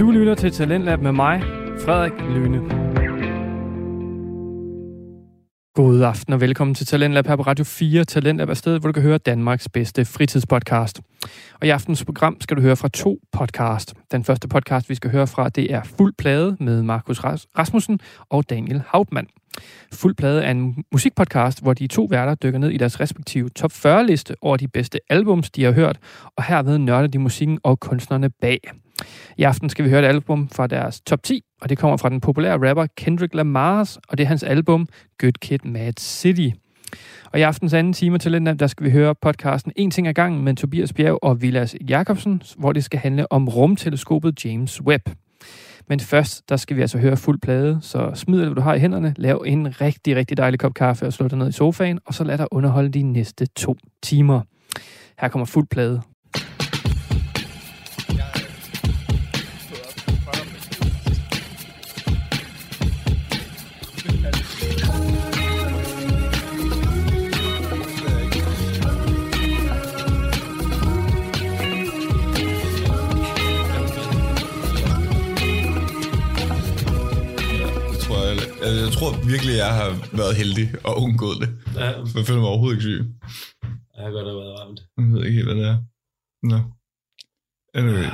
Du 0.00 0.10
lytter 0.10 0.34
til 0.34 0.52
Talentlab 0.52 1.00
med 1.00 1.12
mig, 1.12 1.42
Frederik 1.84 2.12
Lyne. 2.12 2.58
God 5.74 6.02
aften 6.02 6.32
og 6.32 6.40
velkommen 6.40 6.74
til 6.74 6.86
Talentlab 6.86 7.26
her 7.26 7.36
på 7.36 7.42
Radio 7.42 7.64
4. 7.64 8.04
Talentlab 8.04 8.48
er 8.48 8.54
stedet, 8.54 8.80
hvor 8.80 8.88
du 8.88 8.92
kan 8.92 9.02
høre 9.02 9.18
Danmarks 9.18 9.68
bedste 9.68 10.04
fritidspodcast. 10.04 11.00
Og 11.60 11.66
i 11.66 11.70
aftens 11.70 12.04
program 12.04 12.40
skal 12.40 12.56
du 12.56 12.62
høre 12.62 12.76
fra 12.76 12.88
to 12.88 13.20
podcast. 13.32 13.94
Den 14.12 14.24
første 14.24 14.48
podcast, 14.48 14.88
vi 14.88 14.94
skal 14.94 15.10
høre 15.10 15.26
fra, 15.26 15.48
det 15.48 15.72
er 15.72 15.82
Fuld 15.82 16.14
Plade 16.18 16.56
med 16.60 16.82
Markus 16.82 17.20
Rasmussen 17.58 18.00
og 18.28 18.50
Daniel 18.50 18.82
Hauptmann. 18.86 19.26
Fuld 19.92 20.14
Plade 20.14 20.42
er 20.42 20.50
en 20.50 20.84
musikpodcast, 20.92 21.62
hvor 21.62 21.74
de 21.74 21.86
to 21.86 22.04
værter 22.10 22.34
dykker 22.34 22.58
ned 22.58 22.70
i 22.70 22.76
deres 22.76 23.00
respektive 23.00 23.48
top 23.48 23.72
40-liste 23.72 24.34
over 24.40 24.56
de 24.56 24.68
bedste 24.68 24.98
albums, 25.08 25.50
de 25.50 25.64
har 25.64 25.72
hørt, 25.72 25.98
og 26.36 26.44
herved 26.44 26.78
nørder 26.78 27.08
de 27.08 27.18
musikken 27.18 27.58
og 27.62 27.80
kunstnerne 27.80 28.30
bag. 28.30 28.60
I 29.36 29.42
aften 29.42 29.68
skal 29.68 29.84
vi 29.84 29.90
høre 29.90 30.00
et 30.00 30.06
album 30.06 30.48
fra 30.48 30.66
deres 30.66 31.00
top 31.00 31.22
10, 31.22 31.42
og 31.60 31.68
det 31.68 31.78
kommer 31.78 31.96
fra 31.96 32.08
den 32.08 32.20
populære 32.20 32.68
rapper 32.68 32.86
Kendrick 32.96 33.34
Lamar, 33.34 33.96
og 34.08 34.18
det 34.18 34.24
er 34.24 34.28
hans 34.28 34.42
album 34.42 34.88
Good 35.18 35.32
Kid, 35.40 35.58
Mad 35.64 35.92
City. 35.98 36.48
Og 37.32 37.38
i 37.38 37.42
aftens 37.42 37.74
anden 37.74 37.92
time 37.92 38.18
til 38.18 38.32
den 38.32 38.46
der 38.46 38.66
skal 38.66 38.86
vi 38.86 38.90
høre 38.90 39.14
podcasten 39.14 39.72
En 39.76 39.90
ting 39.90 40.08
ad 40.08 40.14
gangen 40.14 40.44
med 40.44 40.56
Tobias 40.56 40.92
Bjerg 40.92 41.18
og 41.22 41.42
Vilas 41.42 41.76
Jakobsen, 41.88 42.42
hvor 42.56 42.72
det 42.72 42.84
skal 42.84 43.00
handle 43.00 43.32
om 43.32 43.48
rumteleskopet 43.48 44.44
James 44.44 44.82
Webb. 44.82 45.08
Men 45.88 46.00
først, 46.00 46.48
der 46.48 46.56
skal 46.56 46.76
vi 46.76 46.80
altså 46.80 46.98
høre 46.98 47.16
fuld 47.16 47.40
plade, 47.40 47.78
så 47.82 48.10
smid 48.14 48.38
det, 48.38 48.46
hvad 48.46 48.54
du 48.54 48.60
har 48.60 48.74
i 48.74 48.78
hænderne, 48.78 49.14
lav 49.16 49.44
en 49.46 49.80
rigtig, 49.80 50.16
rigtig 50.16 50.36
dejlig 50.36 50.60
kop 50.60 50.74
kaffe 50.74 51.06
og 51.06 51.12
slå 51.12 51.28
dig 51.28 51.38
ned 51.38 51.48
i 51.48 51.52
sofaen, 51.52 51.98
og 52.06 52.14
så 52.14 52.24
lad 52.24 52.38
dig 52.38 52.46
underholde 52.50 52.90
de 52.90 53.02
næste 53.02 53.46
to 53.46 53.76
timer. 54.02 54.40
Her 55.18 55.28
kommer 55.28 55.46
fuld 55.46 55.66
plade. 55.70 56.02
Jeg 78.84 78.90
tror 78.96 79.10
virkelig, 79.32 79.54
jeg 79.64 79.72
har 79.80 79.90
været 80.20 80.34
heldig 80.40 80.66
og 80.88 80.92
undgået 81.04 81.38
det. 81.42 81.50
Ja. 81.80 81.90
Jeg 82.16 82.24
føler 82.28 82.40
mig 82.40 82.50
overhovedet 82.52 82.76
ikke 82.76 82.86
syg. 82.88 83.00
Jeg 83.94 84.02
har 84.04 84.10
godt 84.16 84.26
have 84.30 84.40
været 84.42 84.54
varmt. 84.60 84.80
Jeg 84.98 85.06
ved 85.12 85.20
ikke 85.26 85.36
helt, 85.38 85.48
hvad 85.48 85.58
det 85.60 85.66
er. 85.72 85.78
Nå. 86.50 86.58
Anyway, 87.78 88.08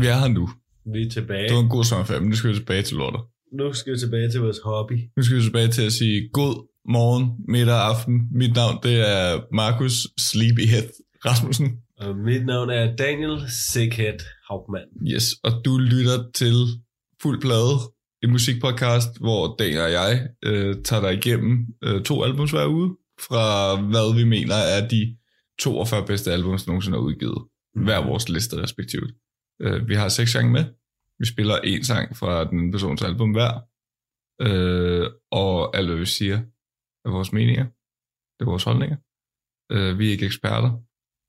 vi 0.00 0.06
er 0.12 0.16
her 0.22 0.28
nu. 0.38 0.44
Vi 0.92 0.98
er 1.06 1.10
tilbage. 1.10 1.48
Det 1.48 1.56
var 1.56 1.62
en 1.68 1.74
god 1.76 1.84
sommerferie, 1.84 2.20
men 2.20 2.28
nu 2.30 2.36
skal 2.36 2.50
vi 2.50 2.56
tilbage 2.56 2.82
til 2.82 2.96
lortet. 2.96 3.20
Nu 3.58 3.72
skal 3.72 3.92
vi 3.92 3.98
tilbage 3.98 4.30
til 4.30 4.40
vores 4.40 4.60
hobby. 4.64 4.96
Nu 5.16 5.22
skal 5.22 5.36
vi 5.36 5.42
tilbage 5.42 5.68
til 5.68 5.82
at 5.82 5.92
sige 5.92 6.28
god 6.32 6.54
morgen, 6.96 7.24
middag, 7.48 7.80
aften. 7.92 8.14
Mit 8.32 8.54
navn, 8.54 8.76
det 8.82 8.96
er 9.14 9.40
Markus 9.54 9.96
Sleepyhead 10.28 10.88
Rasmussen. 11.26 11.68
Og 12.00 12.16
mit 12.16 12.46
navn 12.46 12.70
er 12.70 12.96
Daniel 12.96 13.36
Sickhead 13.72 14.18
Hauptmann. 14.48 14.88
Yes, 15.12 15.26
og 15.44 15.52
du 15.64 15.78
lytter 15.78 16.18
til 16.34 16.56
Fuld 17.22 17.40
Plade, 17.40 17.76
en 18.22 18.30
musikpodcast, 18.30 19.20
hvor 19.20 19.56
Daniel 19.58 19.80
og 19.80 19.92
jeg 19.92 20.28
øh, 20.44 20.82
tager 20.84 21.02
dig 21.02 21.14
igennem 21.14 21.66
øh, 21.84 22.02
to 22.02 22.22
albums 22.22 22.50
hver 22.50 22.66
uge, 22.66 22.96
fra 23.20 23.76
hvad 23.80 24.14
vi 24.18 24.24
mener 24.24 24.54
er 24.54 24.88
de 24.88 25.16
42 25.60 26.06
bedste 26.06 26.32
albums, 26.32 26.64
der 26.64 26.70
nogensinde 26.70 26.98
er 26.98 27.02
udgivet. 27.02 27.48
Hver 27.74 28.06
vores 28.06 28.28
liste 28.28 28.62
respektivt. 28.62 29.12
Øh, 29.62 29.88
vi 29.88 29.94
har 29.94 30.08
seks 30.08 30.32
sange 30.32 30.52
med. 30.52 30.64
Vi 31.18 31.26
spiller 31.26 31.56
en 31.56 31.84
sang 31.84 32.16
fra 32.16 32.44
den 32.44 32.72
persons 32.72 33.02
album 33.02 33.30
hver. 33.30 33.52
Øh, 34.40 35.10
og 35.30 35.76
alt, 35.76 35.88
hvad 35.88 35.98
vi 35.98 36.06
siger, 36.06 36.38
er 37.04 37.10
vores 37.10 37.32
meninger. 37.32 37.64
Det 38.38 38.40
er 38.46 38.50
vores 38.50 38.64
holdninger. 38.64 38.96
Øh, 39.72 39.98
vi 39.98 40.06
er 40.06 40.10
ikke 40.10 40.26
eksperter. 40.26 40.70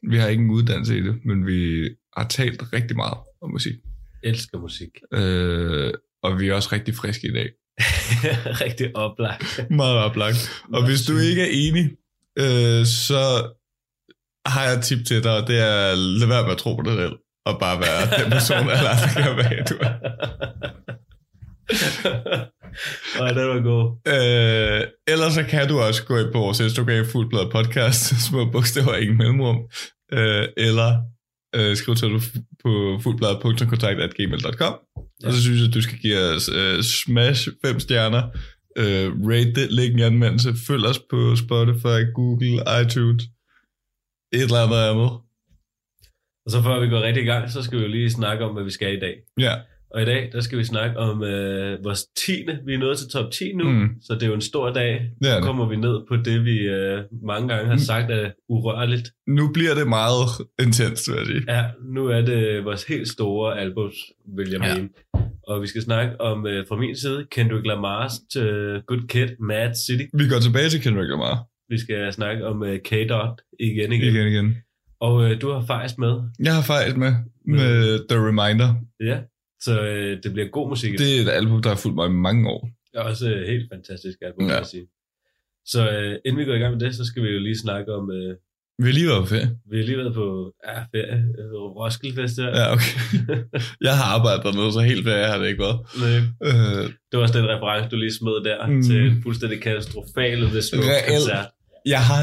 Vi 0.09 0.17
har 0.17 0.28
ikke 0.28 0.44
en 0.44 0.49
uddannelse 0.49 0.97
i 0.97 1.01
det, 1.01 1.25
men 1.25 1.47
vi 1.47 1.89
har 2.17 2.28
talt 2.28 2.73
rigtig 2.73 2.97
meget 2.97 3.17
om 3.41 3.51
musik. 3.51 3.73
Elsker 4.23 4.59
musik. 4.59 4.89
Øh, 5.13 5.94
og 6.24 6.40
vi 6.40 6.47
er 6.47 6.53
også 6.53 6.69
rigtig 6.72 6.96
friske 6.96 7.28
i 7.28 7.34
dag. 7.34 7.50
Rigtig 8.63 8.96
oplagt. 8.96 9.66
Meget 9.69 9.97
oplagt. 9.97 10.63
Og 10.74 10.85
hvis 10.85 11.02
du 11.02 11.18
ikke 11.18 11.41
er 11.41 11.52
enig, 11.52 11.85
øh, 12.40 12.85
så 12.85 13.22
har 14.46 14.63
jeg 14.63 14.74
et 14.74 14.84
tip 14.84 15.06
til 15.06 15.24
dig, 15.24 15.38
og 15.41 15.47
det 15.47 15.59
er 15.59 15.96
lad 15.96 16.28
være 16.28 16.44
med 16.44 16.52
at 16.52 16.58
tro 16.58 16.75
på 16.75 16.81
dig 16.81 16.94
selv, 16.94 17.16
og 17.46 17.59
bare 17.59 17.79
være 17.79 18.24
den 18.24 18.31
person, 18.31 18.69
alle 18.69 18.90
andre 18.90 19.09
kan 19.24 19.38
være, 19.38 19.63
du 19.69 19.75
er. 19.81 19.94
Nej, 23.19 23.31
det 23.34 23.47
var 23.47 23.62
god. 23.72 23.85
Øh, 24.08 24.88
ellers 25.08 25.34
så 25.34 25.44
kan 25.44 25.68
du 25.68 25.79
også 25.79 26.06
gå 26.06 26.18
ind 26.18 26.31
på 26.34 26.40
vores 26.40 26.59
Instagram, 26.59 27.06
Fuldblad 27.12 27.52
Podcast, 27.52 28.02
små 28.28 28.52
bogstaver, 28.52 28.96
ingen 28.96 29.18
mellemrum, 29.18 29.58
øh, 30.13 30.47
eller 30.58 30.90
øh, 31.55 31.75
skriv 31.75 31.95
til 31.95 32.09
dig 32.09 32.21
på 32.63 32.99
fuldblad.kontakt.gmail.com 33.03 34.75
og 35.25 35.33
så 35.33 35.41
synes 35.41 35.59
jeg, 35.59 35.67
at 35.67 35.73
du 35.73 35.81
skal 35.81 35.97
give 35.97 36.17
os 36.35 36.49
øh, 36.49 36.83
smash 36.83 37.49
5 37.65 37.79
stjerner, 37.79 38.23
øh, 38.77 39.07
rate 39.29 39.53
det, 39.55 39.71
læg 39.71 39.89
en 39.93 39.99
anmeldelse, 39.99 40.49
følg 40.67 40.85
os 40.85 40.99
på 40.99 41.35
Spotify, 41.35 41.99
Google, 42.13 42.59
iTunes, 42.81 43.23
et 44.33 44.41
eller 44.47 44.63
andet 44.63 44.81
andet. 44.91 45.11
Og 46.45 46.49
så 46.51 46.61
før 46.63 46.79
vi 46.79 46.87
går 46.89 47.01
rigtig 47.01 47.23
i 47.23 47.25
gang, 47.25 47.51
så 47.51 47.63
skal 47.63 47.77
vi 47.79 47.83
jo 47.83 47.89
lige 47.89 48.09
snakke 48.09 48.45
om, 48.45 48.53
hvad 48.53 48.63
vi 48.63 48.69
skal 48.69 48.93
i 48.97 48.99
dag. 48.99 49.16
Ja, 49.39 49.55
Og 49.91 50.01
i 50.01 50.05
dag, 50.05 50.29
der 50.31 50.41
skal 50.41 50.57
vi 50.57 50.63
snakke 50.63 50.97
om 50.97 51.23
øh, 51.23 51.83
vores 51.83 52.03
10. 52.25 52.31
Vi 52.66 52.73
er 52.73 52.77
nået 52.77 52.97
til 52.97 53.09
top 53.09 53.31
10 53.31 53.53
nu, 53.53 53.63
Mm. 53.72 53.89
så 54.01 54.13
det 54.13 54.23
er 54.23 54.27
jo 54.27 54.33
en 54.33 54.41
stor 54.41 54.69
dag. 54.73 55.11
Så 55.23 55.35
det. 55.35 55.44
kommer 55.44 55.69
vi 55.69 55.75
ned 55.75 56.00
på 56.09 56.16
det, 56.16 56.45
vi 56.45 56.57
øh, 56.59 57.00
mange 57.23 57.47
gange 57.47 57.66
har 57.67 57.73
Mm. 57.75 57.79
sagt 57.79 58.11
er 58.11 58.31
urørligt. 58.49 59.11
Nu 59.28 59.51
bliver 59.53 59.73
det 59.75 59.88
meget 59.88 60.25
intenst, 60.61 61.09
vil 61.11 61.17
jeg 61.17 61.25
sige. 61.28 61.44
Ja, 61.47 61.63
nu 61.94 62.05
er 62.07 62.22
det 62.22 62.66
vores 62.66 62.83
helt 62.83 63.07
store 63.07 63.59
albums, 63.59 63.95
vil 64.38 64.49
jeg 64.51 64.61
Ja. 64.63 64.75
mene. 64.75 64.89
Og 65.47 65.61
vi 65.61 65.67
skal 65.67 65.81
snakke 65.81 66.22
om, 66.22 66.47
øh, 66.47 66.66
fra 66.69 66.75
min 66.75 66.95
side, 66.95 67.25
Kendrick 67.31 67.66
Lamar's 67.66 68.28
til 68.33 68.81
Good 68.88 69.07
Kid, 69.07 69.28
Mad 69.39 69.73
City. 69.88 70.03
Vi 70.13 70.28
går 70.29 70.39
tilbage 70.39 70.69
til 70.69 70.81
Kendrick 70.81 71.09
Lamar. 71.09 71.44
Vi 71.69 71.78
skal 71.78 72.13
snakke 72.13 72.45
om 72.47 72.63
øh, 72.63 72.79
K-Dot 72.88 73.35
igen 73.59 73.91
igen. 73.94 74.16
Igen, 74.16 74.28
igen. 74.28 74.55
Og 75.01 75.31
øh, 75.31 75.41
du 75.41 75.51
har 75.51 75.66
faktisk 75.66 75.97
med. 75.97 76.13
Jeg 76.44 76.55
har 76.55 76.61
faktisk 76.61 76.97
med, 76.97 77.13
med 77.45 77.99
The 78.09 78.17
Reminder. 78.28 78.69
Ja, 78.99 79.17
så 79.62 79.81
øh, 79.81 80.18
det 80.24 80.34
bliver 80.34 80.47
god 80.47 80.70
musik. 80.70 80.97
Det 81.00 81.18
er 81.18 81.22
et 81.22 81.30
album, 81.30 81.62
der 81.62 81.70
har 81.70 81.75
fulgt 81.78 81.96
mig 81.96 82.06
i 82.08 82.09
mange 82.28 82.50
år. 82.50 82.70
er 82.94 83.02
også 83.02 83.25
et 83.36 83.47
helt 83.47 83.70
fantastisk 83.74 84.18
album, 84.22 84.44
Ja. 84.44 84.47
vil 84.53 84.58
jeg 84.58 84.66
sige. 84.66 84.88
Så 85.66 85.90
øh, 85.90 86.16
inden 86.25 86.40
vi 86.40 86.46
går 86.46 86.53
i 86.53 86.58
gang 86.59 86.74
med 86.78 86.86
det, 86.86 86.96
så 86.96 87.06
skal 87.06 87.24
vi 87.24 87.30
jo 87.30 87.40
lige 87.40 87.58
snakke 87.59 87.94
om, 87.94 88.12
øh, 88.12 88.36
Vi 88.80 88.86
har 88.86 88.94
lige 88.94 89.08
været 89.08 89.22
på 89.22 89.25
ferie. 89.25 89.50
vi 89.72 89.78
har 89.78 89.86
lige 89.86 89.97
været 89.97 90.14
på 90.14 90.53
ja, 90.68 90.78
ferie, 90.94 91.18
øh, 91.40 91.52
Roskilde 91.80 92.16
Festival. 92.22 92.52
Ja, 92.56 92.66
okay. 92.74 92.94
Jeg 93.88 93.94
har 93.97 94.08
arbejdet 94.16 94.44
dernede, 94.46 94.74
så 94.74 94.80
helt 94.80 95.03
ferie 95.08 95.28
har 95.31 95.38
det 95.38 95.47
ikke 95.47 95.64
været. 95.68 95.80
Nej, 96.03 96.18
Øh, 96.47 96.84
det 97.09 97.14
var 97.18 97.22
også 97.26 97.38
den 97.40 97.47
reference, 97.53 97.90
du 97.90 97.96
lige 97.96 98.14
smed 98.14 98.38
der, 98.50 98.68
Mm. 98.68 98.81
til 98.84 99.00
en 99.08 99.22
fuldstændig 99.24 99.62
katastrofal 99.62 100.40
The 100.56 100.62
Smokes 100.62 100.88
Reelt. 100.90 101.08
koncert. 101.08 101.47
Jeg 101.86 102.02
har 102.09 102.22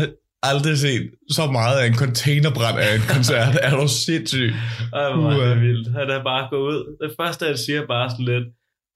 aldrig 0.50 0.78
set 0.78 1.04
så 1.30 1.44
meget 1.58 1.76
af 1.80 1.86
en 1.86 1.96
containerbrand 2.02 2.78
af 2.84 2.90
en 2.98 3.04
koncert. 3.14 3.54
er 3.66 3.72
du 3.80 3.88
sindssyg? 3.88 4.50
Ej, 4.98 5.12
hvor 5.12 5.22
var 5.22 5.36
Uha. 5.36 5.50
det 5.50 5.60
vildt. 5.60 5.86
Han 5.98 6.06
er 6.16 6.22
bare 6.30 6.42
gået 6.50 6.66
ud. 6.72 6.80
Det 7.02 7.10
første, 7.20 7.42
han 7.50 7.56
siger, 7.64 7.78
er 7.82 7.86
bare 7.96 8.10
sådan 8.10 8.28
lidt, 8.32 8.46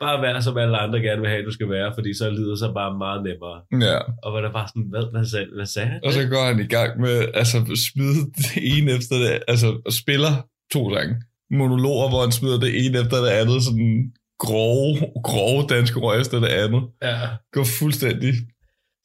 bare 0.04 0.16
vær 0.24 0.40
som 0.40 0.56
alle 0.62 0.76
andre 0.84 0.98
gerne 1.06 1.20
vil 1.22 1.30
have, 1.30 1.44
du 1.44 1.54
skal 1.58 1.68
være, 1.76 1.90
fordi 1.96 2.10
så 2.20 2.30
lyder 2.30 2.56
så 2.56 2.68
bare 2.80 2.92
meget 3.04 3.20
nemmere. 3.28 3.56
Ja, 3.88 3.98
Og 4.24 4.28
var 4.34 4.40
der 4.40 4.52
bare 4.58 4.68
sådan, 4.68 4.88
hvad, 4.92 5.04
hvad, 5.12 5.24
sagde, 5.32 5.46
hvad 5.56 5.66
sagde 5.74 5.88
han? 5.92 6.00
og 6.06 6.12
så 6.12 6.22
går 6.34 6.44
han 6.50 6.58
i 6.66 6.68
gang 6.76 6.90
med 7.04 7.16
altså 7.40 7.58
smide 7.88 8.20
det 8.40 8.52
ene 8.72 8.88
efter 8.98 9.16
det, 9.22 9.30
altså 9.52 9.68
og 9.86 9.92
spiller 10.02 10.32
to 10.74 10.82
sange. 10.94 11.14
Monologer, 11.60 12.08
hvor 12.08 12.20
han 12.26 12.32
smider 12.32 12.58
det 12.66 12.72
ene 12.84 12.98
efter 13.02 13.18
det 13.24 13.30
andet, 13.40 13.58
sådan 13.68 14.12
grove, 14.46 14.96
grove 15.24 15.62
danske 15.74 15.98
røg 16.00 16.20
efter 16.20 16.40
det 16.40 16.46
andet. 16.62 16.82
Ja. 17.02 17.18
Går 17.52 17.66
fuldstændig. 17.78 18.32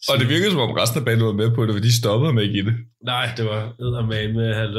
Og 0.09 0.15
det 0.19 0.27
virkede 0.33 0.51
som 0.51 0.59
om 0.67 0.71
resten 0.81 0.99
af 1.01 1.05
bandet 1.05 1.25
var 1.31 1.37
med 1.41 1.49
på 1.55 1.61
det, 1.65 1.73
for 1.75 1.83
de 1.87 1.93
stopper 2.01 2.25
ham 2.29 2.39
ikke 2.45 2.57
i 2.61 2.63
det. 2.67 2.75
Nej, 3.11 3.25
det 3.37 3.45
var 3.51 3.61
eddermame 3.83 4.33
med, 4.39 4.47
at 4.63 4.69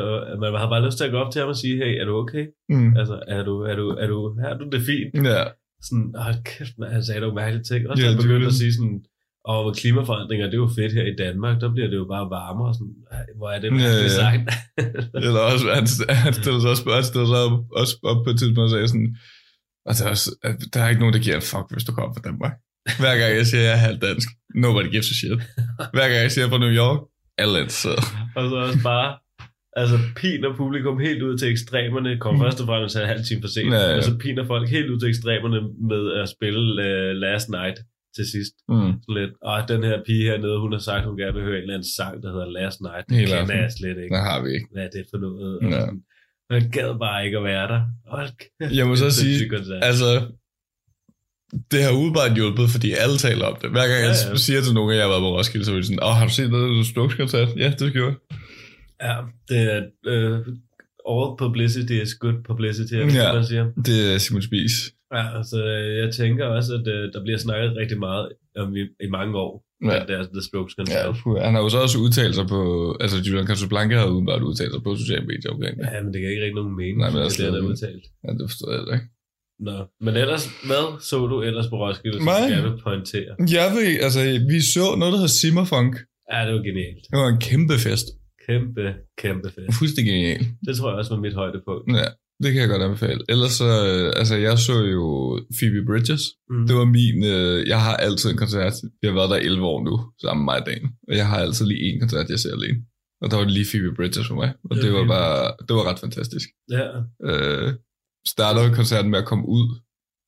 man 0.42 0.48
havde 0.60 0.72
bare 0.74 0.84
lyst 0.86 0.96
til 0.98 1.04
at 1.08 1.12
gå 1.14 1.18
op 1.24 1.30
til 1.32 1.40
ham 1.42 1.48
og 1.54 1.58
sige, 1.62 1.74
hey, 1.82 1.92
er 2.00 2.04
du 2.08 2.14
okay? 2.22 2.44
Mm. 2.74 2.90
Altså, 3.00 3.16
er 3.34 3.42
du, 3.48 3.54
er 3.70 3.74
du, 3.80 3.86
er 4.02 4.06
du, 4.12 4.18
er 4.48 4.54
du 4.60 4.64
det 4.74 4.82
fint? 4.90 5.26
Ja, 5.32 5.42
Sådan, 5.86 6.08
hold 6.24 6.38
kæft, 6.50 6.74
man, 6.80 6.88
han 6.96 7.02
sagde 7.04 7.20
nogle 7.20 7.34
mærkelige 7.40 7.64
ting. 7.70 7.80
Også 7.90 8.02
Ja, 8.02 8.08
ja, 8.08 8.14
han 8.14 8.22
begyndte 8.22 8.46
at 8.52 8.58
sige 8.62 8.72
sådan, 8.78 8.98
og 9.50 9.58
med 9.66 9.74
klimaforandringer, 9.80 10.46
det 10.50 10.56
er 10.58 10.64
jo 10.66 10.70
fedt 10.80 10.92
her 10.98 11.06
i 11.12 11.16
Danmark, 11.24 11.54
der 11.62 11.68
bliver 11.74 11.88
det 11.92 11.96
jo 12.02 12.06
bare 12.14 12.26
varmere. 12.38 12.70
Sådan, 12.78 12.94
hvor 13.38 13.48
er 13.54 13.58
det 13.62 13.68
Ja, 13.68 13.74
mærkeligt 13.80 14.16
ja. 14.18 14.22
sagt. 14.24 14.42
Eller 15.26 15.40
også, 15.50 15.64
han, 15.78 15.86
han 16.24 16.32
stiller 16.40 16.60
sig 16.60 16.70
også, 16.74 16.82
han 17.00 17.06
stiller 17.10 17.28
sig 17.32 17.40
op, 17.46 17.56
også 17.80 17.94
op 18.10 18.20
på 18.24 18.30
et 18.32 18.38
tidspunkt 18.40 18.66
og 18.68 18.72
sagde 18.74 18.88
sådan, 18.94 19.10
og 19.88 19.92
der 19.98 20.04
er, 20.06 20.10
også, 20.16 20.28
at 20.48 20.56
der 20.72 20.78
er 20.82 20.88
ikke 20.92 21.02
nogen, 21.02 21.14
der 21.16 21.22
giver 21.26 21.36
en 21.42 21.48
fuck, 21.52 21.66
hvis 21.72 21.84
du 21.88 21.92
kommer 21.96 22.12
fra 22.14 22.24
Danmark. 22.28 22.54
Hver 23.02 23.14
gang 23.20 23.30
jeg 23.40 23.46
siger, 23.50 23.62
at 23.62 23.66
jeg 23.68 23.74
er 23.78 23.82
halvt 23.88 24.02
dansk, 24.08 24.28
nobody 24.64 24.88
gives 24.94 25.10
a 25.10 25.14
shit. 25.20 25.32
Hver 25.94 26.06
gang 26.10 26.20
jeg 26.24 26.32
siger, 26.32 26.46
er 26.46 26.50
fra 26.50 26.58
New 26.58 26.74
York, 26.82 26.98
alle 27.38 27.56
interesseret. 27.62 27.98
og 28.36 28.42
så 28.50 28.56
også 28.66 28.82
bare, 28.92 29.08
Altså 29.82 29.98
piner 30.16 30.56
publikum 30.56 30.98
helt 31.08 31.22
ud 31.22 31.38
til 31.38 31.48
ekstremerne, 31.54 32.18
kommer 32.24 32.44
først 32.44 32.60
og 32.60 32.66
fremmest 32.66 32.96
en 32.96 33.06
halv 33.14 33.24
time 33.28 33.40
for 33.44 33.48
sent, 33.48 33.72
Ja, 33.72 33.80
ja. 33.90 33.96
og 33.96 34.02
så 34.04 34.12
piner 34.24 34.44
folk 34.46 34.68
helt 34.76 34.90
ud 34.90 34.98
til 35.00 35.08
ekstremerne 35.08 35.60
med 35.90 36.02
at 36.22 36.28
spille 36.36 36.62
uh, 36.86 37.12
Last 37.24 37.48
Night 37.58 37.76
til 38.16 38.24
sidst. 38.34 38.54
Mm. 38.68 38.92
Sådan 39.02 39.16
lidt, 39.20 39.32
og 39.42 39.68
den 39.72 39.82
her 39.88 39.96
pige 40.06 40.24
hernede, 40.30 40.58
hun 40.64 40.72
har 40.72 40.82
sagt, 40.90 41.04
hun 41.06 41.16
gerne 41.22 41.34
vil 41.34 41.42
høre 41.48 41.56
en 41.56 41.62
eller 41.62 41.74
anden 41.74 41.88
sang, 41.98 42.14
der 42.22 42.28
hedder 42.34 42.48
Last 42.58 42.78
Night. 42.88 43.04
Det 43.08 43.16
Helt 43.16 43.30
kender 43.32 43.54
jeg 43.62 43.70
slet 43.78 43.96
ikke. 44.02 44.14
Det 44.16 44.22
har 44.30 44.38
vi 44.44 44.48
ikke. 44.56 44.66
Hvad 44.74 44.84
er 44.88 44.92
det 44.96 45.04
for 45.12 45.18
noget? 45.26 45.52
Og 45.58 45.70
Ja. 45.70 45.80
sådan, 45.80 46.00
Jeg 46.50 46.62
gad 46.76 46.90
bare 47.06 47.18
ikke 47.26 47.38
at 47.40 47.44
være 47.52 47.66
der. 47.72 47.80
Hold 48.16 48.28
kæft, 48.60 48.72
Jeg 48.78 48.86
må 48.88 48.94
så 49.04 49.10
sige, 49.20 49.48
koncert. 49.54 49.84
Altså, 49.90 50.08
det 51.72 51.80
har 51.86 51.92
udebart 52.02 52.32
hjulpet, 52.34 52.66
fordi 52.74 52.88
alle 53.02 53.16
taler 53.26 53.44
om 53.46 53.56
det. 53.62 53.70
Hver 53.70 53.86
gang 53.90 54.00
jeg 54.06 54.14
Ja, 54.24 54.30
ja. 54.30 54.36
siger 54.46 54.60
til 54.60 54.74
nogen, 54.74 54.90
at 54.90 54.96
jeg 54.96 55.04
har 55.04 55.10
været 55.14 55.20
på 55.26 55.32
Roskilde, 55.38 55.64
så 55.64 55.72
er 55.72 55.76
de 55.76 55.84
sådan, 55.84 56.02
åh, 56.08 56.14
har 56.18 56.26
du 56.26 56.32
set 56.32 56.50
noget 56.50 56.86
Strokes-koncert? 56.86 57.48
Ja, 57.62 57.68
det 57.78 57.88
skal 57.90 58.02
jeg. 58.06 58.14
Ja, 59.06 59.16
det 59.50 59.58
er 59.74 59.78
uh, 60.14 60.38
all 61.12 61.28
publicity 61.42 61.92
is 62.04 62.14
good 62.14 62.38
publicity, 62.48 62.92
er 62.94 63.04
det, 63.06 63.14
Ja. 63.14 63.26
ja. 63.26 63.32
man 63.38 63.44
siger. 63.46 63.64
Det 63.88 63.98
er 64.14 64.18
Simon 64.18 64.42
Spies. 64.42 64.74
Ja, 65.14 65.24
altså 65.38 65.58
jeg 66.02 66.08
tænker 66.20 66.44
også, 66.56 66.70
at 66.74 66.80
uh, 66.94 67.02
der 67.14 67.20
bliver 67.26 67.38
snakket 67.38 67.76
rigtig 67.80 67.98
meget 67.98 68.28
om 68.62 68.76
i, 68.76 68.82
i 69.06 69.08
mange 69.18 69.32
år, 69.46 69.52
Ja. 69.84 69.92
ja. 69.92 70.00
at 70.02 70.08
det 70.08 70.14
er 70.20 70.22
The 70.36 70.42
Strokes 70.48 70.74
Ja, 70.78 70.82
koncert. 70.82 71.16
puh, 71.22 71.36
han 71.46 71.54
har 71.54 71.60
jo 71.62 71.68
så 71.68 71.78
også 71.86 71.98
udtalt 72.04 72.34
sig 72.34 72.46
på, 72.54 72.60
altså 73.00 73.16
Julian 73.26 73.46
Casablanca 73.46 73.96
har 74.02 74.06
udenbart 74.14 74.42
udtalt 74.42 74.72
sig 74.74 74.82
på 74.86 74.90
sociale 75.02 75.26
medier 75.32 75.50
omkring 75.54 75.74
det. 75.78 75.84
Ja, 75.92 76.02
men 76.02 76.10
det 76.12 76.18
kan 76.20 76.30
ikke 76.30 76.42
rigtig 76.44 76.58
nogen 76.60 76.76
mening, 76.82 76.98
Nej, 76.98 77.10
men 77.10 77.18
det 77.22 77.38
det, 77.38 77.46
er 77.46 77.50
det- 77.50 77.60
udtalt. 77.72 78.04
Ja, 78.24 78.28
det 78.38 78.44
forstår 78.50 78.68
jeg 78.72 78.80
ikke. 78.94 79.06
Nå. 79.60 79.76
Men 80.00 80.16
ellers, 80.16 80.44
hvad 80.68 80.84
så 81.10 81.26
du 81.26 81.42
ellers 81.42 81.66
på 81.72 81.76
Roskilde, 81.76 82.18
som 82.18 82.26
gerne 82.26 82.62
vil 82.70 82.82
pointere? 82.82 83.30
Jeg 83.58 83.66
ved 83.76 83.88
altså, 84.06 84.20
vi 84.52 84.58
så 84.74 84.84
noget, 84.98 85.12
der 85.12 85.18
hedder 85.20 85.36
Simmerfunk. 85.42 85.92
Ja, 86.32 86.38
det 86.46 86.52
var 86.54 86.62
genialt. 86.70 87.02
Det 87.10 87.18
var 87.22 87.28
en 87.28 87.40
kæmpe 87.40 87.76
fest. 87.86 88.06
Kæmpe, 88.48 88.94
kæmpe 89.18 89.48
fedt. 89.54 89.74
Fuldstændig 89.78 90.12
genial. 90.14 90.42
Det 90.66 90.76
tror 90.76 90.88
jeg 90.90 90.98
også 90.98 91.14
var 91.14 91.20
mit 91.26 91.34
højdepunkt. 91.34 91.86
Ja, 92.02 92.08
det 92.42 92.48
kan 92.52 92.60
jeg 92.62 92.68
godt 92.68 92.82
anbefale. 92.82 93.20
Ellers 93.28 93.52
så, 93.62 93.68
øh, 93.90 94.12
altså, 94.20 94.36
jeg 94.36 94.58
så 94.58 94.76
jo 94.96 95.04
Phoebe 95.56 95.80
Bridges. 95.88 96.22
Mm. 96.50 96.66
Det 96.68 96.74
var 96.80 96.84
min, 96.98 97.18
øh, 97.34 97.68
jeg 97.72 97.80
har 97.86 97.96
altid 98.06 98.30
en 98.30 98.36
koncert. 98.44 98.74
Jeg 99.02 99.10
har 99.10 99.14
været 99.20 99.30
der 99.30 99.36
11 99.36 99.64
år 99.72 99.78
nu, 99.88 99.94
sammen 100.22 100.40
med 100.44 100.48
mig 100.52 100.60
og 100.60 100.66
Dan. 100.66 100.82
Og 101.08 101.14
jeg 101.20 101.26
har 101.30 101.38
altid 101.44 101.66
lige 101.66 101.82
en 101.94 102.00
koncert, 102.00 102.30
jeg 102.30 102.38
ser 102.38 102.52
alene. 102.58 102.78
Og 103.22 103.30
der 103.30 103.36
var 103.36 103.44
lige 103.44 103.66
Phoebe 103.70 103.94
Bridges 103.96 104.26
for 104.30 104.34
mig. 104.34 104.50
Og 104.70 104.76
Det 104.76 104.84
det 104.84 104.92
var 104.92 105.06
bare, 105.16 105.38
det 105.66 105.72
var 105.78 105.84
ret 105.90 105.98
fantastisk. 106.06 106.48
Ja, 106.76 106.86
Øh, 107.30 107.68
starter 108.26 108.74
koncerten 108.74 109.10
med 109.10 109.18
at 109.18 109.24
komme 109.24 109.48
ud. 109.48 109.80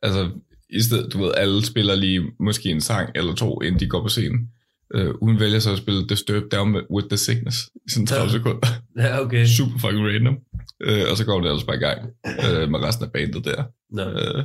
Altså, 0.02 0.30
i 0.70 0.80
stedet, 0.80 1.12
du 1.12 1.18
ved, 1.22 1.32
alle 1.36 1.64
spiller 1.66 1.94
lige 1.94 2.22
måske 2.40 2.68
en 2.70 2.80
sang 2.80 3.10
eller 3.14 3.34
to, 3.34 3.60
inden 3.62 3.80
de 3.80 3.86
går 3.88 4.02
på 4.02 4.08
scenen. 4.08 4.48
Øh, 4.94 5.14
hun 5.22 5.40
vælger 5.40 5.58
så 5.58 5.72
at 5.72 5.78
spille 5.78 6.06
Disturbed 6.08 6.50
Down 6.50 6.76
with- 6.76 7.08
the 7.08 7.16
Sickness 7.16 7.56
i 7.86 7.90
sådan 7.90 8.06
30 8.06 8.24
Ja. 8.24 8.32
sekunder. 8.32 8.66
ja 8.98 9.20
okay. 9.20 9.46
Super 9.46 9.78
fucking 9.78 10.06
random. 10.06 10.38
Øh, 10.82 11.02
og 11.10 11.16
så 11.16 11.24
går 11.24 11.40
det 11.40 11.46
ellers 11.48 11.64
bare 11.64 11.76
i 11.76 11.80
gang 11.80 12.00
øh, 12.26 12.70
med 12.70 12.78
resten 12.82 13.04
af 13.04 13.12
bandet 13.12 13.44
der. 13.44 13.64
Nå, 13.90 14.02
Øh, 14.02 14.44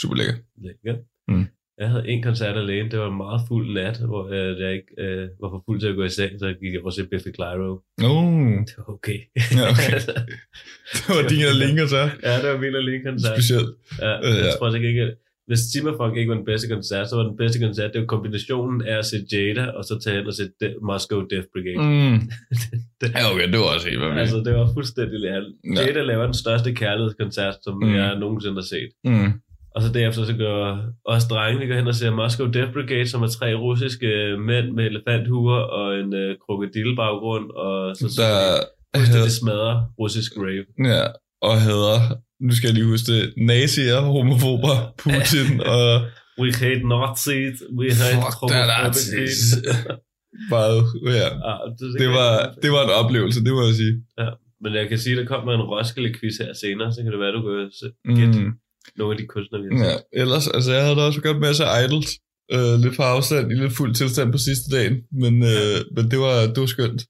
super 0.00 0.14
lækker. 0.16 0.34
lækkert. 0.62 1.00
Mm. 1.28 1.46
Jeg 1.80 1.88
havde 1.90 2.08
en 2.08 2.22
koncert 2.22 2.56
alene, 2.56 2.88
det 2.90 2.98
var 2.98 3.10
en 3.10 3.16
meget 3.16 3.40
fuld 3.48 3.74
nat, 3.74 3.96
hvor 4.06 4.22
øh, 4.28 4.60
jeg 4.60 4.72
ikke 4.72 4.92
øh, 4.98 5.28
var 5.40 5.48
for 5.48 5.62
fuld 5.66 5.80
til 5.80 5.86
at 5.88 5.96
gå 5.96 6.04
i 6.04 6.08
seng, 6.08 6.32
så 6.38 6.54
gik 6.60 6.72
jeg 6.72 6.80
over 6.82 6.90
til 6.90 7.06
Biffy 7.10 7.30
Clyro. 7.34 7.70
Oh, 8.04 8.50
Det 8.68 8.74
var 8.78 8.88
okay. 8.94 9.18
Ja, 9.58 9.64
okay. 9.72 9.92
det 10.94 11.08
var 11.16 11.28
din 11.28 11.44
alene 11.54 11.88
så. 11.88 12.02
ja, 12.22 12.32
det 12.42 12.48
var 12.52 12.58
min 12.64 12.74
alene 12.82 13.04
koncert. 13.04 13.36
Specielt. 13.36 13.70
Ja, 14.02 14.12
Øh, 14.18 14.36
jeg 14.36 14.44
ja. 14.44 14.50
tror 14.58 14.66
altså 14.66 14.80
ikke, 14.82 15.12
hvis 15.46 15.60
Timmerfunk 15.72 16.16
ikke 16.16 16.28
var 16.32 16.36
den 16.36 16.44
bedste 16.44 16.68
koncert, 16.74 17.08
så 17.10 17.16
var 17.16 17.24
den 17.30 17.36
bedste 17.36 17.58
koncert, 17.66 17.92
det 17.92 18.00
var 18.00 18.06
kombinationen 18.06 18.82
af 18.90 18.98
at 18.98 19.06
se 19.06 19.16
Jada, 19.32 19.64
og 19.76 19.84
så 19.84 19.94
tage 20.04 20.16
hen 20.16 20.26
og 20.26 20.34
se 20.34 20.44
De- 20.60 20.74
Moscow 20.90 21.20
Death 21.30 21.46
Brigade. 21.54 21.80
Mm. 21.88 22.18
Det- 23.00 23.10
Ja, 23.18 23.22
okay, 23.32 23.46
det 23.52 23.58
var 23.58 23.70
også 23.74 23.88
helt 23.88 24.00
vildt. 24.00 24.18
Altså, 24.18 24.36
det 24.46 24.52
var 24.54 24.66
fuldstændig 24.76 25.18
lærligt. 25.20 25.54
Ja. 25.76 25.80
Jada 25.86 26.02
laver 26.02 26.24
den 26.24 26.34
største 26.44 26.74
kærlighedskoncert, 26.74 27.54
som 27.64 27.74
mm. 27.82 27.94
jeg 27.94 28.18
nogensinde 28.18 28.54
har 28.54 28.68
set. 28.74 28.90
Mm. 29.04 29.32
Og 29.78 29.82
så 29.84 29.92
derefter 29.98 30.24
så 30.24 30.34
går 30.44 30.60
os 31.14 31.24
drenge, 31.32 31.60
vi 31.60 31.66
går 31.66 31.74
hen 31.80 31.86
og 31.86 31.94
ser 31.94 32.10
Moscow 32.10 32.46
Death 32.56 32.72
Brigade, 32.72 33.08
som 33.08 33.22
er 33.22 33.30
tre 33.38 33.48
russiske 33.54 34.10
mænd 34.48 34.66
med 34.76 34.84
elefanthuer 34.90 35.60
og 35.78 35.86
en 36.00 36.14
øh, 36.22 36.36
krokodillebaggrund, 36.44 37.46
og 37.50 37.96
så 37.96 38.04
så 38.16 38.22
Der 38.22 38.60
fuldstændig 38.96 39.20
havde, 39.20 39.30
smadrer 39.40 39.76
russisk 40.00 40.32
rave. 40.36 40.64
ja, 40.94 41.04
og 41.48 41.54
hader, 41.66 41.98
nu 42.46 42.52
skal 42.56 42.66
jeg 42.68 42.74
lige 42.78 42.86
huske 42.94 43.06
det, 43.12 43.22
nazier, 43.52 44.00
homofober, 44.00 44.74
Putin 45.04 45.48
og 45.74 45.86
We 46.42 46.48
hate 46.62 46.82
Nazis, 46.94 47.56
we 47.78 47.86
hate 48.00 48.16
fuck 48.24 48.38
that. 48.52 48.66
Nazis. 48.84 49.40
Bare, 50.52 50.74
ja. 51.20 51.28
Ah, 51.50 51.60
det, 51.78 51.86
Det 52.02 52.08
var, 52.18 52.32
det 52.62 52.70
var 52.74 52.82
en 52.88 52.92
oplevelse, 53.02 53.44
det 53.46 53.52
må 53.56 53.62
jeg 53.68 53.74
sige. 53.82 53.94
Men 54.62 54.70
jeg 54.80 54.88
kan 54.88 54.98
sige, 54.98 55.12
at 55.14 55.18
der 55.20 55.26
kommer 55.32 55.50
en 55.54 55.60
Roskilde-quiz 55.72 56.36
her 56.44 56.52
senere, 56.62 56.92
så 56.94 56.98
kan 57.02 57.12
det 57.12 57.20
være, 57.24 57.32
du 57.38 57.42
kan 57.46 57.58
se- 57.80 57.94
gætte 58.18 58.40
Mm. 58.40 58.52
Nogle 58.96 59.12
af 59.14 59.18
de 59.20 59.26
kunstnere, 59.26 59.62
vi 59.62 59.68
har 59.72 59.84
Ja, 59.84 59.96
ellers, 60.22 60.46
altså 60.56 60.70
jeg 60.76 60.82
havde 60.84 60.96
da 60.96 61.02
også 61.10 61.20
godt 61.26 61.38
med 61.42 61.48
at 61.48 61.56
se 61.56 61.64
Idols. 61.84 62.10
Øh, 62.54 62.74
lidt 62.84 62.96
på 62.96 63.02
afstand, 63.14 63.44
i 63.52 63.54
lidt 63.62 63.72
fuld 63.80 63.92
tilstand 64.00 64.28
på 64.32 64.38
sidste 64.48 64.66
dagen, 64.76 64.94
men, 65.22 65.34
øh, 65.52 65.76
men 65.96 66.04
det, 66.12 66.18
var, 66.24 66.34
det 66.52 66.60
var 66.64 66.70
skønt. 66.76 67.00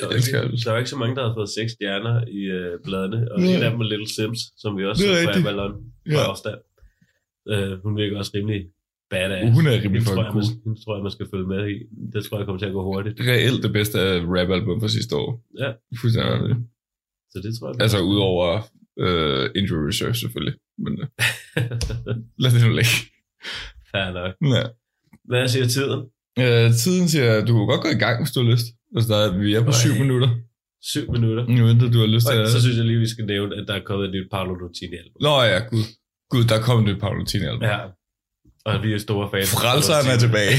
Der 0.00 0.08
elsker 0.16 0.42
ikke, 0.42 0.56
der 0.64 0.70
var 0.72 0.78
ikke 0.82 0.90
så 0.94 1.00
mange, 1.02 1.14
der 1.16 1.22
havde 1.24 1.36
fået 1.40 1.50
seks 1.58 1.70
stjerner 1.76 2.16
i 2.38 2.40
øh, 2.58 2.72
bladene, 2.86 3.18
og 3.32 3.36
Ja. 3.40 3.56
en 3.56 3.62
af 3.66 3.70
dem 3.70 3.78
var 3.80 3.86
Little 3.92 4.10
Sims, 4.16 4.40
som 4.62 4.70
vi 4.78 4.82
også 4.90 5.00
er 5.04 5.08
så 5.08 5.14
rigtigt. 5.20 5.46
Avalon 5.46 5.72
på 6.12 6.18
Ja. 6.18 6.30
afstand. 6.32 6.58
Øh, 7.52 7.72
hun 7.84 7.92
virker 8.00 8.14
også 8.22 8.32
rimelig 8.36 8.60
badass. 9.12 9.44
Uh, 9.48 9.54
hun 9.56 9.64
er 9.66 9.72
rimelig 9.84 10.02
Hende 10.02 10.04
tror, 10.14 10.22
jeg, 10.24 10.34
man, 10.34 10.42
cool. 10.46 10.62
hende 10.64 10.76
tror 10.84 10.92
jeg, 10.96 11.02
man 11.08 11.14
skal 11.16 11.26
følge 11.32 11.48
med 11.54 11.62
i. 11.74 11.76
Det 12.14 12.20
tror 12.24 12.34
jeg 12.38 12.44
kommer 12.46 12.60
til 12.62 12.70
at 12.72 12.76
gå 12.78 12.82
hurtigt. 12.90 13.14
Reelt 13.32 13.60
det 13.66 13.72
bedste 13.78 13.96
af 14.08 14.14
rap-album 14.34 14.76
fra 14.82 14.90
sidste 14.98 15.12
år. 15.22 15.30
Ja. 15.62 15.70
Fuldstændig. 16.00 16.56
Så 17.32 17.36
det 17.44 17.50
tror 17.56 17.66
jeg. 17.70 17.76
Altså 17.84 17.98
udover 18.12 18.46
øh, 19.00 19.50
Injury 19.56 19.86
Reserve 19.88 20.14
selvfølgelig. 20.14 20.54
Men 20.78 20.92
øh, 21.02 21.06
lad 22.42 22.50
det 22.50 22.62
nu 22.66 22.72
ligge. 22.80 22.90
Fair 23.90 24.12
nok. 24.12 24.32
Ja. 24.56 24.62
Hvad 25.24 25.48
siger 25.48 25.66
tiden? 25.66 26.00
Øh, 26.38 26.72
tiden 26.82 27.08
siger, 27.08 27.44
du 27.44 27.52
kan 27.56 27.66
godt 27.66 27.82
gå 27.82 27.88
i 27.88 28.00
gang, 28.04 28.22
hvis 28.22 28.32
du 28.32 28.42
har 28.42 28.50
lyst. 28.52 28.66
Altså, 28.96 29.08
der 29.14 29.18
er, 29.24 29.38
vi 29.38 29.54
er 29.54 29.60
på 29.60 29.66
Øj. 29.66 29.72
syv 29.84 29.94
minutter. 30.04 30.28
Syv 30.82 31.12
minutter. 31.12 31.44
Nu 31.46 31.66
venter 31.66 31.90
du 31.90 31.98
har 31.98 32.06
lyst 32.06 32.26
til 32.26 32.36
Og 32.38 32.44
at... 32.44 32.50
så 32.50 32.60
synes 32.60 32.76
jeg 32.76 32.84
lige, 32.84 32.98
vi 32.98 33.08
skal 33.08 33.24
nævne, 33.26 33.56
at 33.56 33.64
der 33.68 33.74
er 33.74 33.84
kommet 33.84 34.06
et 34.08 34.12
nyt 34.14 34.28
Paolo 34.30 34.54
Nutini 34.54 34.96
album. 34.96 35.18
Nå 35.20 35.42
ja, 35.42 35.58
gud. 35.58 35.84
Gud, 36.30 36.44
der 36.44 36.58
kom 36.60 36.78
et 36.78 36.84
nyt 36.84 37.00
Paolo 37.00 37.24
Tini 37.24 37.44
album. 37.44 37.62
Ja. 37.62 37.78
Og 38.64 38.82
vi 38.82 38.92
er 38.92 38.98
store 38.98 39.28
fans. 39.32 39.50
Frelseren 39.60 40.06
er 40.14 40.18
tilbage. 40.24 40.56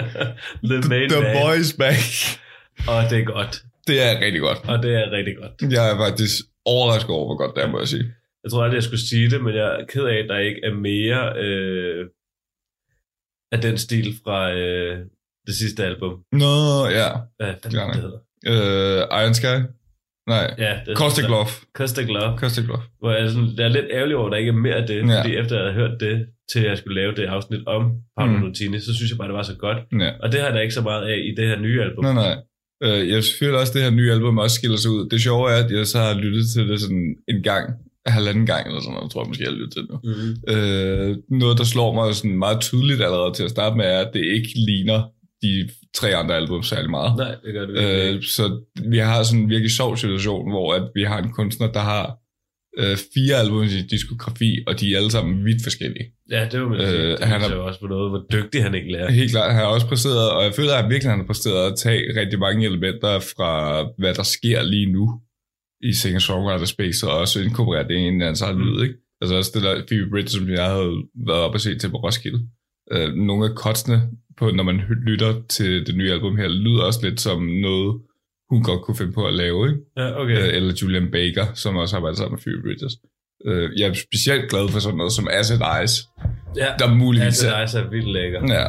The 0.70 0.78
main 0.88 1.08
The 1.10 1.20
man. 1.20 1.36
boys 1.42 1.72
back. 1.82 2.02
Og 2.88 3.10
det 3.10 3.18
er 3.22 3.24
godt. 3.24 3.64
Det 3.86 3.96
er 4.06 4.20
rigtig 4.24 4.40
godt. 4.40 4.58
Og 4.68 4.82
det 4.82 4.92
er 5.00 5.10
rigtig 5.10 5.34
godt. 5.40 5.72
Jeg 5.72 5.84
er 5.92 5.96
faktisk 5.96 6.34
overrasket 6.66 7.10
over, 7.10 7.26
hvor 7.26 7.36
godt 7.36 7.56
det 7.56 7.64
er, 7.64 7.68
må 7.70 7.78
jeg 7.78 7.88
sige. 7.88 8.04
Jeg 8.44 8.50
tror 8.50 8.62
aldrig, 8.62 8.76
jeg 8.76 8.82
skulle 8.82 9.08
sige 9.08 9.30
det, 9.30 9.44
men 9.44 9.54
jeg 9.54 9.80
er 9.80 9.84
ked 9.86 10.04
af, 10.04 10.16
at 10.16 10.28
der 10.28 10.38
ikke 10.38 10.60
er 10.64 10.74
mere 10.74 11.22
øh, 11.44 12.06
af 13.52 13.60
den 13.60 13.78
stil 13.78 14.14
fra 14.24 14.52
øh, 14.52 14.98
det 15.46 15.54
sidste 15.54 15.84
album. 15.84 16.12
Nå, 16.32 16.86
ja. 16.98 17.08
Hvad 17.36 17.54
fanden 17.62 17.78
Gerne. 17.78 17.92
det 17.92 18.02
hedder? 18.02 18.18
Øh, 18.46 19.22
Iron 19.22 19.34
Sky? 19.34 19.56
Nej. 20.28 20.54
Ja, 20.58 20.80
det 20.86 20.96
Caustic 20.98 21.24
Love. 21.28 21.46
Caustic 21.78 22.08
Love. 22.08 22.38
Caustic 22.38 22.66
Love. 22.66 22.82
Hvor 22.98 23.10
jeg 23.12 23.30
sådan, 23.30 23.48
jeg 23.56 23.64
er 23.64 23.68
lidt 23.68 23.86
ærgerlig 23.90 24.16
over, 24.16 24.26
at 24.26 24.32
der 24.32 24.38
ikke 24.38 24.48
er 24.48 24.62
mere 24.66 24.74
af 24.74 24.86
det, 24.86 24.96
Ja. 25.08 25.20
fordi 25.20 25.36
efter 25.36 25.54
jeg 25.56 25.64
havde 25.64 25.74
hørt 25.74 26.00
det, 26.00 26.26
til 26.52 26.62
jeg 26.62 26.78
skulle 26.78 27.00
lave 27.00 27.14
det 27.14 27.24
afsnit 27.26 27.66
om 27.66 27.82
Paolo 28.18 28.32
mm. 28.32 28.38
Nutini, 28.44 28.78
så 28.80 28.94
synes 28.96 29.10
jeg 29.10 29.18
bare, 29.18 29.28
det 29.28 29.34
var 29.34 29.42
så 29.42 29.56
godt. 29.58 29.78
Ja. 30.00 30.10
Og 30.22 30.32
det 30.32 30.40
har 30.40 30.50
der 30.50 30.60
ikke 30.60 30.74
så 30.74 30.82
meget 30.82 31.02
af 31.12 31.16
i 31.18 31.34
det 31.38 31.48
her 31.48 31.58
nye 31.58 31.82
album. 31.82 32.04
Nej, 32.04 32.14
nej. 32.14 32.34
Øh, 32.82 33.08
jeg 33.08 33.22
føler 33.40 33.58
også, 33.58 33.70
at 33.70 33.74
det 33.74 33.82
her 33.82 33.90
nye 33.90 34.12
album 34.12 34.38
også 34.38 34.54
skiller 34.54 34.76
sig 34.76 34.90
ud. 34.90 35.08
Det 35.08 35.22
sjove 35.22 35.50
er, 35.50 35.64
at 35.64 35.70
jeg 35.70 35.86
så 35.86 35.98
har 35.98 36.14
lyttet 36.14 36.48
til 36.48 36.68
det 36.68 36.80
sådan 36.80 37.14
en 37.28 37.42
gang, 37.42 37.70
halvanden 38.06 38.46
gang 38.46 38.66
eller 38.66 38.80
sådan 38.80 38.94
noget, 38.94 39.10
tror 39.10 39.22
jeg 39.22 39.28
måske, 39.28 39.44
jeg 39.44 39.50
har 39.52 39.58
lyttet 39.58 39.72
til 39.72 39.82
det 39.82 39.90
nu. 39.90 39.98
Mm-hmm. 40.04 40.54
Øh, 40.54 41.16
noget, 41.28 41.58
der 41.58 41.64
slår 41.64 41.94
mig 41.94 42.14
sådan 42.14 42.38
meget 42.38 42.60
tydeligt 42.60 43.02
allerede 43.02 43.34
til 43.34 43.44
at 43.44 43.50
starte 43.50 43.76
med, 43.76 43.84
er, 43.84 43.98
at 43.98 44.10
det 44.14 44.24
ikke 44.24 44.48
ligner 44.54 45.02
de 45.42 45.68
tre 45.94 46.16
andre 46.16 46.36
album 46.36 46.62
særlig 46.62 46.90
meget. 46.90 47.16
Nej, 47.16 47.34
det 47.44 47.54
gør 47.54 47.66
det 47.66 47.74
virkelig 47.74 48.16
Øh, 48.16 48.22
så 48.22 48.60
vi 48.88 48.98
har 48.98 49.22
sådan 49.22 49.40
en 49.40 49.50
virkelig 49.50 49.70
sjov 49.70 49.96
situation, 49.96 50.50
hvor 50.50 50.74
at 50.74 50.82
vi 50.94 51.02
har 51.02 51.18
en 51.18 51.32
kunstner, 51.32 51.72
der 51.72 51.80
har 51.80 52.21
øh, 52.78 52.96
fire 53.14 53.34
album 53.42 53.62
i 53.62 53.82
diskografi, 53.90 54.64
og 54.66 54.80
de 54.80 54.92
er 54.92 54.96
alle 54.98 55.10
sammen 55.10 55.44
vidt 55.44 55.62
forskellige. 55.62 56.06
Ja, 56.30 56.48
det 56.52 56.60
var 56.60 56.68
man 56.68 56.80
sige. 56.80 57.12
øh, 57.12 57.18
han 57.20 57.50
jo 57.50 57.66
også 57.66 57.80
på 57.80 57.86
noget, 57.86 58.10
hvor 58.10 58.22
dygtig 58.32 58.62
han 58.62 58.74
egentlig 58.74 58.96
er. 58.96 59.10
Helt 59.10 59.30
klart, 59.30 59.52
han 59.52 59.60
har 59.60 59.66
også 59.66 59.86
præsteret, 59.86 60.30
og 60.30 60.44
jeg 60.44 60.54
føler, 60.54 60.72
at 60.72 60.82
han 60.82 60.90
virkelig 60.90 61.10
han 61.10 61.20
har 61.20 61.26
præsteret 61.26 61.72
at 61.72 61.78
tage 61.78 62.20
rigtig 62.20 62.38
mange 62.38 62.66
elementer 62.66 63.18
fra, 63.18 63.52
hvad 63.98 64.14
der 64.14 64.22
sker 64.22 64.62
lige 64.62 64.92
nu 64.92 65.20
i 65.80 65.92
singer-songwriter 65.92 66.64
space, 66.64 67.06
og 67.08 67.18
også 67.18 67.40
inkorporere 67.40 67.88
det 67.88 67.94
i 67.94 67.98
en 67.98 68.22
anden 68.22 68.36
sådan 68.36 68.60
lyd, 68.60 68.82
ikke? 68.82 68.94
Altså 69.20 69.36
også 69.36 69.50
det 69.54 69.62
der 69.62 69.82
Phoebe 69.88 70.10
Bridges, 70.10 70.32
som 70.32 70.48
jeg 70.48 70.64
havde 70.70 70.92
været 71.26 71.40
op 71.40 71.54
og 71.54 71.60
se 71.60 71.78
til 71.78 71.90
på 71.90 71.96
Roskilde. 71.96 72.40
Øh, 72.92 73.14
nogle 73.14 73.44
af 73.48 73.54
kotsene, 73.56 73.98
på, 74.38 74.50
når 74.50 74.64
man 74.64 74.80
lytter 75.06 75.42
til 75.48 75.86
det 75.86 75.96
nye 75.96 76.12
album 76.12 76.36
her, 76.36 76.48
lyder 76.48 76.82
også 76.82 77.00
lidt 77.02 77.20
som 77.20 77.42
noget, 77.42 78.00
hun 78.52 78.62
godt 78.62 78.82
kunne 78.82 78.96
finde 78.96 79.12
på 79.12 79.24
at 79.26 79.34
lave, 79.34 79.68
ikke? 79.68 79.80
Ja, 79.96 80.20
okay. 80.20 80.38
Øh, 80.38 80.56
eller 80.56 80.72
Julian 80.82 81.08
Baker, 81.12 81.46
som 81.54 81.76
også 81.76 81.96
arbejder 81.96 82.16
sammen 82.16 82.34
med 82.36 82.42
Phoebe 82.44 82.62
Bridges. 82.62 82.94
Øh, 83.48 83.70
jeg 83.78 83.88
er 83.88 83.94
specielt 83.94 84.50
glad 84.50 84.68
for 84.68 84.80
sådan 84.80 84.96
noget 84.96 85.12
som 85.12 85.28
Acid 85.38 85.60
Eyes, 85.74 85.94
ja, 86.56 86.68
der 86.78 86.94
muligvis 86.94 87.42
er... 87.42 87.66
det 87.66 87.74
er 87.74 87.90
vildt 87.90 88.12
lækker. 88.16 88.40
Ja, 88.56 88.66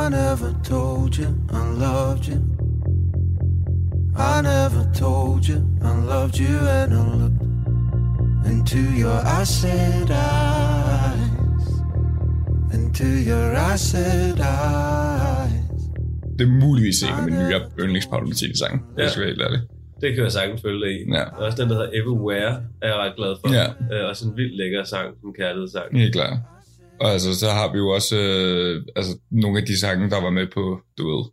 I 0.00 0.02
never 0.20 0.50
told 0.64 1.12
you 1.20 1.28
I 1.60 1.62
loved 1.84 2.24
you. 2.30 2.38
I 4.32 4.36
never 4.52 4.84
told 5.02 5.42
you 5.50 5.58
I 5.90 5.92
loved 6.12 6.36
you 6.44 6.56
and 6.78 6.92
I 6.92 7.04
looked 7.20 7.42
into 8.50 8.82
your 9.02 9.18
acid 9.40 10.10
eyes. 10.10 11.66
Into 12.74 13.08
your 13.30 13.48
acid 13.72 14.38
eyes. 14.40 15.63
Det 16.38 16.44
er 16.48 16.52
muligvis 16.66 17.02
ikke 17.02 17.20
min 17.26 17.34
nye 17.34 17.54
yndlingspaulomatine 17.84 18.56
sang, 18.56 18.74
ja. 18.74 18.86
Ja. 18.96 19.02
jeg 19.02 19.10
skal 19.10 19.20
være 19.22 19.30
helt 19.30 19.42
ærlig. 19.42 19.60
Det 20.00 20.14
kan 20.14 20.24
jeg 20.24 20.32
sagtens 20.32 20.62
følge 20.62 20.80
dig 20.84 20.92
i. 21.00 21.00
Ja. 21.12 21.22
Og 21.22 21.38
Også 21.46 21.62
den, 21.62 21.70
der 21.70 21.74
hedder 21.76 21.90
Everywhere, 22.00 22.52
er 22.82 22.86
jeg 22.92 22.96
ret 22.96 23.16
glad 23.16 23.32
for. 23.40 23.54
Ja. 23.54 23.66
Øh, 23.92 24.08
også 24.10 24.28
en 24.28 24.36
vildt 24.36 24.56
lækker 24.56 24.84
sang, 24.84 25.08
en 25.24 25.34
kærlighedssang. 25.38 25.98
Helt 25.98 26.12
klart. 26.14 26.38
Og 27.00 27.10
altså, 27.10 27.34
så 27.38 27.48
har 27.58 27.72
vi 27.72 27.78
jo 27.78 27.88
også 27.88 28.16
øh, 28.16 28.82
altså, 28.96 29.12
nogle 29.30 29.58
af 29.60 29.66
de 29.66 29.80
sange, 29.80 30.10
der 30.10 30.20
var 30.22 30.30
med 30.30 30.46
på, 30.54 30.80
du 30.98 31.02
ved, 31.10 31.24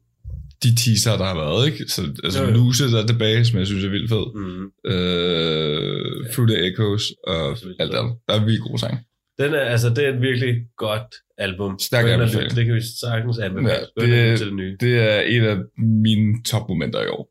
de 0.63 0.75
teaser, 0.81 1.17
der 1.17 1.25
har 1.25 1.35
været, 1.35 1.65
ikke? 1.69 1.83
Så, 1.87 2.01
altså, 2.23 2.43
Jo, 2.43 2.47
jo. 2.49 2.53
Lose 2.53 2.91
der 2.91 3.03
er 3.03 3.07
tilbage, 3.07 3.45
som 3.45 3.59
jeg 3.59 3.67
synes 3.67 3.83
er 3.85 3.89
vildt 3.89 4.09
fed. 4.09 4.25
Mm. 4.35 4.65
Øh, 4.91 6.31
Through 6.33 6.49
the 6.51 6.57
Echoes 6.67 7.03
og 7.27 7.49
alt 7.79 7.93
andet. 7.99 8.13
Der 8.27 8.33
er 8.39 8.45
vildt 8.45 8.61
gode 8.67 8.79
sange. 8.79 8.99
Den 9.41 9.53
er, 9.53 9.59
altså, 9.59 9.89
det 9.89 10.05
er 10.05 10.09
et 10.15 10.21
virkelig 10.21 10.53
godt 10.77 11.11
album. 11.37 11.79
Stærk 11.79 12.05
anbefaling. 12.07 12.55
Det 12.55 12.65
kan 12.65 12.75
vi 12.75 12.81
sagtens 13.01 13.37
anbefale. 13.39 13.85
Ja, 13.97 14.01
det, 14.05 14.37
til 14.37 14.47
det 14.47 14.55
nye. 14.55 14.77
Det 14.79 14.93
er 15.09 15.21
et 15.35 15.43
af 15.51 15.57
mine 16.05 16.43
topmomenter 16.43 17.01
i 17.07 17.07
år. 17.17 17.23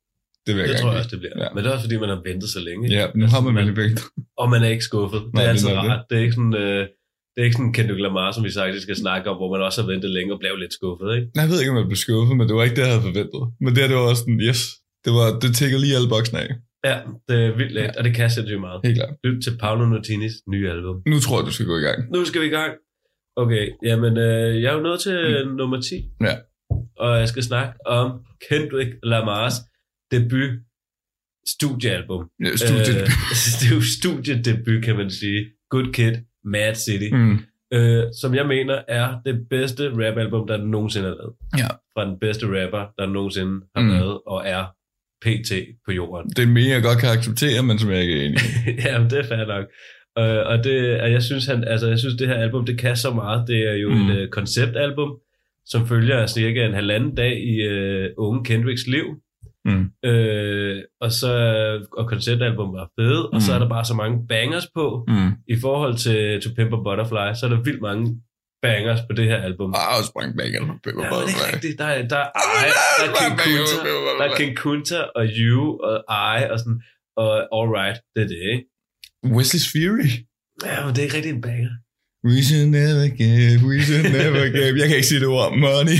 Det 0.46 0.52
vil 0.54 0.60
jeg 0.60 0.68
Det 0.68 0.78
tror 0.80 0.90
jeg 0.90 0.98
også, 0.98 1.10
det 1.14 1.18
bliver. 1.22 1.36
Ja. 1.44 1.48
Men 1.54 1.58
det 1.64 1.68
er 1.70 1.74
også, 1.74 1.84
fordi 1.86 1.96
man 2.04 2.08
har 2.14 2.20
ventet 2.28 2.48
så 2.56 2.60
længe. 2.68 2.82
Ja, 2.98 3.04
nu 3.14 3.26
har 3.26 3.40
man 3.40 3.54
man, 3.54 3.66
vel 3.66 3.74
begge. 3.74 3.96
Og 4.42 4.46
man 4.52 4.60
er 4.66 4.70
ikke 4.74 4.84
skuffet. 4.90 5.20
Det 5.26 5.34
Nej, 5.34 5.42
er 5.42 5.46
det 5.46 5.52
altid 5.52 5.68
er 5.68 5.82
det. 5.82 5.90
rart. 5.90 6.04
Det 6.10 6.14
er 6.18 6.22
ikke 6.26 6.36
sådan... 6.40 6.54
Øh, 6.64 6.82
det 7.32 7.38
er 7.40 7.46
ikke 7.48 7.58
sådan 7.60 7.72
Kendrick 7.78 8.00
Lamar, 8.00 8.32
som 8.32 8.44
vi 8.44 8.50
sagt, 8.58 8.82
skal 8.82 8.96
snakke 9.04 9.30
om, 9.30 9.36
hvor 9.40 9.50
man 9.54 9.60
også 9.66 9.78
har 9.82 9.88
ventet 9.92 10.10
længe 10.16 10.30
og 10.34 10.40
blev 10.42 10.54
lidt 10.62 10.74
skuffet, 10.78 11.08
ikke? 11.16 11.26
Jeg 11.40 11.48
ved 11.50 11.58
ikke, 11.60 11.70
om 11.74 11.78
jeg 11.82 11.88
blev 11.92 12.00
skuffet, 12.06 12.34
men 12.38 12.44
det 12.48 12.54
var 12.56 12.64
ikke 12.66 12.76
det, 12.78 12.84
jeg 12.86 12.92
havde 12.94 13.06
forventet. 13.10 13.42
Men 13.62 13.70
det 13.74 13.78
her, 13.82 13.88
det 13.92 13.96
var 14.00 14.06
også 14.12 14.22
sådan, 14.24 14.40
yes. 14.48 14.60
Det, 15.04 15.12
var, 15.18 15.26
det 15.42 15.50
tækkede 15.58 15.80
lige 15.84 15.94
alle 15.98 16.10
boksene 16.14 16.38
af. 16.44 16.50
Ja, 16.84 17.00
det 17.28 17.36
er 17.46 17.56
vildt 17.56 17.72
let, 17.72 17.96
og 17.96 18.04
det 18.04 18.14
kan 18.14 18.30
sindssygt 18.30 18.60
meget. 18.60 18.80
Helt 18.84 18.96
klart. 18.96 19.14
Lyt 19.24 19.42
til 19.42 19.58
Paolo 19.60 19.86
Nutinis 19.86 20.32
nye 20.48 20.70
album. 20.70 21.02
Nu 21.06 21.18
tror 21.20 21.38
jeg, 21.38 21.46
du 21.46 21.52
skal 21.52 21.66
gå 21.66 21.76
i 21.78 21.80
gang. 21.80 22.10
Nu 22.10 22.24
skal 22.24 22.40
vi 22.40 22.46
i 22.46 22.50
gang. 22.50 22.72
Okay, 23.36 23.68
jamen, 23.82 24.16
øh, 24.16 24.62
jeg 24.62 24.70
er 24.70 24.74
jo 24.74 24.80
nået 24.80 25.00
til 25.00 25.46
mm. 25.46 25.54
nummer 25.56 25.80
10. 25.80 26.10
Ja. 26.20 26.34
Og 26.98 27.18
jeg 27.18 27.28
skal 27.28 27.42
snakke 27.42 27.86
om 27.86 28.20
Kendrick 28.48 28.90
Lamars 29.02 29.54
debut 30.10 30.50
studiealbum. 31.46 32.30
Ja, 32.44 32.56
Studiet. 32.56 32.96
Øh, 33.00 33.06
det 33.60 33.70
er 33.70 33.74
jo 33.74 33.82
studiedebut, 33.98 34.84
kan 34.84 34.96
man 34.96 35.10
sige. 35.10 35.46
Good 35.70 35.92
Kid, 35.92 36.14
Mad 36.44 36.74
City. 36.74 37.08
Mm. 37.12 37.38
Øh, 37.72 38.04
som 38.20 38.34
jeg 38.34 38.46
mener 38.46 38.82
er 38.88 39.20
det 39.26 39.48
bedste 39.50 39.90
rapalbum, 39.90 40.46
der 40.46 40.56
nogensinde 40.56 41.08
er 41.08 41.14
lavet. 41.14 41.34
Ja. 41.58 41.66
Fra 41.94 42.04
den 42.08 42.18
bedste 42.20 42.46
rapper, 42.46 42.86
der 42.98 43.06
nogensinde 43.06 43.60
har 43.76 43.82
mm. 43.82 43.88
lavet 43.88 44.20
og 44.26 44.42
er 44.46 44.64
PT 45.22 45.52
på 45.86 45.92
jorden. 45.92 46.30
Det 46.30 46.42
er 46.42 46.46
mening, 46.46 46.70
jeg 46.72 46.82
godt 46.82 46.98
kan 46.98 47.08
acceptere, 47.18 47.62
men 47.62 47.78
som 47.78 47.90
jeg 47.90 48.00
ikke 48.02 48.14
er 48.20 48.26
enig 48.26 48.38
i. 48.40 48.70
ja, 48.86 48.98
men 48.98 49.10
det 49.10 49.18
er 49.18 49.24
fair 49.24 49.46
nok. 49.46 49.64
Øh, 50.18 50.46
og 50.46 50.64
det, 50.64 51.00
og 51.00 51.12
jeg 51.12 51.22
synes, 51.22 51.46
han, 51.46 51.64
altså, 51.64 51.88
jeg 51.88 51.98
synes, 51.98 52.14
det 52.14 52.28
her 52.28 52.34
album, 52.34 52.66
det 52.66 52.78
kan 52.78 52.96
så 52.96 53.10
meget. 53.14 53.48
Det 53.48 53.68
er 53.70 53.74
jo 53.74 53.88
Mm. 53.90 54.10
et 54.10 54.22
uh, 54.22 54.28
konceptalbum, 54.28 55.10
som 55.66 55.86
følger 55.86 56.26
cirka 56.26 56.66
en 56.66 56.74
halvanden 56.74 57.14
dag 57.14 57.34
i 57.42 57.54
uh, 57.68 58.06
unge 58.26 58.44
Kendricks 58.44 58.86
liv. 58.86 59.04
Mm. 59.64 59.84
Øh, 60.10 60.82
og 61.00 61.12
så 61.12 61.32
og 61.92 62.08
konceptalbum 62.08 62.72
var 62.74 62.88
fede, 63.00 63.26
og 63.28 63.34
Mm. 63.36 63.40
så 63.40 63.52
er 63.54 63.58
der 63.58 63.68
bare 63.68 63.84
så 63.84 63.94
mange 63.94 64.18
bangers 64.28 64.66
på. 64.74 65.04
Mm. 65.08 65.30
I 65.48 65.56
forhold 65.60 65.94
til 65.96 66.40
To 66.40 66.50
Pimp 66.56 66.72
a 66.72 66.76
Butterfly, 66.76 67.34
så 67.40 67.46
er 67.46 67.50
der 67.50 67.62
vildt 67.62 67.82
mange 67.82 68.20
bangers 68.62 69.00
på 69.08 69.12
det 69.18 69.26
her 69.32 69.38
album. 69.48 69.68
Ah, 69.80 69.98
og 69.98 70.04
sprang 70.10 70.30
bacon 70.38 70.62
på 70.70 70.74
Pepper 70.84 71.02
Ja, 71.04 71.10
men 71.10 71.18
det 71.18 71.34
er 71.34 71.38
Butterfly. 71.38 71.54
rigtigt. 71.54 71.76
Der 71.78 71.88
er, 71.96 72.08
der 72.14 72.22
er, 72.40 72.62
I, 72.66 72.70
der 73.00 73.06
er 73.08 73.14
King 73.20 73.36
Kunta, 73.44 73.78
der 74.18 74.24
er 74.30 74.34
King 74.40 74.52
Kunta 74.62 74.98
og 75.18 75.24
You 75.40 75.60
og 75.86 75.96
I 76.38 76.40
og 76.52 76.58
sådan, 76.62 76.78
og 77.22 77.30
Alright, 77.58 77.98
det 78.14 78.20
er 78.24 78.28
det, 78.34 78.40
ikke? 78.52 78.64
Wesley's 79.34 79.66
Fury. 79.72 80.10
Ja, 80.66 80.76
men 80.84 80.90
det 80.94 80.98
er 80.98 81.02
ikke 81.06 81.16
rigtig 81.16 81.32
en 81.38 81.44
banger. 81.48 81.72
We 82.30 82.38
should 82.48 82.68
never 82.80 83.06
give, 83.20 83.52
we 83.68 83.76
should 83.86 84.06
never 84.20 84.44
give. 84.56 84.74
Jeg 84.80 84.86
kan 84.88 84.96
ikke 85.00 85.10
sige 85.12 85.20
det 85.24 85.28
ord. 85.38 85.50
Money. 85.66 85.98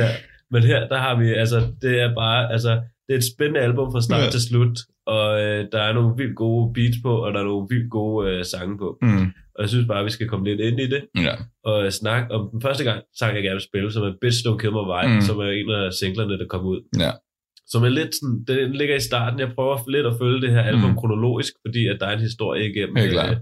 Ja, 0.00 0.08
men 0.52 0.60
her, 0.70 0.80
der 0.92 0.98
har 1.06 1.14
vi, 1.22 1.26
altså, 1.42 1.58
det 1.82 1.92
er 2.04 2.10
bare, 2.22 2.52
altså, 2.54 2.72
det 3.06 3.12
er 3.14 3.18
et 3.22 3.28
spændende 3.34 3.60
album 3.68 3.86
fra 3.92 4.02
start 4.08 4.24
ja. 4.24 4.30
til 4.30 4.42
slut, 4.48 4.76
og 5.06 5.42
øh, 5.42 5.66
der 5.72 5.80
er 5.82 5.92
nogle 5.92 6.16
vildt 6.16 6.36
gode 6.36 6.74
beats 6.74 6.96
på, 7.02 7.12
og 7.24 7.32
der 7.34 7.40
er 7.40 7.44
nogle 7.44 7.66
vildt 7.70 7.90
gode 7.90 8.30
øh, 8.30 8.44
sange 8.44 8.78
på. 8.78 8.98
Mm. 9.02 9.26
Og 9.54 9.60
jeg 9.62 9.68
synes 9.68 9.86
bare, 9.88 10.04
vi 10.04 10.10
skal 10.10 10.28
komme 10.28 10.46
lidt 10.48 10.60
ind 10.60 10.80
i 10.80 10.86
det, 10.94 11.02
Ja. 11.26 11.34
og 11.64 11.92
snakke 11.92 12.34
om 12.34 12.48
den 12.52 12.60
første 12.62 12.84
gang, 12.84 13.02
sang 13.18 13.34
jeg 13.34 13.42
gerne 13.42 13.54
vil 13.60 13.68
spille, 13.70 13.92
som 13.92 14.02
er 14.02 14.12
Bitch 14.20 14.38
Don't 14.46 14.58
Kill 14.60 14.72
My 14.72 14.84
Vibe, 14.92 15.14
Mm. 15.14 15.20
som 15.28 15.36
er 15.38 15.50
en 15.60 15.70
af 15.70 15.92
singlerne, 15.92 16.38
der 16.38 16.46
kom 16.46 16.64
ud. 16.66 16.80
Ja. 17.04 17.10
Som 17.72 17.84
er 17.84 17.88
lidt 17.88 18.12
sådan, 18.14 18.44
den 18.48 18.72
ligger 18.72 18.96
i 18.96 19.00
starten, 19.10 19.40
jeg 19.40 19.50
prøver 19.54 19.90
lidt 19.90 20.06
at 20.06 20.14
følge 20.22 20.40
det 20.40 20.50
her 20.50 20.62
album 20.62 20.82
Mm. 20.82 20.88
mm. 20.90 20.96
kronologisk, 20.96 21.52
fordi 21.66 21.86
at 21.86 21.96
der 22.00 22.06
er 22.06 22.14
en 22.16 22.26
historie 22.28 22.70
igennem. 22.70 22.96
Helt 22.96 23.12
klart. 23.12 23.30
øh, 23.30 23.36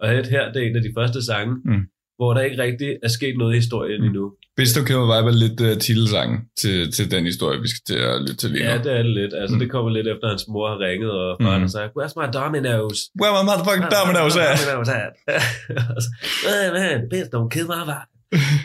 og 0.00 0.08
her, 0.08 0.22
her, 0.30 0.52
det 0.52 0.62
er 0.62 0.66
en 0.70 0.76
af 0.76 0.82
de 0.82 0.92
første 0.98 1.24
sange, 1.24 1.54
Mm. 1.64 1.82
Hvor 2.18 2.30
der 2.34 2.40
ikke 2.48 2.62
rigtig 2.62 2.90
er 3.06 3.08
sket 3.18 3.34
noget 3.38 3.52
i 3.54 3.58
historien 3.62 4.00
endnu. 4.08 4.24
Best 4.56 4.78
of 4.78 4.84
Kill 4.88 5.04
Vibe 5.12 5.28
er 5.32 5.38
lidt 5.44 5.58
uh, 5.68 5.72
titelsangen 5.84 6.38
til, 6.62 6.76
til 6.96 7.04
den 7.14 7.22
historie, 7.32 7.56
vi 7.64 7.68
skal 7.72 7.82
til 7.90 7.98
at 8.10 8.16
lytte 8.26 8.36
til 8.42 8.48
lige 8.50 8.64
nu. 8.64 8.70
Ja, 8.70 8.76
det 8.84 8.92
er 8.98 9.02
det 9.08 9.12
lidt. 9.20 9.32
Altså, 9.40 9.54
Mm. 9.54 9.60
det 9.62 9.68
kommer 9.74 9.90
lidt 9.98 10.08
efter, 10.12 10.24
at 10.28 10.32
hans 10.34 10.44
mor 10.54 10.66
har 10.72 10.78
ringet, 10.88 11.10
og 11.22 11.30
faren 11.42 11.60
Mm. 11.60 11.66
har 11.66 11.72
sagt, 11.78 11.90
where's 11.98 12.14
my 12.20 12.26
dominoes? 12.38 12.98
Where 13.20 13.32
my 13.38 13.42
motherfucking 13.50 13.86
dominoes 13.98 14.34
at? 14.44 14.54
dominoes 14.64 14.90
at? 15.02 15.12
Og 15.96 16.00
så, 16.04 16.08
"Hey, 16.46 16.66
man, 16.76 16.96
bitch, 17.12 17.28
don't 17.34 17.48
kill 17.54 17.68
my 17.74 17.80
vibe. 17.90 18.06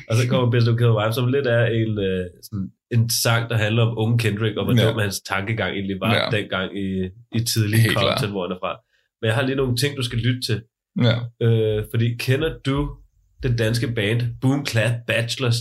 og 0.10 0.14
så 0.18 0.24
kommer 0.32 0.48
Best 0.54 0.66
Don't 0.70 0.78
Kill 0.82 0.94
Vibe, 1.00 1.14
som 1.20 1.26
lidt 1.36 1.48
er 1.60 1.64
en, 1.80 1.92
øh, 2.10 2.24
sådan, 2.48 2.68
en 2.96 3.04
sang, 3.24 3.42
der 3.52 3.58
handler 3.66 3.82
om 3.88 3.94
unge 4.04 4.16
Kendrick, 4.24 4.56
og 4.60 4.64
hvor 4.66 4.76
Ja. 4.80 4.84
dum 4.88 4.98
hans 5.06 5.18
tankegang 5.32 5.72
egentlig 5.78 5.98
var 6.06 6.12
Ja. 6.16 6.26
dengang 6.38 6.68
i, 6.86 6.88
i 7.38 7.40
tidlig 7.52 7.80
Helt 7.82 7.98
content, 7.98 8.32
hvor 8.36 8.44
han 8.46 8.52
er 8.56 8.60
fra. 8.64 8.72
Men 9.20 9.26
jeg 9.30 9.36
har 9.38 9.44
lige 9.50 9.56
nogle 9.62 9.76
ting, 9.82 9.92
du 9.98 10.04
skal 10.10 10.20
lytte 10.28 10.42
til. 10.50 10.58
Ja. 11.08 11.16
Øh, 11.48 11.84
fordi 11.92 12.08
kender 12.26 12.52
du 12.70 12.78
det 13.44 13.60
danske 13.60 13.88
band 13.88 14.22
Boom 14.42 14.66
Clap 14.66 14.92
Bachelors? 15.08 15.56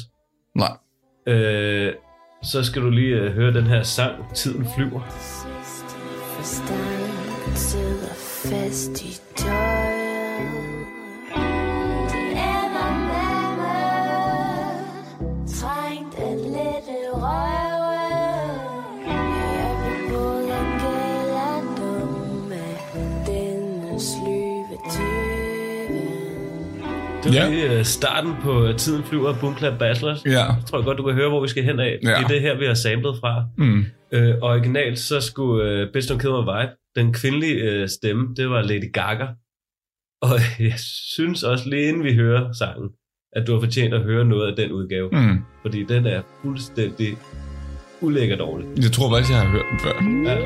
Nej. 0.56 0.76
Øh, 1.26 1.92
så 2.42 2.64
skal 2.64 2.82
du 2.82 2.90
lige 2.90 3.16
øh, 3.16 3.32
høre 3.32 3.54
den 3.54 3.66
her 3.66 3.82
sang, 3.82 4.34
Tiden 4.34 4.66
flyver. 4.76 5.00
Til 7.56 7.94
at 8.10 8.16
fest 8.16 9.02
i 9.02 9.20
tøjet 9.36 10.02
Det 12.10 12.30
ender 12.30 13.06
med 13.06 13.22
Ja. 27.34 27.48
lige 27.50 27.78
øh, 27.78 27.84
starten 27.84 28.34
på 28.42 28.66
øh, 28.66 28.76
Tiden 28.76 29.04
flyver 29.04 29.28
af 29.28 29.40
Boom 29.40 29.58
Clap 29.58 29.78
Bachelors. 29.78 30.24
Ja. 30.26 30.30
Jeg 30.30 30.56
tror 30.66 30.82
godt, 30.84 30.98
du 30.98 31.02
kan 31.02 31.14
høre, 31.14 31.28
hvor 31.28 31.42
vi 31.42 31.48
skal 31.48 31.64
hen 31.64 31.80
af. 31.80 31.98
Ja. 32.02 32.08
Det 32.08 32.24
er 32.24 32.28
det 32.28 32.40
her, 32.40 32.58
vi 32.58 32.64
har 32.66 32.74
samlet 32.74 33.16
fra. 33.20 33.44
Mm. 33.58 33.84
Øh, 34.12 34.34
originalt 34.42 34.98
så 34.98 35.20
skulle 35.20 35.70
øh, 35.70 35.92
Bitch 35.92 36.12
Don't 36.12 36.18
Kill 36.18 36.32
My 36.32 36.38
Vibe, 36.38 36.72
den 36.96 37.12
kvindelige 37.12 37.54
øh, 37.54 37.88
stemme, 37.88 38.34
det 38.36 38.50
var 38.50 38.62
Lady 38.62 38.92
Gaga. 38.92 39.26
Og 40.22 40.38
jeg 40.70 40.78
synes 41.16 41.42
også 41.42 41.68
lige 41.68 41.88
inden 41.88 42.04
vi 42.04 42.14
hører 42.14 42.52
sangen, 42.52 42.88
at 43.32 43.46
du 43.46 43.52
har 43.52 43.60
fortjent 43.60 43.94
at 43.94 44.02
høre 44.02 44.24
noget 44.24 44.50
af 44.50 44.56
den 44.56 44.72
udgave. 44.72 45.08
Mm. 45.12 45.18
Mm. 45.18 45.38
Fordi 45.62 45.84
den 45.84 46.06
er 46.06 46.22
fuldstændig 46.42 47.16
ulækker 48.00 48.36
dårlig. 48.36 48.66
Jeg 48.76 48.92
tror 48.92 49.10
faktisk, 49.10 49.32
jeg 49.32 49.40
har 49.40 49.48
hørt 49.48 49.64
den 49.70 49.78
før. 49.80 49.94
Ja. 50.30 50.36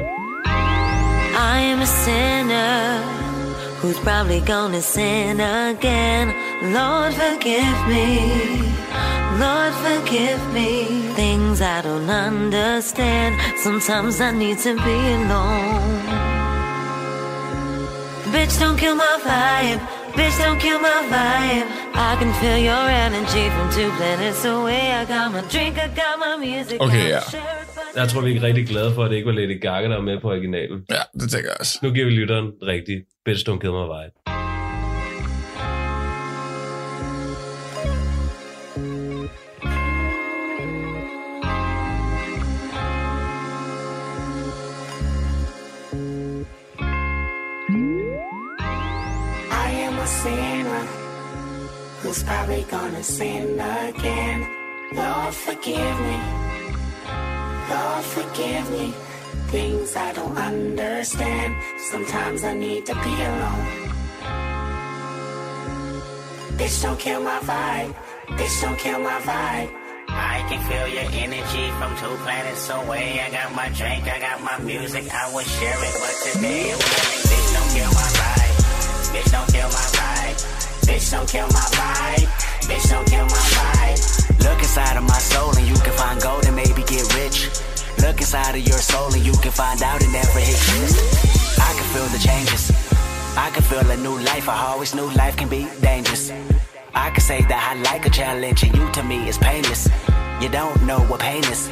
I 1.59 1.73
am 1.73 1.81
a 1.81 1.85
sinner 1.85 3.26
who's 3.81 3.99
probably 4.01 4.41
gonna 4.41 4.81
sin 4.81 5.41
again. 5.41 6.27
Lord, 6.73 7.15
forgive 7.15 7.79
me. 7.89 8.67
Lord, 9.39 9.75
forgive 9.87 10.43
me. 10.53 10.85
Things 11.15 11.61
I 11.61 11.83
don't 11.83 12.09
understand. 12.09 13.37
Sometimes 13.59 14.21
I 14.21 14.31
need 14.33 14.59
to 14.61 14.75
be 14.77 14.99
alone. 15.19 16.01
Bitch, 18.33 18.59
don't 18.59 18.79
kill 18.79 18.95
my 18.95 19.19
vibe. 19.23 19.81
Bitch, 20.13 20.39
don't 20.39 20.59
kill 20.59 20.79
my 20.81 21.01
vibe. 21.13 21.69
I 21.95 22.17
can 22.19 22.33
feel 22.41 22.59
your 22.59 22.89
energy 22.89 23.51
from 23.51 23.71
two 23.71 23.91
planets 23.97 24.45
away. 24.45 24.93
I 24.93 25.05
got 25.05 25.33
my 25.33 25.43
drink, 25.43 25.79
I 25.79 25.89
got 25.89 26.19
my 26.19 26.37
music. 26.37 26.81
Okay, 26.81 27.15
I'll 27.15 27.21
Jeg 27.97 28.09
tror, 28.09 28.21
vi 28.21 28.37
er 28.37 28.43
rigtig 28.43 28.67
glade 28.69 28.95
for, 28.95 29.05
at 29.05 29.11
det 29.11 29.17
ikke 29.17 29.27
var 29.27 29.33
Lady 29.33 29.61
Gaga, 29.61 29.89
der 29.89 29.95
var 29.95 30.03
med 30.03 30.21
på 30.21 30.31
originalen. 30.31 30.85
Ja, 30.91 31.03
det 31.21 31.31
tænker 31.31 31.49
jeg 31.51 31.57
også. 31.61 31.79
Nu 31.83 31.91
giver 31.91 32.07
vi 32.07 32.13
lytteren 32.13 32.53
rigtig 32.63 33.05
Bitch 33.25 33.51
Don't 33.51 33.59
Kill 33.59 33.73
My 33.73 33.87
Vibe. 33.95 34.15
I 49.67 49.69
am 49.87 49.99
a 49.99 50.07
sinner 50.07 50.85
who's 52.03 52.23
probably 52.23 52.63
gonna 52.71 53.03
sin 53.03 53.61
again. 53.61 54.41
Lord, 54.93 55.35
forgive 55.35 56.01
me. 56.07 56.56
Lord, 57.71 58.05
forgive 58.05 58.71
me. 58.71 58.95
things 59.49 59.97
I 59.97 60.13
don't 60.13 60.37
understand. 60.37 61.55
Sometimes 61.79 62.45
I 62.45 62.55
need 62.55 62.87
to 62.87 62.95
be 62.95 63.15
alone. 63.31 63.67
Bitch, 66.59 66.83
don't 66.83 66.99
kill 66.99 67.23
my 67.23 67.39
vibe. 67.41 67.95
Bitch, 68.39 68.63
don't 68.63 68.79
kill 68.79 68.99
my 69.01 69.19
vibe. 69.21 69.71
I 70.09 70.45
can 70.49 70.61
feel 70.69 70.89
your 70.89 71.09
energy 71.25 71.67
from 71.79 71.91
two 72.01 72.15
planets 72.25 72.69
away. 72.71 73.21
I 73.21 73.31
got 73.31 73.55
my 73.55 73.69
drink, 73.71 74.05
I 74.05 74.19
got 74.21 74.43
my 74.43 74.59
music, 74.65 75.05
I 75.13 75.33
would 75.35 75.47
share 75.47 75.81
it, 75.89 75.95
but 76.03 76.15
today 76.33 76.73
I'm 76.73 76.79
willing. 76.79 77.23
Bitch, 77.31 77.49
don't 77.55 77.71
kill 77.77 77.93
my 78.01 78.09
vibe. 78.21 78.57
Bitch, 79.13 79.31
don't 79.33 79.51
kill 79.53 79.69
my 79.69 79.87
vibe. 79.99 80.39
Bitch, 80.87 81.11
don't 81.11 81.29
kill 81.29 81.49
my 81.49 81.67
vibe. 81.81 82.27
Bitch, 82.69 82.91
don't 82.91 83.07
kill 83.07 83.27
my 83.27 83.45
vibe. 83.59 84.26
Look 84.41 84.59
inside 84.59 84.97
of 84.97 85.05
my 85.05 85.19
soul 85.19 85.57
and 85.57 85.67
you 85.67 85.75
can 85.77 85.93
find 85.93 86.21
gold 86.21 86.47
and 86.47 86.57
maybe 86.57 86.83
get 86.83 87.05
rich. 87.15 87.49
Look 87.99 88.19
inside 88.19 88.55
of 88.55 88.67
your 88.67 88.79
soul 88.79 89.13
and 89.13 89.25
you 89.25 89.33
can 89.33 89.53
find 89.53 89.83
out 89.83 90.03
it 90.03 90.11
never 90.11 90.39
exists. 90.39 91.59
I 91.59 91.73
can 91.73 91.87
feel 91.95 92.07
the 92.07 92.19
changes. 92.19 92.71
I 93.37 93.51
can 93.51 93.63
feel 93.63 93.91
a 93.91 93.97
new 93.97 94.19
life. 94.25 94.49
I 94.49 94.67
always 94.67 94.95
knew 94.95 95.09
life 95.15 95.37
can 95.37 95.49
be 95.49 95.69
dangerous. 95.81 96.33
I 96.95 97.11
can 97.11 97.21
say 97.21 97.43
that 97.43 97.61
I 97.71 97.81
like 97.83 98.07
a 98.07 98.11
challenge 98.11 98.63
and 98.63 98.75
you 98.77 98.91
to 98.93 99.03
me 99.03 99.29
is 99.29 99.39
painless. 99.39 99.89
You 100.41 100.49
don't 100.49 100.83
know 100.85 101.01
what 101.01 101.21
pain 101.21 101.45
is. 101.45 101.71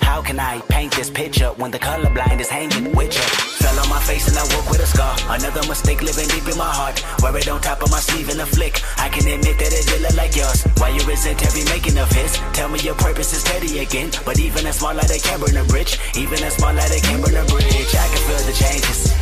How 0.00 0.22
can 0.22 0.38
I 0.38 0.60
paint 0.68 0.92
this 0.94 1.10
picture 1.10 1.50
when 1.56 1.70
the 1.70 1.78
colorblind 1.78 2.40
is 2.40 2.48
hanging 2.48 2.94
with 2.94 3.14
you? 3.14 3.55
Fell 3.76 3.84
on 3.84 3.90
my 3.90 4.00
face 4.00 4.26
and 4.28 4.38
I 4.38 4.44
woke 4.56 4.70
with 4.70 4.80
a 4.80 4.86
scar. 4.88 5.12
Another 5.28 5.60
mistake 5.68 6.00
living 6.00 6.28
deep 6.32 6.48
in 6.48 6.56
my 6.56 6.64
heart. 6.64 6.96
Wear 7.20 7.36
it 7.36 7.48
on 7.48 7.60
top 7.60 7.82
of 7.82 7.90
my 7.90 8.00
sleeve 8.00 8.30
in 8.30 8.40
a 8.40 8.46
flick. 8.46 8.80
I 8.96 9.10
can 9.10 9.28
admit 9.28 9.60
that 9.60 9.68
it 9.68 9.84
did 9.84 10.00
look 10.00 10.16
like 10.16 10.34
yours. 10.34 10.64
Why 10.80 10.88
you 10.96 11.04
resent 11.04 11.44
every 11.44 11.64
making 11.68 11.98
of 11.98 12.08
his? 12.08 12.40
Tell 12.56 12.72
me 12.72 12.80
your 12.80 12.94
purpose 12.94 13.36
is 13.36 13.44
steady 13.44 13.80
again. 13.84 14.08
But 14.24 14.40
even 14.40 14.64
a 14.64 14.72
small 14.72 14.94
light 14.94 15.12
can 15.20 15.40
burn 15.40 15.56
a 15.60 15.64
bridge. 15.68 16.00
Even 16.16 16.40
a 16.40 16.50
small 16.56 16.72
light 16.72 16.88
can 17.04 17.20
burn 17.20 17.36
a 17.36 17.44
bridge. 17.52 17.92
I 17.92 18.08
can 18.08 18.22
feel 18.24 18.42
the 18.48 18.56
changes. 18.56 19.12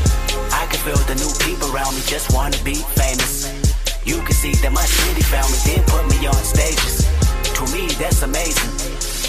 I 0.54 0.70
can 0.70 0.78
feel 0.87 1.02
the 1.11 1.18
new 1.18 1.32
people 1.42 1.75
around 1.75 1.99
me 1.99 2.02
just 2.06 2.30
wanna 2.30 2.58
be 2.62 2.78
famous. 2.94 3.50
You 4.06 4.23
can 4.23 4.38
see 4.38 4.54
that 4.62 4.70
my 4.70 4.87
city 4.87 5.23
found 5.26 5.50
me, 5.50 5.58
then 5.66 5.82
put 5.90 6.06
me 6.14 6.30
on 6.30 6.38
stages. 6.46 7.02
To 7.58 7.62
me, 7.75 7.90
that's 7.99 8.23
amazing. 8.23 8.70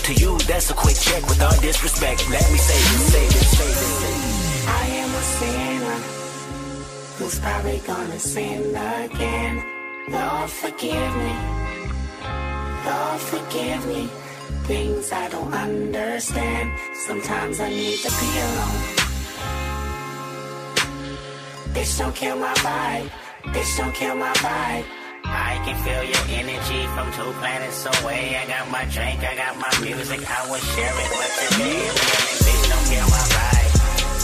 To 0.06 0.14
you, 0.14 0.38
that's 0.46 0.70
a 0.70 0.78
quick 0.78 0.98
check 1.02 1.26
with 1.26 1.42
all 1.42 1.58
disrespect. 1.66 2.30
Let 2.30 2.46
me 2.54 2.62
say 2.62 2.78
this, 2.78 3.04
say 3.10 3.26
this, 3.26 3.50
say 3.58 3.72
this. 3.74 4.06
I 4.68 4.86
am 5.02 5.05
sinner 5.38 6.00
who's 7.18 7.40
probably 7.40 7.80
gonna 7.86 8.20
sin 8.20 8.76
again. 8.76 9.64
Lord, 10.10 10.50
forgive 10.50 11.14
me. 11.26 11.36
Lord, 12.86 13.20
forgive 13.34 13.82
me. 13.88 14.10
Things 14.66 15.12
I 15.12 15.30
don't 15.30 15.54
understand. 15.54 16.72
Sometimes 17.08 17.60
I 17.60 17.70
need 17.70 18.00
to 18.06 18.12
be 18.22 18.30
alone. 18.48 18.82
Bitch, 21.74 21.98
don't 22.00 22.16
kill 22.16 22.38
my 22.38 22.54
vibe. 22.66 23.10
Bitch, 23.54 23.78
don't 23.78 23.94
kill 23.94 24.16
my 24.16 24.34
vibe. 24.34 24.86
I 25.26 25.60
can 25.66 25.76
feel 25.84 26.04
your 26.04 26.26
energy 26.40 26.82
from 26.94 27.12
two 27.18 27.32
planets 27.40 27.86
away. 27.86 28.38
I 28.38 28.46
got 28.48 28.70
my 28.70 28.86
drink, 28.86 29.20
I 29.24 29.36
got 29.36 29.58
my 29.58 29.74
music, 29.84 30.22
I 30.30 30.50
would 30.50 30.62
share 30.62 30.96
it, 31.04 31.10
today 31.40 31.90
I'm. 31.90 31.96
Bitch, 32.46 32.70
don't 32.70 32.86
kill 32.92 33.10
my. 33.10 33.25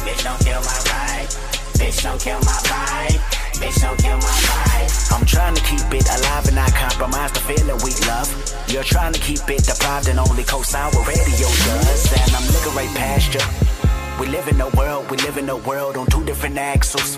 Bitch, 0.06 0.24
don't 0.24 0.40
kill 0.40 0.62
my 0.62 0.80
vibe. 0.90 1.30
Bitch, 1.78 2.04
don't 2.04 2.20
kill 2.20 2.40
my 2.40 2.58
vibe. 2.70 3.20
Bitch, 3.62 3.82
don't 3.82 3.98
kill 4.00 4.18
my 4.18 4.38
vibe. 4.50 5.14
I'm 5.14 5.26
trying 5.26 5.56
to 5.56 5.62
keep 5.62 5.86
it 5.94 6.08
alive 6.10 6.48
and 6.48 6.56
not 6.56 6.74
compromise 6.74 7.32
the 7.32 7.40
feeling 7.42 7.78
we 7.84 7.92
love. 8.08 8.30
You're 8.68 8.84
trying 8.84 9.14
to 9.14 9.20
keep 9.20 9.48
it 9.50 9.64
deprived 9.64 10.08
and 10.08 10.20
only 10.20 10.44
co-sign 10.44 10.92
what 10.94 11.08
radio 11.08 11.48
does. 11.48 12.12
And 12.14 12.36
I'm 12.36 12.48
looking 12.54 12.76
right 12.76 12.96
past 12.98 13.34
you. 13.34 13.42
We 14.20 14.28
live 14.28 14.48
in 14.48 14.60
a 14.62 14.70
world, 14.70 15.10
we 15.12 15.18
live 15.18 15.38
in 15.38 15.50
a 15.50 15.58
world 15.58 15.98
on 15.98 16.08
two 16.08 16.24
different 16.26 16.58
axles. 16.58 17.18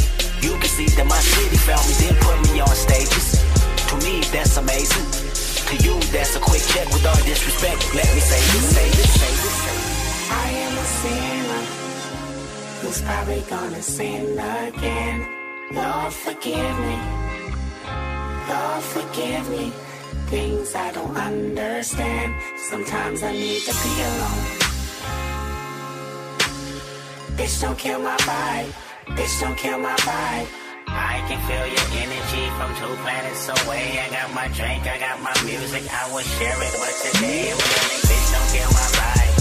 You 0.41 0.57
can 0.57 0.69
see 0.69 0.87
that 0.97 1.05
my 1.05 1.19
city 1.19 1.57
found 1.57 1.85
me, 1.85 1.93
then 2.01 2.15
put 2.17 2.37
me 2.49 2.61
on 2.61 2.73
stages. 2.73 3.37
To 3.89 3.95
me, 4.01 4.25
that's 4.33 4.57
amazing. 4.57 5.05
To 5.69 5.75
you, 5.85 5.99
that's 6.09 6.35
a 6.35 6.39
quick 6.39 6.63
check 6.73 6.87
with 6.89 7.05
all 7.05 7.21
disrespect. 7.29 7.77
Let 7.93 8.09
me 8.15 8.21
say 8.21 8.41
this, 8.49 8.65
say 8.73 8.89
this, 8.89 9.11
say 9.21 9.33
this. 9.37 9.55
Say. 9.61 9.77
I 10.33 10.47
am 10.65 10.73
a 10.73 10.87
sinner 11.01 11.63
who's 12.81 13.01
probably 13.03 13.41
gonna 13.53 13.81
sin 13.83 14.33
again. 14.33 15.29
Lord, 15.77 16.11
forgive 16.11 16.75
me. 16.89 16.97
Lord, 18.49 18.83
forgive 18.95 19.45
me. 19.51 19.71
Things 20.33 20.73
I 20.73 20.91
don't 20.91 21.15
understand. 21.15 22.33
Sometimes 22.57 23.21
I 23.21 23.31
need 23.33 23.61
to 23.61 23.73
be 23.83 23.93
alone. 24.09 24.45
Bitch, 27.37 27.61
don't 27.61 27.77
kill 27.77 27.99
my 27.99 28.17
vibe. 28.17 28.90
Bitch, 29.15 29.41
don't 29.41 29.57
kill 29.57 29.79
my 29.79 29.95
vibe. 30.07 30.47
I 30.87 31.23
can 31.27 31.39
feel 31.47 31.67
your 31.67 31.87
energy 32.03 32.45
from 32.55 32.69
two 32.79 32.93
planets 33.03 33.47
away. 33.47 33.99
I 33.99 34.07
got 34.09 34.33
my 34.33 34.47
drink, 34.55 34.87
I 34.87 34.97
got 34.99 35.19
my 35.21 35.35
music, 35.43 35.83
I 35.91 36.11
would 36.13 36.25
share 36.25 36.55
it, 36.55 36.73
but 36.79 36.93
today 37.03 37.51
I'm. 37.51 37.57
Bitch, 38.07 38.27
don't 38.31 38.49
kill 38.55 38.71
my 38.71 38.87
vibe. 38.95 39.33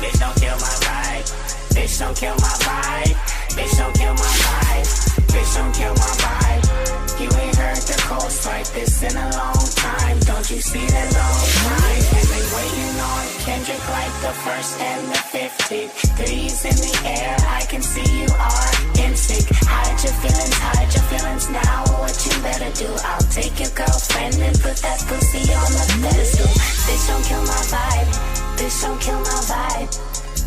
Bitch, 0.00 0.18
don't 0.20 0.36
kill 0.40 0.56
my 0.56 0.74
vibe. 0.84 1.26
Bitch, 1.74 1.98
don't 2.00 2.16
kill 2.16 2.36
my 2.40 2.54
vibe. 2.64 3.16
Bitch, 3.56 3.76
don't 3.76 3.94
kill 3.94 4.14
my 4.14 4.32
vibe. 4.44 4.88
Bitch, 5.32 5.52
don't 5.56 5.74
kill 5.74 5.94
my 5.94 6.12
vibe. 6.24 7.20
You 7.20 7.28
ain't 7.40 7.56
heard 7.56 7.76
the 7.76 7.96
coast 8.08 8.46
like 8.46 8.66
this 8.72 9.02
in 9.02 9.16
a 9.16 9.28
long 9.36 9.64
time. 9.76 10.18
Don't 10.20 10.50
you 10.50 10.60
see 10.60 10.86
the 10.86 11.04
long 11.12 11.40
time? 11.60 12.39
Waiting 12.50 12.98
on 12.98 13.26
Kendrick 13.46 13.78
like 13.94 14.14
the 14.26 14.34
first 14.42 14.80
and 14.80 15.06
the 15.06 15.22
15th. 15.30 15.94
Threes 16.18 16.64
in 16.66 16.74
the 16.74 16.94
air, 17.06 17.36
I 17.46 17.62
can 17.70 17.80
see 17.80 18.02
you 18.02 18.26
are 18.26 18.70
in 19.06 19.14
sync. 19.14 19.46
Hide 19.70 19.98
your 20.02 20.14
feelings, 20.18 20.58
hide 20.58 20.90
your 20.90 21.06
feelings 21.14 21.46
now. 21.46 21.86
What 22.02 22.10
you 22.26 22.34
better 22.42 22.74
do? 22.74 22.90
I'll 23.06 23.28
take 23.30 23.54
your 23.62 23.70
girlfriend 23.70 24.34
and 24.42 24.58
put 24.58 24.82
that 24.82 24.98
pussy 25.06 25.46
on 25.46 25.70
the 25.78 25.86
pedestal. 26.02 26.50
Bitch, 26.90 27.06
don't 27.06 27.22
kill 27.22 27.44
my 27.46 27.62
vibe. 27.70 28.10
Bitch, 28.58 28.82
don't 28.82 28.98
kill 28.98 29.20
my 29.22 29.40
vibe. 29.46 29.90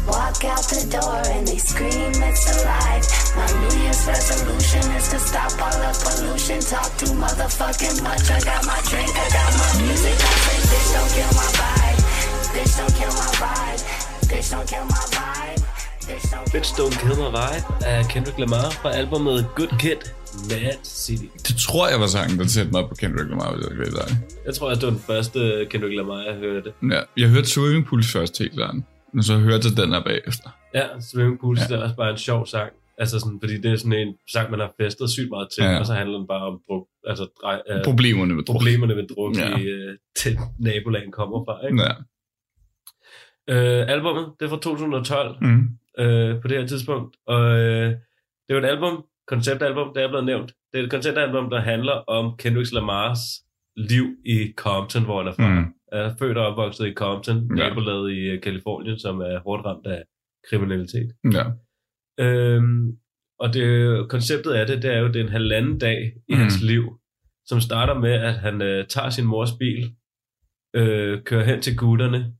Walk 0.03 0.43
out 0.43 0.67
the 0.67 0.83
door 0.91 1.23
and 1.31 1.47
they 1.47 1.55
scream 1.55 2.11
it's 2.19 2.43
alive. 2.51 3.07
My 3.39 3.47
New 3.63 3.79
Year's 3.79 4.03
resolution 4.03 4.83
is 4.99 5.07
to 5.07 5.19
stop 5.23 5.55
all 5.55 5.71
the 5.79 5.95
pollution. 6.03 6.59
Talk 6.59 6.91
too 6.99 7.15
motherfucking 7.15 8.03
much. 8.03 8.27
I 8.27 8.43
got 8.43 8.67
my 8.67 8.79
drink, 8.91 9.15
I 9.15 9.27
got 9.31 9.51
my 9.55 9.71
music. 9.87 10.19
I 10.19 10.33
say, 10.43 10.59
bitch, 10.67 10.89
don't 10.91 11.11
kill 11.15 11.31
my 11.39 11.47
vibe. 11.55 11.92
Bitch, 12.55 12.73
don't 12.79 12.93
kill 12.99 13.13
my 13.21 13.29
vibe. 13.43 13.81
Bitch, 14.31 14.47
don't 14.53 14.67
kill 14.71 14.85
my 14.93 15.03
vibe. 15.15 15.61
Bitch, 16.07 16.25
don't 16.33 16.45
kill 16.51 16.59
Bitch 16.61 16.71
Don't 16.79 16.95
Kill 17.01 17.15
My 17.23 17.29
Vibe 17.39 17.65
af 17.93 17.99
Kendrick 18.13 18.39
Lamar 18.39 18.69
fra 18.81 18.89
albumet 18.99 19.39
Good 19.55 19.73
Kid, 19.79 20.01
Mad 20.51 20.77
City. 20.83 21.25
Det 21.47 21.55
tror 21.65 21.83
jeg 21.91 21.99
var 21.99 22.07
sangen, 22.07 22.39
der 22.39 22.47
sætte 22.47 22.71
mig 22.71 22.83
på 22.89 22.95
Kendrick 22.95 23.29
Lamar, 23.29 23.49
hvis 23.55 23.65
jeg 23.67 23.71
skal 23.77 23.93
være. 23.99 24.11
Jeg 24.45 24.53
tror, 24.55 24.69
at 24.71 24.75
det 24.77 24.83
var 24.83 24.89
den 24.97 24.99
første 25.11 25.39
Kendrick 25.69 25.95
Lamar, 25.95 26.19
jeg 26.29 26.35
hørte. 26.35 26.69
Ja, 26.91 27.01
jeg 27.21 27.29
hørte 27.29 27.47
Swimming 27.49 27.85
Pools 27.87 28.11
først 28.13 28.39
helt 28.39 28.53
klart, 28.53 28.75
men 29.13 29.23
så 29.23 29.33
hørte 29.37 29.63
jeg 29.69 29.77
den 29.83 29.93
her 29.93 30.03
bagefter. 30.03 30.49
Ja, 30.75 30.85
Swimming 31.11 31.39
Pools, 31.41 31.59
Ja. 31.61 31.65
det 31.67 31.75
er 31.79 31.83
også 31.83 31.95
bare 31.95 32.11
en 32.11 32.17
sjov 32.17 32.45
sang. 32.47 32.71
Altså 32.97 33.19
sådan, 33.19 33.39
fordi 33.43 33.55
det 33.61 33.71
er 33.73 33.77
sådan 33.77 33.93
en 33.93 34.13
sang, 34.33 34.51
man 34.51 34.59
har 34.59 34.71
festet 34.81 35.09
sygt 35.09 35.29
meget 35.29 35.47
til, 35.55 35.63
Ja. 35.63 35.79
og 35.79 35.85
så 35.85 35.93
handler 35.93 36.17
den 36.17 36.27
bare 36.27 36.45
om 36.51 36.55
druk, 36.67 36.85
altså, 37.11 37.25
drej, 37.41 37.57
øh, 37.69 37.83
Problemerne 37.83 38.33
med 38.35 38.43
druk. 38.43 38.53
problemerne 38.55 38.95
ved 38.95 39.07
druk, 39.15 39.37
ja. 39.37 39.57
i 39.57 39.61
øh, 39.63 39.97
til 40.21 40.33
nabolagen 40.59 41.11
kommer 41.19 41.37
fra. 41.45 41.55
Ikke? 41.67 41.81
Ja. 41.83 41.93
Øh, 43.49 43.83
albummet, 43.93 44.25
det 44.39 44.45
er 44.45 44.49
fra 44.49 44.59
2012 44.59 45.37
Mm. 45.41 45.67
øh, 45.99 46.41
på 46.41 46.47
det 46.47 46.57
her 46.57 46.67
tidspunkt, 46.67 47.17
og 47.27 47.41
øh, 47.59 47.89
det 48.45 48.49
er 48.49 48.53
jo 48.53 48.57
et 48.59 48.65
album, 48.65 49.05
konceptalbum, 49.27 49.91
det 49.95 50.03
er 50.03 50.07
blevet 50.07 50.25
nævnt. 50.25 50.51
Det 50.73 50.79
er 50.79 50.83
et 50.83 50.91
konceptalbum, 50.91 51.49
der 51.49 51.59
handler 51.59 51.93
om 51.93 52.37
Kendrick 52.37 52.73
Lamars 52.73 53.19
liv 53.77 54.05
i 54.25 54.53
Compton, 54.57 55.03
hvor 55.03 55.17
han 55.21 55.27
er 55.27 55.33
fra. 55.35 55.59
Mm. 55.59 55.65
Er 55.91 56.15
født 56.19 56.37
og 56.37 56.45
opvokset 56.47 56.87
i 56.87 56.93
Compton, 56.93 57.57
Ja. 57.57 57.69
nabolaget 57.69 58.11
i 58.11 58.19
øh, 58.19 58.41
Kalifornien, 58.41 58.99
som 58.99 59.19
er 59.19 59.39
hårdt 59.39 59.65
ramt 59.65 59.87
af 59.87 60.03
kriminalitet. 60.49 61.11
Ja. 61.33 61.43
Øhm, 62.19 62.91
og 63.39 63.53
det, 63.53 64.09
konceptet 64.09 64.51
af 64.51 64.67
det, 64.67 64.81
det 64.83 64.93
er 64.93 64.99
jo, 64.99 65.07
det 65.07 65.15
er 65.15 65.23
en 65.23 65.29
halvanden 65.29 65.79
dag 65.79 66.13
i 66.29 66.33
mm. 66.33 66.39
hans 66.39 66.61
liv, 66.61 66.99
som 67.45 67.59
starter 67.61 67.99
med, 67.99 68.11
at 68.11 68.33
han 68.33 68.61
øh, 68.61 68.87
tager 68.87 69.09
sin 69.09 69.25
mors 69.25 69.51
bil, 69.59 69.95
øh, 70.75 71.23
kører 71.23 71.43
hen 71.43 71.61
til 71.61 71.77
gutterne, 71.77 72.33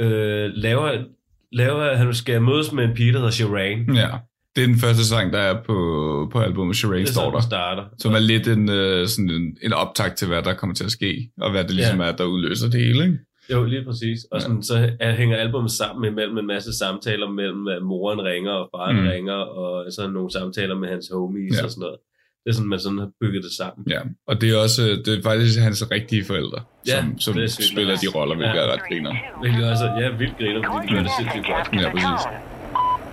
øh, 0.00 0.50
laver, 0.54 1.04
laver, 1.52 1.94
han 1.96 2.14
skal 2.14 2.42
mødes 2.42 2.72
med 2.72 2.84
en 2.84 2.94
pige, 2.94 3.12
der 3.12 3.18
hedder 3.18 3.30
Sharon, 3.30 3.94
Ja. 3.96 4.08
Det 4.56 4.62
er 4.62 4.66
den 4.66 4.78
første 4.78 5.04
sang, 5.04 5.32
der 5.32 5.38
er 5.38 5.62
på, 5.62 6.28
på 6.32 6.38
albumet 6.40 6.76
er 6.84 7.04
står 7.06 7.30
der. 7.30 7.40
starter. 7.40 7.84
Som 7.98 8.12
er 8.14 8.18
lidt 8.18 8.48
en, 8.48 8.68
øh, 8.70 9.08
sådan 9.08 9.30
en, 9.30 9.56
en 9.62 9.72
optakt 9.72 10.16
til, 10.16 10.28
hvad 10.28 10.42
der 10.42 10.54
kommer 10.54 10.74
til 10.74 10.84
at 10.84 10.90
ske, 10.90 11.30
og 11.40 11.50
hvad 11.50 11.64
det 11.64 11.74
ligesom 11.74 12.00
Ja. 12.00 12.06
er, 12.06 12.16
der 12.16 12.24
udløser 12.24 12.70
det 12.70 12.80
hele. 12.80 13.04
Ikke? 13.04 13.18
Jo, 13.52 13.64
lige 13.64 13.84
præcis. 13.84 14.18
Og 14.32 14.42
sådan, 14.42 14.62
så 14.62 14.90
er, 15.00 15.12
hænger 15.12 15.36
albumet 15.36 15.70
sammen 15.70 16.12
imellem 16.12 16.38
en 16.38 16.46
masse 16.46 16.72
samtaler 16.78 17.30
mellem, 17.30 17.68
at 17.68 17.82
moren 17.82 18.22
ringer 18.22 18.50
og 18.52 18.68
faren 18.76 19.00
Mm. 19.00 19.06
ringer, 19.08 19.34
og 19.34 19.92
sådan 19.92 20.10
nogle 20.10 20.30
samtaler 20.32 20.74
med 20.74 20.88
hans 20.88 21.10
homies 21.12 21.52
Ja. 21.52 21.58
ja. 21.58 21.64
og 21.64 21.70
sådan 21.70 21.80
noget. 21.80 21.96
Det 22.44 22.50
er 22.50 22.54
sådan, 22.54 22.68
man 22.68 22.80
sådan 22.80 22.98
har 22.98 23.10
bygget 23.20 23.42
det 23.46 23.52
sammen. 23.60 23.82
Ja, 23.94 24.00
og 24.30 24.34
det 24.40 24.46
er 24.54 24.56
også 24.66 24.82
det 25.04 25.12
er 25.18 25.22
faktisk 25.30 25.54
hans 25.60 25.80
rigtige 25.90 26.24
forældre, 26.24 26.58
Ja, 26.86 26.96
som, 27.00 27.18
som 27.24 27.34
det 27.34 27.44
er 27.44 27.48
sygt 27.48 27.68
spiller 27.72 27.92
nice. 27.92 28.06
de 28.06 28.10
roller, 28.18 28.36
hvilket 28.36 28.54
Ja. 28.60 28.62
er 28.66 28.72
ret 28.72 28.82
griner. 28.88 29.12
Hvilket 29.40 29.64
også, 29.72 29.84
ja, 30.00 30.08
vildt 30.20 30.36
griner, 30.38 30.60
fordi 30.72 30.86
de 30.88 30.92
gør 30.94 31.02
det 31.06 31.12
sindssygt 31.18 31.46
godt. 31.52 31.66
Ja, 31.82 31.86
præcis. 31.94 32.22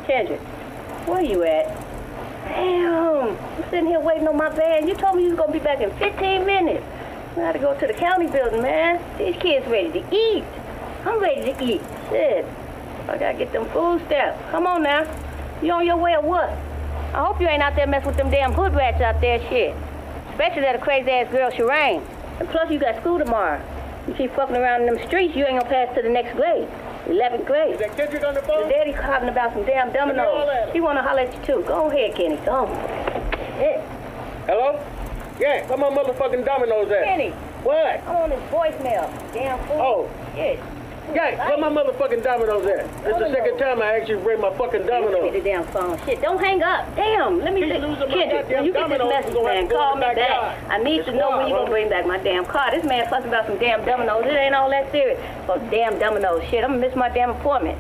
Kendrick, 0.08 0.42
where 1.12 1.24
you 1.34 1.40
at? 1.58 1.68
Damn, 2.56 3.28
I'm 3.58 3.64
sitting 3.70 3.88
here 3.94 4.02
waiting 4.10 4.28
on 4.32 4.38
my 4.44 4.50
van. 4.62 4.80
You 4.90 4.96
told 5.04 5.14
me 5.18 5.22
you 5.26 5.32
was 5.34 5.40
gonna 5.42 5.56
be 5.60 5.64
back 5.70 5.80
in 5.86 5.90
15 5.92 6.46
minutes. 6.54 6.84
I 7.38 7.40
gotta 7.46 7.60
go 7.68 7.72
to 7.82 7.86
the 7.92 7.98
county 8.08 8.28
building, 8.38 8.62
man. 8.72 8.92
These 9.20 9.38
kids 9.46 9.64
ready 9.76 9.90
to 9.98 10.02
eat. 10.26 10.44
I'm 11.08 11.20
ready 11.28 11.42
to 11.52 11.54
eat. 11.72 11.82
Shit. 12.10 12.44
I 13.12 13.14
gotta 13.24 13.38
get 13.42 13.50
them 13.56 13.66
food 13.76 13.98
stamps. 14.08 14.38
Come 14.54 14.66
on 14.74 14.80
now. 14.92 15.02
You 15.64 15.72
on 15.78 15.84
your 15.92 16.00
way 16.06 16.14
or 16.20 16.24
what? 16.34 16.50
I 17.14 17.26
hope 17.26 17.42
you 17.42 17.48
ain't 17.48 17.62
out 17.62 17.76
there 17.76 17.88
messing 17.88 18.08
with 18.08 18.18
them 18.18 18.30
damn 18.32 18.54
hood 18.54 18.74
rats 18.74 19.02
out 19.02 19.20
there, 19.20 19.40
shit. 19.50 19.76
Especially 20.32 20.62
that 20.62 20.80
crazy 20.82 21.12
ass 21.12 21.32
girl 21.32 21.52
Shireen. 21.52 22.02
And 22.40 22.48
plus 22.50 22.72
you 22.72 22.80
got 22.80 23.00
school 23.02 23.20
tomorrow. 23.20 23.62
You 24.08 24.14
keep 24.14 24.34
fucking 24.34 24.56
around 24.56 24.82
in 24.88 24.96
them 24.96 25.08
streets, 25.08 25.36
you 25.36 25.46
ain't 25.46 25.60
gonna 25.60 25.70
pass 25.70 25.94
to 25.96 26.02
the 26.02 26.10
next 26.10 26.36
grade. 26.36 26.68
11th 27.08 27.46
grade. 27.46 27.74
Is 27.74 27.80
that 27.80 27.98
Kendrick 27.98 28.24
on 28.24 28.34
the 28.34 28.42
phone? 28.42 28.68
The 28.68 28.74
daddy 28.74 28.94
talking 28.94 29.30
about 29.30 29.54
some 29.54 29.66
damn 29.66 29.92
dominoes. 29.92 30.70
She 30.72 30.80
wanna 30.80 31.04
holler 31.04 31.22
at 31.22 31.34
you 31.34 31.46
too. 31.46 31.64
Go 31.68 31.90
ahead, 31.92 32.16
Kenny. 32.16 32.38
Go 32.38 32.66
on. 32.66 32.70
Yeah. 33.60 33.82
Hello? 34.48 34.80
Yeah, 35.40 35.68
where 35.68 35.78
my 35.78 35.90
motherfucking 35.90 36.46
dominoes 36.46 36.92
at? 36.92 37.04
Kenny, 37.04 37.30
What? 37.64 38.02
I'm 38.08 38.16
on 38.16 38.32
his 38.32 38.40
voicemail. 38.50 39.34
Damn 39.34 39.60
fool. 39.68 39.82
Oh. 39.82 40.10
Yeah. 41.16 41.30
Yeah, 41.32 41.48
where 41.50 41.58
my 41.58 41.70
motherfucking 41.78 42.24
dominoes 42.24 42.66
at? 42.66 43.04
This 43.04 43.18
the 43.24 43.30
second 43.38 43.58
time 43.58 43.82
I 43.82 43.88
actually 43.98 44.16
you 44.16 44.24
bring 44.28 44.42
my 44.42 44.52
fucking 44.60 44.84
Give 44.88 45.24
me 45.24 45.30
the 45.40 45.42
damn 45.50 45.66
phone. 45.74 45.98
Shit, 46.06 46.22
don't 46.22 46.40
hang 46.48 46.62
up. 46.64 46.82
Damn, 46.96 47.40
let 47.46 47.54
me 47.54 47.62
Keep 47.62 47.72
see. 47.72 47.78
losing 47.86 48.10
my 48.10 48.16
Kendrick, 48.16 48.48
when 48.50 48.66
you 48.66 48.74
get 48.74 48.90
this 48.90 48.98
dominoes, 48.98 49.14
message, 49.14 49.36
I'm 49.36 49.44
gonna 49.44 49.54
have 49.56 49.70
man, 49.70 49.78
call 49.78 49.94
in 49.94 50.00
me 50.00 50.06
the 50.10 50.16
back. 50.16 50.72
I 50.76 50.78
need 50.88 51.00
It's 51.00 51.06
to 51.10 51.14
know 51.20 51.30
when 51.30 51.38
wild, 51.38 51.50
you 51.50 51.56
gonna 51.56 51.70
bring 51.76 51.90
back 51.90 52.06
my 52.14 52.18
damn 52.30 52.46
car. 52.46 52.68
This 52.76 52.86
man 52.92 53.02
fussing 53.10 53.30
about 53.34 53.46
some 53.50 53.58
damn 53.66 53.80
dominoes. 53.86 54.24
It 54.26 54.36
ain't 54.46 54.56
all 54.56 54.70
that 54.76 54.86
serious. 54.92 55.20
Oh, 55.50 55.58
damn 55.72 56.00
dominoes. 56.00 56.42
Shit, 56.50 56.64
I'm 56.64 56.72
gonna 56.74 56.86
miss 56.88 56.96
my 56.96 57.10
damn 57.18 57.30
appointment. 57.38 57.78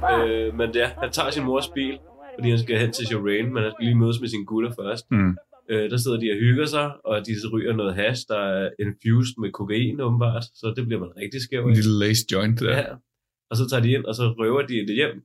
Fuck. 0.00 0.10
Øh, 0.28 0.54
men 0.58 0.70
ja, 0.74 0.86
han 1.02 1.10
tager 1.10 1.30
sin 1.30 1.44
mors 1.44 1.68
bil, 1.68 1.98
fordi 2.34 2.50
han 2.50 2.58
skal 2.58 2.76
hen 2.78 2.92
til 2.92 3.06
Shireen, 3.06 3.54
men 3.54 3.62
han 3.62 3.72
skal 3.72 3.84
lige 3.84 3.98
mødes 3.98 4.20
med 4.20 4.28
sine 4.28 4.44
gutter 4.46 4.70
først. 4.80 5.04
Mm. 5.10 5.36
Øh, 5.70 5.90
der 5.90 5.96
sidder 5.96 6.18
de 6.20 6.30
og 6.34 6.38
hygger 6.44 6.66
sig, 6.66 6.86
og 7.04 7.26
de 7.26 7.32
ryger 7.52 7.72
noget 7.76 7.94
hash, 7.94 8.20
der 8.28 8.38
er 8.38 8.70
infused 8.84 9.34
med 9.42 9.50
kokain 9.52 10.00
åbenbart, 10.00 10.44
så 10.44 10.72
det 10.76 10.86
bliver 10.86 11.00
man 11.00 11.12
rigtig 11.16 11.40
skæv 11.42 11.62
En 11.64 11.70
af. 11.70 11.76
lille 11.76 11.98
lace 11.98 12.24
joint 12.32 12.60
der. 12.60 12.76
Ja. 12.78 12.94
Og 13.50 13.56
så 13.56 13.64
tager 13.70 13.82
de 13.82 13.90
ind, 13.96 14.04
og 14.04 14.14
så 14.14 14.24
røver 14.40 14.62
de 14.70 14.74
det 14.88 14.94
hjem. 15.00 15.16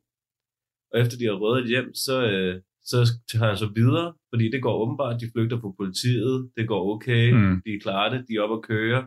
Og 0.94 1.00
efter 1.02 1.18
de 1.18 1.26
har 1.26 1.38
røvet 1.44 1.64
det 1.64 1.70
hjem, 1.70 1.94
så, 1.94 2.16
øh, 2.32 2.62
så 2.92 2.98
tager 3.32 3.48
han 3.48 3.58
så 3.58 3.70
videre, 3.76 4.14
fordi 4.34 4.46
det 4.54 4.62
går 4.62 4.76
åbenbart, 4.84 5.22
de 5.22 5.32
flygter 5.36 5.58
fra 5.62 5.72
politiet, 5.80 6.50
det 6.58 6.68
går 6.68 6.82
okay, 6.96 7.32
Mm. 7.32 7.62
de 7.66 7.80
klarer 7.84 8.10
det, 8.14 8.26
de 8.28 8.34
er 8.36 8.42
oppe 8.42 8.56
at 8.56 8.62
køre, 8.72 9.00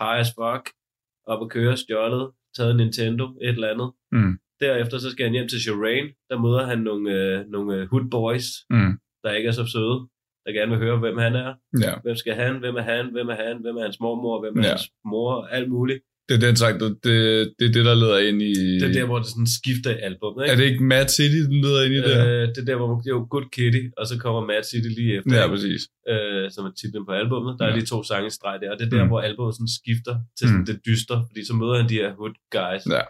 high 0.00 0.18
as 0.24 0.30
fuck, 0.38 0.64
op 1.32 1.42
at 1.44 1.50
køre, 1.50 1.76
stjålet, 1.76 2.30
taget 2.56 2.70
en 2.70 2.76
Nintendo, 2.76 3.24
et 3.42 3.48
eller 3.58 3.68
andet. 3.74 3.90
Mm. 4.12 4.32
Derefter 4.60 4.98
så 4.98 5.10
skal 5.10 5.24
han 5.26 5.32
hjem 5.32 5.48
til 5.48 5.60
Shireen, 5.60 6.06
der 6.30 6.38
møder 6.44 6.64
han 6.66 6.78
nogle, 6.88 7.04
øh, 7.18 7.46
nogle 7.54 7.70
øh, 7.76 7.88
hood 7.90 8.06
boys, 8.10 8.46
Mm. 8.70 8.92
der 9.22 9.30
ikke 9.32 9.48
er 9.48 9.52
så 9.60 9.66
søde, 9.66 9.98
der 10.46 10.52
gerne 10.52 10.70
vil 10.72 10.80
høre, 10.86 10.98
hvem 10.98 11.18
han 11.18 11.34
er. 11.34 11.50
Ja. 11.84 11.92
Hvem 12.02 12.16
skal 12.16 12.34
han, 12.34 12.52
hvem 12.58 12.74
er 12.76 12.82
han, 12.92 13.04
hvem 13.12 13.28
er 13.28 13.34
han, 13.44 13.56
hvem 13.64 13.76
er 13.76 13.82
hans 13.82 14.00
mormor, 14.00 14.40
hvem 14.42 14.58
er 14.58 14.62
Ja. 14.62 14.68
hans 14.68 14.90
mor, 15.04 15.30
alt 15.56 15.68
muligt. 15.70 16.00
Det 16.28 16.34
er 16.38 16.42
den 16.48 16.56
sang, 16.56 16.80
der, 16.80 16.88
det, 16.88 17.14
det 17.58 17.64
er 17.68 17.72
det, 17.76 17.84
der 17.90 17.94
leder 18.02 18.18
ind 18.28 18.42
i... 18.42 18.52
Det 18.80 18.88
er 18.90 18.92
der, 19.00 19.06
hvor 19.10 19.18
det 19.22 19.28
sådan 19.34 19.50
skifter 19.60 19.90
i 19.96 19.98
albumet, 20.08 20.40
ikke? 20.44 20.52
Er 20.52 20.56
det 20.58 20.64
ikke 20.70 20.84
Mad 20.92 21.08
City, 21.16 21.40
den 21.52 21.58
leder 21.66 21.82
ind 21.86 21.94
i 21.94 22.02
det? 22.08 22.16
Øh, 22.26 22.42
det 22.52 22.58
er 22.64 22.68
der, 22.70 22.76
hvor 22.80 22.88
man 22.94 22.98
jo 23.12 23.16
Good 23.30 23.48
Kitty, 23.54 23.82
og 23.98 24.04
så 24.10 24.14
kommer 24.24 24.40
Mad 24.50 24.62
City 24.70 24.88
lige 24.98 25.12
efter, 25.18 25.34
Ja, 25.40 25.46
præcis. 25.52 25.82
øh, 26.12 26.44
som 26.54 26.62
er 26.68 26.72
titlen 26.80 27.04
på 27.08 27.12
albumet. 27.20 27.52
Der 27.58 27.64
er 27.64 27.68
Ja. 27.70 27.76
lige 27.78 27.86
to 27.94 27.98
sange 28.10 28.26
i 28.26 28.34
streg 28.38 28.56
der, 28.62 28.70
og 28.72 28.76
det 28.78 28.84
er 28.86 28.90
der, 28.96 29.02
Mm. 29.04 29.08
hvor 29.12 29.20
albumet 29.28 29.54
sådan 29.58 29.72
skifter 29.80 30.14
til 30.38 30.44
sådan 30.48 30.60
Mm. 30.60 30.66
det 30.70 30.76
dyster, 30.88 31.16
fordi 31.28 31.40
så 31.48 31.54
møder 31.60 31.76
han 31.80 31.88
de 31.92 31.94
her 32.02 32.10
hood 32.18 32.34
guys, 32.58 32.82
Ja. 32.96 33.04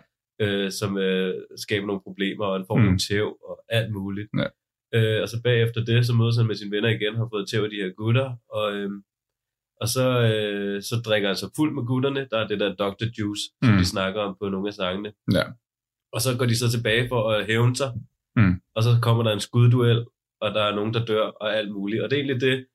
øh, 0.45 0.69
som 0.81 0.91
øh, 1.07 1.35
skaber 1.65 1.87
nogle 1.91 2.03
problemer, 2.09 2.45
og 2.49 2.55
han 2.59 2.65
får 2.71 2.77
Mm. 2.79 2.85
nogle 2.87 3.01
tæv 3.09 3.27
og 3.49 3.55
alt 3.79 3.91
muligt. 3.99 4.29
Ja. 4.43 4.49
Øh, 4.95 5.23
og 5.23 5.29
så 5.29 5.37
bagefter 5.45 5.85
det, 5.85 6.07
så 6.07 6.13
mødes 6.13 6.37
han 6.37 6.47
med 6.47 6.55
sine 6.55 6.71
venner 6.77 6.89
igen, 6.89 7.17
har 7.17 7.29
fået 7.33 7.49
tæv 7.49 7.63
af 7.65 7.71
de 7.71 7.77
her 7.83 7.91
gutter, 7.97 8.37
og, 8.51 8.75
øh, 8.77 8.91
og 9.81 9.89
så, 9.89 10.07
øh, 10.31 10.83
så 10.83 11.03
drikker 11.07 11.29
han 11.29 11.37
sig 11.37 11.49
fuld 11.57 11.75
med 11.75 11.83
gutterne. 11.83 12.27
Der 12.31 12.39
er 12.39 12.47
det 12.47 12.61
der 12.61 12.75
Dr. 12.75 13.05
Juice, 13.19 13.43
som 13.65 13.73
Mm. 13.73 13.79
de 13.79 13.85
snakker 13.85 14.21
om 14.21 14.37
på 14.41 14.49
nogle 14.49 14.69
af 14.69 14.75
sangene. 14.75 15.13
Ja. 15.33 15.43
Og 16.13 16.21
så 16.21 16.37
går 16.39 16.47
de 16.47 16.59
så 16.59 16.71
tilbage 16.71 17.09
for 17.09 17.31
at 17.31 17.47
hævne 17.47 17.77
sig, 17.77 17.93
Mm. 18.37 18.55
og 18.75 18.83
så 18.83 18.91
kommer 19.03 19.23
der 19.23 19.33
en 19.33 19.41
skudduel, 19.41 20.05
og 20.41 20.55
der 20.55 20.63
er 20.63 20.75
nogen, 20.75 20.95
der 20.95 21.05
dør, 21.05 21.27
og 21.27 21.57
alt 21.57 21.73
muligt. 21.73 22.03
Og 22.03 22.11
det 22.11 22.17
er 22.17 22.21
egentlig 22.23 22.41
det, 22.41 22.67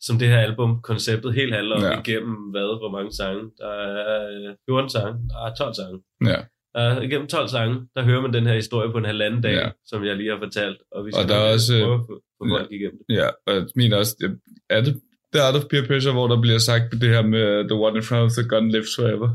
som 0.00 0.18
det 0.18 0.28
her 0.28 0.38
album, 0.38 0.82
konceptet 0.82 1.34
helt 1.34 1.54
handler 1.54 1.76
om 1.76 1.82
Ja. 1.82 2.00
igennem, 2.00 2.34
hvad, 2.50 2.78
hvor 2.80 2.90
mange 2.90 3.12
sange. 3.12 3.42
Der 3.58 3.68
er 3.68 4.48
øh, 4.50 4.54
14 4.68 4.90
sange, 4.90 5.28
der 5.28 5.38
er 5.46 5.54
12 5.54 5.74
sange. 5.74 6.02
Ja. 6.26 6.40
Der 6.76 6.82
er, 6.82 7.00
igennem 7.00 7.26
12 7.28 7.48
sange, 7.48 7.74
der 7.96 8.02
hører 8.04 8.20
man 8.20 8.32
den 8.32 8.46
her 8.46 8.54
historie 8.54 8.90
på 8.92 8.98
en 8.98 9.04
halvanden 9.04 9.42
dag, 9.42 9.52
Ja. 9.52 9.64
ja. 9.64 9.70
som 9.86 10.04
jeg 10.04 10.16
lige 10.16 10.30
har 10.30 10.38
fortalt. 10.38 10.78
Og, 10.92 11.06
vi 11.06 11.10
Og 11.22 11.28
der 11.28 11.34
er 11.34 11.52
også, 11.52 11.72
prøve 11.84 11.94
at 11.94 12.00
få, 12.08 12.22
ja. 12.48 12.52
folk 12.54 12.72
igennem 12.72 12.98
det. 13.08 13.14
Ja, 13.14 13.28
og 13.46 13.54
jeg 13.54 13.66
mener 13.76 13.96
også, 13.96 14.32
er 14.70 14.80
det 14.80 15.00
The 15.34 15.42
Art 15.42 15.54
of 15.54 15.64
Peer 15.70 15.86
Pressure, 15.86 16.12
hvor 16.12 16.28
der 16.28 16.40
bliver 16.40 16.58
sagt 16.58 16.92
det 16.92 17.08
her 17.08 17.22
med 17.22 17.68
The 17.68 17.74
one 17.86 17.96
in 17.96 18.02
front 18.02 18.24
of 18.24 18.32
the 18.38 18.48
gun 18.48 18.68
lives 18.70 18.88
forever? 18.98 19.28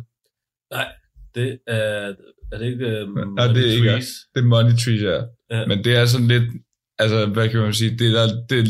Det 1.35 1.59
er, 1.67 2.13
er 2.51 2.57
det 2.57 2.65
ikke 2.65 2.85
uh, 2.85 3.17
Ja, 3.37 3.47
det 3.47 3.69
er 3.69 3.71
ikke- 3.73 3.89
Trees? 3.89 4.07
Det 4.35 4.39
er 4.41 4.45
Money 4.45 4.71
Trees, 4.83 5.01
ja. 5.01 5.19
Ja. 5.51 5.65
Men 5.67 5.83
det 5.83 5.95
er 5.95 6.05
sådan 6.05 6.27
lidt, 6.27 6.43
altså 6.99 7.25
hvad 7.25 7.49
kan 7.49 7.59
man 7.61 7.73
sige, 7.73 7.91
det 7.97 8.07
er, 8.07 8.27
det 8.49 8.59
er 8.59 8.65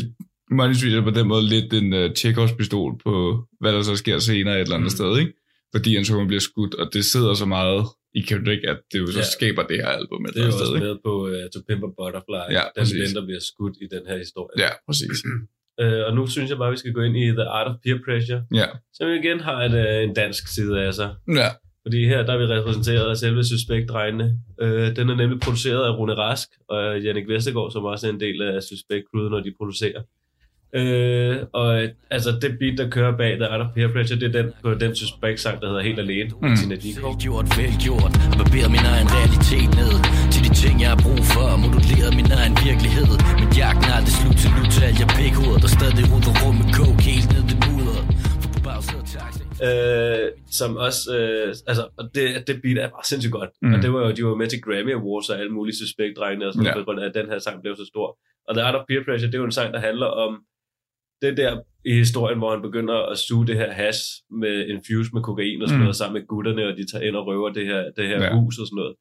Money 0.54 0.74
Trees 0.74 0.94
er 0.94 1.00
på 1.02 1.10
den 1.10 1.28
måde 1.28 1.48
lidt 1.48 1.72
en 1.72 1.92
uh, 1.92 2.56
pistol 2.58 2.98
på, 3.04 3.44
hvad 3.60 3.72
der 3.72 3.82
så 3.82 3.96
sker 3.96 4.18
senere 4.18 4.54
et 4.54 4.60
eller 4.60 4.74
andet 4.76 4.92
Mm. 4.92 4.96
sted, 4.96 5.18
ikke? 5.18 5.32
Fordi 5.74 5.94
hans 5.94 6.10
unge 6.10 6.26
bliver 6.26 6.40
skudt, 6.40 6.74
og 6.74 6.90
det 6.92 7.04
sidder 7.04 7.34
så 7.34 7.44
meget 7.46 7.84
i 8.14 8.20
Kendrick, 8.20 8.62
at 8.72 8.78
det 8.92 8.98
jo 8.98 9.06
så 9.06 9.18
Ja. 9.18 9.24
skaber 9.36 9.62
det 9.70 9.76
her 9.76 9.86
album 10.00 10.24
et 10.24 10.34
Det 10.34 10.40
er 10.42 10.46
jo 10.46 10.52
også 10.52 10.76
med 10.86 10.94
på 11.06 11.12
uh, 11.26 11.32
To 11.54 11.60
Pimp 11.68 11.82
a 11.88 11.90
Butterfly, 11.98 12.42
Ja, 12.58 12.64
den 12.76 12.80
præcis. 12.82 13.12
der 13.18 13.24
bliver 13.28 13.40
skudt 13.50 13.76
i 13.84 13.86
den 13.94 14.02
her 14.08 14.18
historie. 14.24 14.54
Ja, 14.64 14.70
præcis. 14.86 15.18
Uh, 15.82 16.00
og 16.06 16.12
nu 16.18 16.22
synes 16.26 16.48
jeg 16.50 16.58
bare, 16.58 16.68
at 16.68 16.72
vi 16.72 16.76
skal 16.82 16.92
gå 16.92 17.02
ind 17.08 17.16
i 17.16 17.26
The 17.40 17.46
Art 17.58 17.68
of 17.70 17.76
Peer 17.84 17.98
Pressure, 18.06 18.40
Ja. 18.60 18.66
som 18.98 19.06
igen 19.20 19.40
har 19.40 19.58
et, 19.68 19.74
uh, 19.84 20.08
en 20.08 20.14
dansk 20.14 20.44
side 20.56 20.74
af 20.86 20.94
sig. 20.94 21.10
Ja. 21.42 21.48
Fordi 21.86 21.98
her 22.06 22.22
der 22.26 22.32
er 22.32 22.38
vi 22.38 22.44
repræsenteret 22.54 23.10
af 23.10 23.16
selve 23.16 23.44
Suspekt-drengene. 23.44 24.38
Øh, 24.60 24.96
den 24.96 25.08
er 25.10 25.14
nemlig 25.14 25.40
produceret 25.40 25.84
af 25.88 25.92
Rune 25.98 26.14
Rask 26.14 26.48
og 26.68 27.00
Jannik 27.00 27.28
Vestergaard, 27.28 27.70
som 27.72 27.84
også 27.84 28.06
er 28.08 28.12
en 28.12 28.20
del 28.20 28.42
af 28.42 28.62
Suspekt 28.62 29.04
Crew, 29.10 29.28
når 29.28 29.40
de 29.40 29.52
producerer. 29.58 30.02
Øh, 30.80 31.36
og 31.60 31.66
altså 32.16 32.30
det 32.42 32.50
beat, 32.60 32.78
der 32.80 32.86
kører 32.96 33.16
bag 33.16 33.32
The 33.42 33.46
Art 33.52 33.60
of 33.64 33.70
Peer 33.74 33.88
Pressure, 33.94 34.18
det 34.20 34.28
er 34.30 34.36
den, 34.42 34.46
på 34.62 34.70
den 34.74 34.92
Suspekt-sang, 35.00 35.56
der 35.60 35.66
hedder 35.68 35.82
Helt 35.88 35.98
Alene, 36.04 36.30
Mm. 36.42 36.56
Tina 36.56 36.76
Dickow. 36.84 37.12
Gjort, 37.22 37.46
velgjort 37.58 38.12
Barberet 38.38 38.70
min 38.76 38.84
egen 38.92 39.08
realitet 39.16 39.68
ned 39.80 39.92
Til 40.32 40.40
de 40.46 40.50
ting 40.62 40.74
jeg 40.84 40.90
har 40.94 41.00
brug 41.06 41.20
for 41.34 41.46
Moduleret 41.64 42.12
min 42.20 42.28
egen 42.40 42.54
virkelighed 42.68 43.10
Men 43.40 43.48
jagten 43.60 43.86
er 43.90 43.94
aldrig 43.98 44.14
slut 44.20 44.36
til 44.42 44.50
nu 44.56 44.62
til 44.74 44.82
jeg 45.02 45.08
pikhoved 45.20 45.58
Der 45.64 45.70
stadig 45.78 46.04
ruder 46.12 46.32
rum 46.42 46.54
med 46.60 46.68
coke 46.78 47.02
Helt 47.10 47.28
ned 47.34 47.42
det 47.50 47.58
mudder 47.66 48.00
For 48.42 48.48
på 48.54 48.60
bagsædet 48.66 49.06
taxi 49.16 49.42
Øh, 49.68 50.26
som 50.60 50.70
også, 50.86 51.02
øh, 51.18 51.48
altså, 51.70 51.84
og 51.98 52.04
det, 52.14 52.24
det 52.48 52.54
beat 52.62 52.78
er 52.84 52.88
bare 52.96 53.06
sindssygt 53.10 53.32
godt. 53.38 53.50
Mm. 53.62 53.72
Og 53.74 53.78
det 53.82 53.90
var 53.94 54.00
jo, 54.06 54.10
de 54.18 54.22
var 54.30 54.34
med 54.42 54.48
til 54.52 54.60
Grammy 54.66 54.92
Awards 55.00 55.28
og 55.32 55.36
alle 55.40 55.52
mulige 55.58 55.76
Suspekt-drengene 55.80 56.44
og 56.48 56.52
sådan 56.52 56.66
Ja. 56.66 56.70
noget, 56.70 56.82
på 56.84 56.88
grund 56.88 57.00
af, 57.02 57.06
at 57.10 57.14
den 57.20 57.26
her 57.32 57.38
sang 57.46 57.56
blev 57.62 57.72
så 57.82 57.86
stor. 57.92 58.08
Og 58.48 58.52
The 58.56 58.62
Art 58.66 58.74
of 58.78 58.84
Peer 58.88 59.02
Pressure, 59.06 59.30
det 59.30 59.34
er 59.38 59.42
jo 59.44 59.50
en 59.52 59.58
sang, 59.60 59.68
der 59.76 59.80
handler 59.88 60.06
om 60.24 60.30
det 61.22 61.36
der 61.36 61.52
i 61.84 61.92
historien, 61.94 62.38
hvor 62.38 62.50
han 62.54 62.62
begynder 62.62 62.96
at 63.12 63.18
suge 63.18 63.46
det 63.46 63.56
her 63.56 63.72
hash 63.72 64.00
med 64.40 64.66
infuse 64.72 65.10
med 65.14 65.22
kokain 65.22 65.62
og 65.62 65.68
sådan 65.68 65.78
Mm. 65.78 65.82
noget 65.84 65.96
sammen 65.96 66.14
med 66.20 66.26
gutterne, 66.32 66.62
og 66.68 66.72
de 66.78 66.84
tager 66.92 67.04
ind 67.08 67.16
og 67.16 67.26
røver 67.26 67.48
det 67.58 67.66
her, 67.66 67.82
det 67.96 68.04
her 68.10 68.18
Ja. 68.22 68.24
ja. 68.24 68.34
hus 68.40 68.58
og 68.58 68.66
sådan 68.66 68.76
noget. 68.76 68.94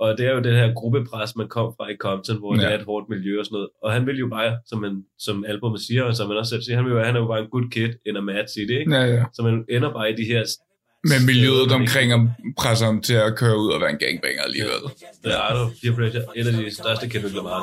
Og 0.00 0.18
det 0.18 0.26
er 0.26 0.32
jo 0.36 0.40
det 0.40 0.52
her 0.60 0.74
gruppepres, 0.80 1.36
man 1.36 1.48
kom 1.48 1.68
fra 1.76 1.84
i 1.94 1.96
Compton, 2.04 2.38
hvor 2.38 2.54
ja. 2.54 2.60
det 2.60 2.66
Ja. 2.66 2.72
er 2.74 2.78
et 2.78 2.84
hårdt 2.90 3.06
miljø 3.14 3.38
og 3.40 3.44
sådan 3.44 3.54
noget. 3.56 3.68
Og 3.84 3.92
han 3.92 4.06
vil 4.06 4.16
jo 4.24 4.28
bare, 4.36 4.50
som, 4.70 4.78
man, 4.84 4.94
som 5.18 5.44
albumet 5.48 5.80
siger, 5.80 6.02
og 6.08 6.14
som 6.16 6.28
man 6.28 6.36
også 6.36 6.50
selv 6.50 6.62
siger, 6.62 6.76
han, 6.76 6.84
vil 6.84 6.92
jo, 6.92 6.98
han 7.08 7.16
er 7.16 7.20
jo 7.20 7.26
bare 7.26 7.40
en 7.44 7.50
good 7.54 7.70
kid 7.70 7.90
in 8.08 8.16
a 8.16 8.20
mad 8.20 8.46
city, 8.54 8.72
ikke? 8.80 8.94
Ja, 8.96 9.04
ja. 9.16 9.24
Så 9.34 9.42
man 9.42 9.64
ender 9.76 9.90
bare 9.92 10.10
i 10.12 10.16
de 10.20 10.24
her... 10.32 10.42
Men 11.12 11.26
miljøet 11.26 11.72
omkring 11.72 12.10
ham 12.10 12.30
presser 12.58 12.86
ham 12.86 13.00
til 13.02 13.14
at 13.14 13.36
køre 13.36 13.58
ud 13.58 13.68
og 13.74 13.80
være 13.80 13.90
en 13.90 13.98
gangbanger 13.98 14.42
alligevel. 14.42 14.82
The 15.24 15.34
Art 15.34 15.56
of 15.62 15.70
Peer 15.82 15.94
Pressure, 15.96 16.22
et 16.36 16.46
af 16.46 16.52
de 16.52 16.74
største 16.74 17.08
Kendrick 17.08 17.34
Lamar. 17.36 17.60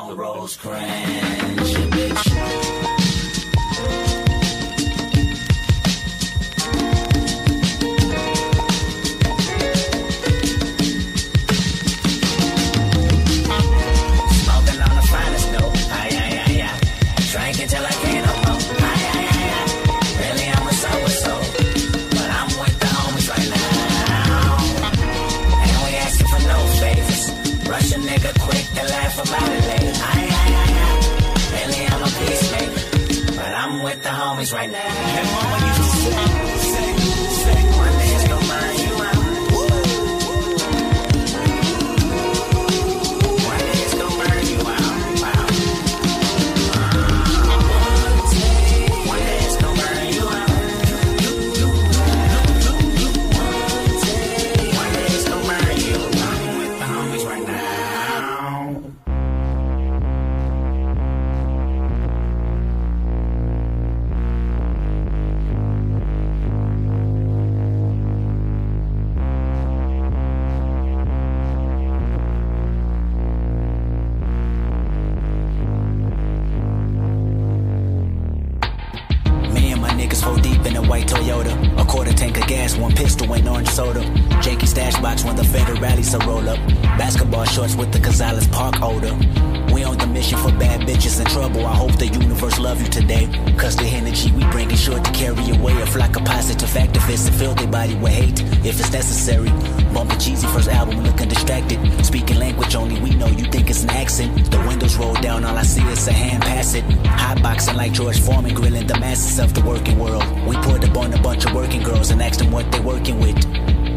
in 80.66 80.76
a 80.76 80.82
white 80.82 81.06
Toyota. 81.06 81.54
A 81.80 81.84
quarter 81.84 82.12
tank 82.12 82.38
of 82.38 82.46
gas, 82.46 82.76
one 82.76 82.92
pistol, 82.92 83.32
and 83.32 83.48
orange 83.48 83.68
soda. 83.68 84.00
Janky 84.42 84.66
stash 84.66 84.98
box 85.00 85.24
when 85.24 85.36
the 85.36 85.44
federal 85.44 85.80
rallies 85.80 86.14
a 86.14 86.18
roll 86.18 86.48
up. 86.48 86.58
Basketball 86.98 87.44
shorts 87.44 87.74
with 87.74 87.92
the 87.92 87.98
Gonzales 87.98 88.46
Park 88.48 88.80
odor. 88.82 89.53
We 89.72 89.84
on 89.84 89.98
the 89.98 90.06
mission 90.06 90.38
for 90.38 90.52
bad 90.52 90.82
bitches 90.82 91.20
in 91.20 91.26
trouble. 91.26 91.66
I 91.66 91.74
hope 91.74 91.98
the 91.98 92.06
universe 92.06 92.58
love 92.58 92.80
you 92.80 92.88
today. 92.88 93.26
Cause 93.56 93.76
the 93.76 93.86
energy 93.86 94.30
we 94.32 94.44
bring 94.50 94.70
is 94.70 94.80
sure 94.80 95.00
to 95.00 95.12
carry 95.12 95.50
away 95.50 95.80
a 95.80 95.86
flock 95.86 96.16
of 96.16 96.24
positive 96.24 96.68
activists 96.70 97.26
and 97.28 97.36
fill 97.36 97.54
their 97.54 97.68
body 97.68 97.94
with 97.94 98.12
hate 98.12 98.40
if 98.64 98.78
it's 98.80 98.92
necessary. 98.92 99.50
Bumping 99.92 100.18
cheesy 100.18 100.46
first 100.48 100.68
album, 100.68 101.02
looking 101.02 101.28
distracted. 101.28 101.78
Speaking 102.04 102.38
language 102.38 102.74
only 102.74 103.00
we 103.00 103.10
know 103.14 103.28
you 103.28 103.44
think 103.44 103.70
it's 103.70 103.84
an 103.84 103.90
accent. 103.90 104.50
The 104.50 104.58
windows 104.68 104.96
roll 104.96 105.14
down, 105.14 105.44
all 105.44 105.56
I 105.56 105.62
see 105.62 105.82
is 105.82 106.08
a 106.08 106.12
hand 106.12 106.42
pass 106.42 106.74
it. 106.74 106.84
Hot 107.06 107.42
boxing 107.42 107.76
like 107.76 107.92
George 107.92 108.20
Foreman, 108.20 108.54
grilling 108.54 108.86
the 108.86 108.98
masses 108.98 109.38
of 109.38 109.54
the 109.54 109.62
working 109.62 109.98
world. 109.98 110.24
We 110.46 110.56
poured 110.56 110.84
up 110.84 110.96
on 110.96 111.12
a 111.12 111.20
bunch 111.20 111.46
of 111.46 111.54
working 111.54 111.82
girls 111.82 112.10
and 112.10 112.22
asked 112.22 112.38
them 112.38 112.50
what 112.50 112.70
they're 112.72 112.82
working 112.82 113.18
with. 113.20 113.36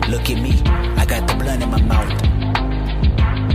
Look 0.08 0.30
at 0.30 0.42
me, 0.42 0.62
I 0.98 1.06
got 1.06 1.28
the 1.28 1.36
blunt 1.36 1.64
in 1.64 1.70
my 1.70 1.82
mouth. 1.82 2.37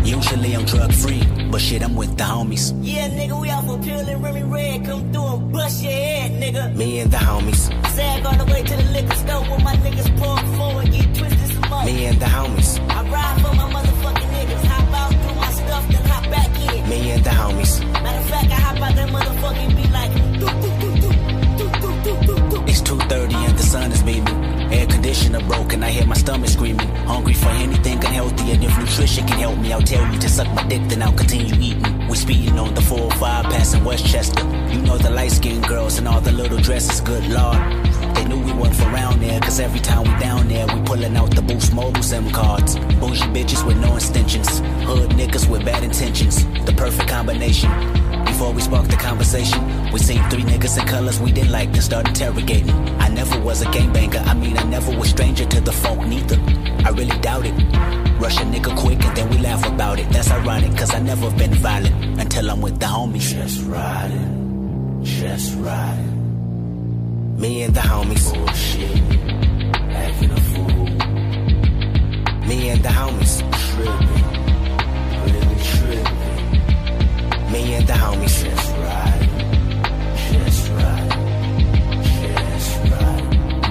Usually 0.05 0.55
I'm 0.55 0.65
drug 0.65 0.93
free, 0.93 1.23
but 1.51 1.61
shit, 1.61 1.83
I'm 1.83 1.95
with 1.95 2.17
the 2.17 2.25
homies. 2.25 2.73
Yeah, 2.83 3.09
nigga, 3.09 3.41
we 3.41 3.51
out 3.51 3.65
for 3.65 3.79
peeling 3.79 4.21
Remy 4.21 4.43
Red. 4.43 4.85
Come 4.85 5.13
through 5.13 5.27
and 5.27 5.53
bust 5.53 5.83
your 5.83 5.93
head, 5.93 6.33
nigga. 6.43 6.75
Me 6.75 6.99
and 7.01 7.11
the 7.11 7.19
homies. 7.19 7.63
Sag 7.95 8.27
all 8.27 8.37
the 8.37 8.45
way 8.53 8.63
to 8.63 8.77
the 8.77 8.85
liquor 8.91 9.15
store 9.15 9.43
with 9.43 9.63
my 9.63 9.77
niggas 9.77 10.11
pour 10.19 10.37
forward, 10.57 10.91
get 10.91 11.15
twisted 11.15 11.51
some 11.53 11.71
more. 11.71 11.85
Me 11.85 12.07
and 12.07 12.19
the 12.21 12.27
homies. 12.27 12.81
I 12.91 13.03
ride 13.11 13.41
for 13.43 13.55
my 13.55 13.71
motherfucking 13.75 14.31
niggas. 14.37 14.65
Hop 14.65 14.93
out 15.01 15.13
through 15.23 15.37
my 15.37 15.51
stuff, 15.53 15.89
then 15.89 16.05
hop 16.11 16.25
back 16.31 16.75
in. 16.75 16.89
Me 16.89 17.11
and 17.13 17.25
the 17.25 17.31
homies. 17.31 17.81
Matter 18.03 18.19
of 18.19 18.27
fact, 18.27 18.51
I 18.51 18.55
hop 18.55 18.83
out 18.83 18.95
that 18.97 19.09
motherfucking 19.09 19.77
be 19.77 19.85
like, 19.93 20.13
doo 20.41 20.51
doo 20.63 20.73
doo 20.81 20.95
doo 21.01 21.13
doo 21.59 21.71
doo 21.81 22.03
doo 22.03 22.27
doo 22.27 22.51
doo. 22.51 22.65
It's 22.67 22.83
2.30 22.83 23.35
and 23.35 23.59
the 23.59 23.63
sun 23.63 23.93
is 23.93 24.03
beaming. 24.03 24.42
Air 24.73 24.87
conditioner 24.87 25.41
broken, 25.41 25.83
I 25.83 25.91
hear 25.91 26.07
my 26.07 26.15
stomach 26.15 26.49
screaming. 26.49 26.89
Hungry 27.05 27.35
for 27.35 27.51
anything 27.51 27.99
unhealthy, 27.99 28.53
and 28.53 28.65
if 28.65 28.79
nutrition 28.79 29.27
can 29.27 29.39
help 29.39 29.59
me, 29.59 29.71
I'll 29.71 29.83
tell 29.83 30.11
you 30.11 30.19
to 30.19 30.29
suck 30.29 30.49
my 30.55 30.67
dick, 30.67 30.83
then 30.89 31.03
I'll 31.03 31.13
continue 31.13 31.55
eating. 31.61 32.09
We 32.09 32.17
speeding 32.17 32.59
on 32.59 32.75
the 32.75 32.81
405 32.81 33.45
passing 33.53 33.85
Westchester. 33.85 34.43
You 34.73 34.81
know 34.81 34.97
the 34.97 35.11
light 35.11 35.33
skinned 35.33 35.69
girls 35.69 35.99
and 35.99 36.09
all 36.09 36.23
the 36.23 36.33
little 36.33 36.59
dresses, 36.59 37.03
good 37.03 37.27
lord. 37.29 37.59
They 38.15 38.25
knew 38.25 38.39
we 38.39 38.53
weren't 38.53 38.75
from 38.75 38.95
around 38.95 39.21
there, 39.21 39.39
cause 39.41 39.61
every 39.61 39.81
time 39.81 40.05
we 40.05 40.19
down 40.19 40.49
there, 40.49 40.67
we 40.67 40.81
pulling 40.85 41.17
out 41.19 41.35
the 41.35 41.43
Boost 41.43 41.75
Mobile 41.75 42.03
SIM 42.03 42.31
cards. 42.31 42.77
Bougie 42.99 43.29
bitches 43.35 43.67
with 43.67 43.77
no 43.77 43.95
extensions, 43.97 44.61
hood 44.89 45.11
niggas 45.11 45.51
with 45.51 45.67
bad 45.67 45.85
intentions. 45.85 46.47
The 46.65 46.73
perfect 46.73 47.11
combination. 47.11 47.71
Before 48.25 48.53
we 48.53 48.63
spark 48.63 48.89
the 48.89 48.97
conversation, 48.97 49.61
we 49.93 49.99
seen 49.99 50.23
three 50.31 50.43
niggas 50.43 50.79
in 50.81 50.87
colors 50.87 51.21
we 51.21 51.31
didn't 51.33 51.53
like, 51.53 51.71
then 51.73 51.83
start 51.83 52.09
interrogating. 52.09 52.71
I 52.99 53.09
never 53.09 53.39
was 53.41 53.61
a 53.63 53.67
gangbanger, 53.67 54.27
I 54.27 54.35
mean, 54.35 54.57
I 54.57 54.65
never 54.65 54.97
was 54.97 55.11
stranger 55.11 55.45
to 55.45 55.61
the 55.61 55.73
funk, 55.73 56.07
neither. 56.07 56.39
I 56.87 56.91
really 56.91 57.19
doubt 57.21 57.45
it. 57.47 57.55
Rush 58.21 58.39
a 58.39 58.45
nigga 58.45 58.75
quick 58.77 59.05
and 59.05 59.17
then 59.17 59.29
we 59.31 59.39
laugh 59.39 59.67
about 59.67 59.99
it. 59.99 60.09
That's 60.11 60.31
ironic, 60.31 60.77
cause 60.79 60.95
I 60.95 61.01
never 61.01 61.31
been 61.33 61.55
violent 61.55 62.21
until 62.21 62.51
I'm 62.51 62.61
with 62.61 62.79
the 62.79 62.87
homies. 62.87 63.33
Just 63.35 63.65
riding, 63.67 65.01
just 65.05 65.55
riding. 65.59 66.11
Me 67.41 67.63
and 67.63 67.75
the 67.75 67.81
homies. 67.81 68.33
Bullshit, 68.33 69.01
acting 69.93 70.31
a 70.31 70.41
fool. 70.53 70.87
Me 72.47 72.69
and 72.71 72.83
the 72.83 72.89
homies. 72.89 73.43
Tripping, 73.73 74.25
really 75.27 75.59
tripping. 75.73 77.53
Me 77.53 77.75
and 77.75 77.87
the 77.87 77.95
homies. 77.95 78.45
Just 78.45 78.71
riding, 78.77 79.22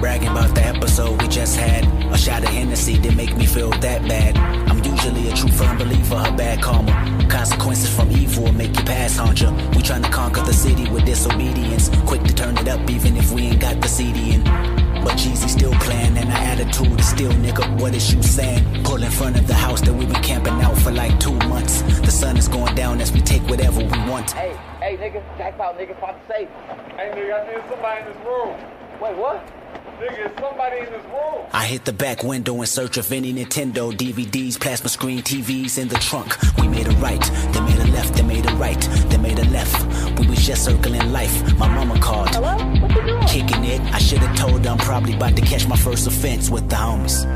Bragging 0.02 0.30
about 0.30 0.52
the 0.52 0.66
episode 0.66 1.22
we 1.22 1.28
just 1.28 1.56
had. 1.56 1.84
A 2.12 2.18
shot 2.18 2.42
of 2.42 2.48
Hennessy 2.48 2.98
didn't 2.98 3.16
make 3.16 3.36
me 3.36 3.46
feel 3.46 3.70
that 3.70 4.02
bad. 4.08 4.36
I'm 4.68 4.82
usually 4.82 5.28
a 5.28 5.32
true 5.32 5.48
firm 5.48 5.78
believer 5.78 6.16
of 6.16 6.36
bad 6.36 6.60
karma. 6.60 6.90
Consequences 7.30 7.94
from 7.94 8.10
evil 8.10 8.42
will 8.42 8.52
make 8.52 8.76
you 8.76 8.82
pass 8.82 9.20
on 9.20 9.36
ya. 9.36 9.52
We 9.76 9.82
to 9.82 10.00
conquer 10.10 10.40
the 10.40 10.52
city 10.52 10.90
with 10.90 11.04
disobedience. 11.04 11.88
Quick 12.04 12.24
to 12.24 12.34
turn 12.34 12.58
it 12.58 12.66
up 12.66 12.90
even 12.90 13.16
if 13.16 13.30
we 13.30 13.42
ain't 13.42 13.60
got 13.60 13.80
the 13.80 13.86
CD 13.86 14.32
in. 14.32 14.42
But 14.42 15.14
Jeezy 15.22 15.48
still 15.48 15.74
playing 15.74 16.18
and 16.18 16.28
our 16.30 16.44
attitude 16.50 16.98
is 16.98 17.08
still 17.08 17.30
nigga, 17.34 17.80
what 17.80 17.94
is 17.94 18.12
you 18.12 18.20
saying? 18.24 18.82
Pull 18.82 19.04
in 19.04 19.10
front 19.12 19.38
of 19.38 19.46
the 19.46 19.54
house 19.54 19.82
that 19.82 19.92
we 19.94 20.04
been 20.06 20.20
camping 20.20 20.60
out 20.62 20.76
for 20.78 20.90
like 20.90 21.20
two 21.20 21.38
months. 21.46 21.82
The 21.82 22.10
sun 22.10 22.36
is 22.36 22.48
going 22.48 22.74
down 22.74 23.00
as 23.00 23.12
we 23.12 23.20
take 23.20 23.42
whatever 23.42 23.78
we 23.78 23.98
want. 24.10 24.32
Hey, 24.32 24.58
hey, 24.80 24.96
nigga, 24.96 25.22
jackpot, 25.38 25.78
nigga, 25.78 25.96
about 25.96 26.20
to 26.26 26.34
say. 26.34 26.48
Hey, 26.96 27.12
nigga, 27.14 27.38
I 27.38 27.54
need 27.54 27.62
somebody 27.70 28.00
in 28.00 28.06
this 28.08 28.26
room. 28.26 28.58
Wait, 29.00 29.16
what? 29.16 29.62
Nigga, 30.00 30.26
is 30.26 30.40
somebody 30.40 30.78
in 30.78 30.86
this 30.86 31.04
room. 31.04 31.46
I 31.52 31.64
hit 31.66 31.84
the 31.84 31.92
back 31.92 32.22
window 32.24 32.60
in 32.60 32.66
search 32.66 32.96
of 32.96 33.12
any 33.12 33.32
Nintendo 33.32 33.92
DVDs, 33.92 34.58
plasma 34.58 34.88
screen 34.88 35.20
TVs 35.20 35.78
in 35.78 35.88
the 35.88 35.96
trunk. 35.96 36.36
We 36.58 36.66
made 36.68 36.86
a 36.86 36.92
right, 36.92 37.20
they 37.52 37.60
made 37.60 37.78
a 37.78 37.90
left, 37.92 38.14
they 38.14 38.22
made 38.22 38.46
a 38.50 38.54
right, 38.56 38.80
they 39.10 39.18
made 39.18 39.38
a 39.38 39.44
left. 39.50 40.18
We 40.18 40.26
was 40.26 40.44
just 40.46 40.64
circling 40.64 41.12
life. 41.12 41.34
My 41.58 41.68
mama 41.68 41.98
called. 42.00 42.30
Hello? 42.30 42.56
What 42.80 42.94
you 42.94 43.02
doing? 43.02 43.26
Kicking 43.26 43.64
it, 43.64 43.80
I 43.92 43.98
should 43.98 44.18
have 44.18 44.36
told 44.36 44.64
her 44.64 44.70
I'm 44.70 44.78
probably 44.78 45.14
about 45.14 45.36
to 45.36 45.42
catch 45.42 45.68
my 45.68 45.76
first 45.76 46.06
offense 46.06 46.50
with 46.50 46.68
the 46.68 46.76
homies. 46.76 47.26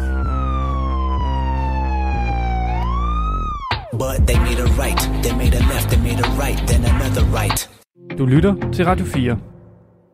But 3.93 4.27
they 4.27 4.39
made 4.39 4.59
a 4.59 4.67
right, 4.79 4.99
they 5.23 5.35
made 5.35 5.55
a 5.55 5.61
left, 5.61 5.91
they 5.91 5.97
made 5.99 6.21
a 6.21 6.29
right, 6.31 6.59
then 6.67 6.85
another 6.85 7.25
right. 7.25 7.69
Du 8.17 8.27
lytter 8.27 8.55
til 8.73 8.85
Radio 8.85 9.07
4. 9.07 9.56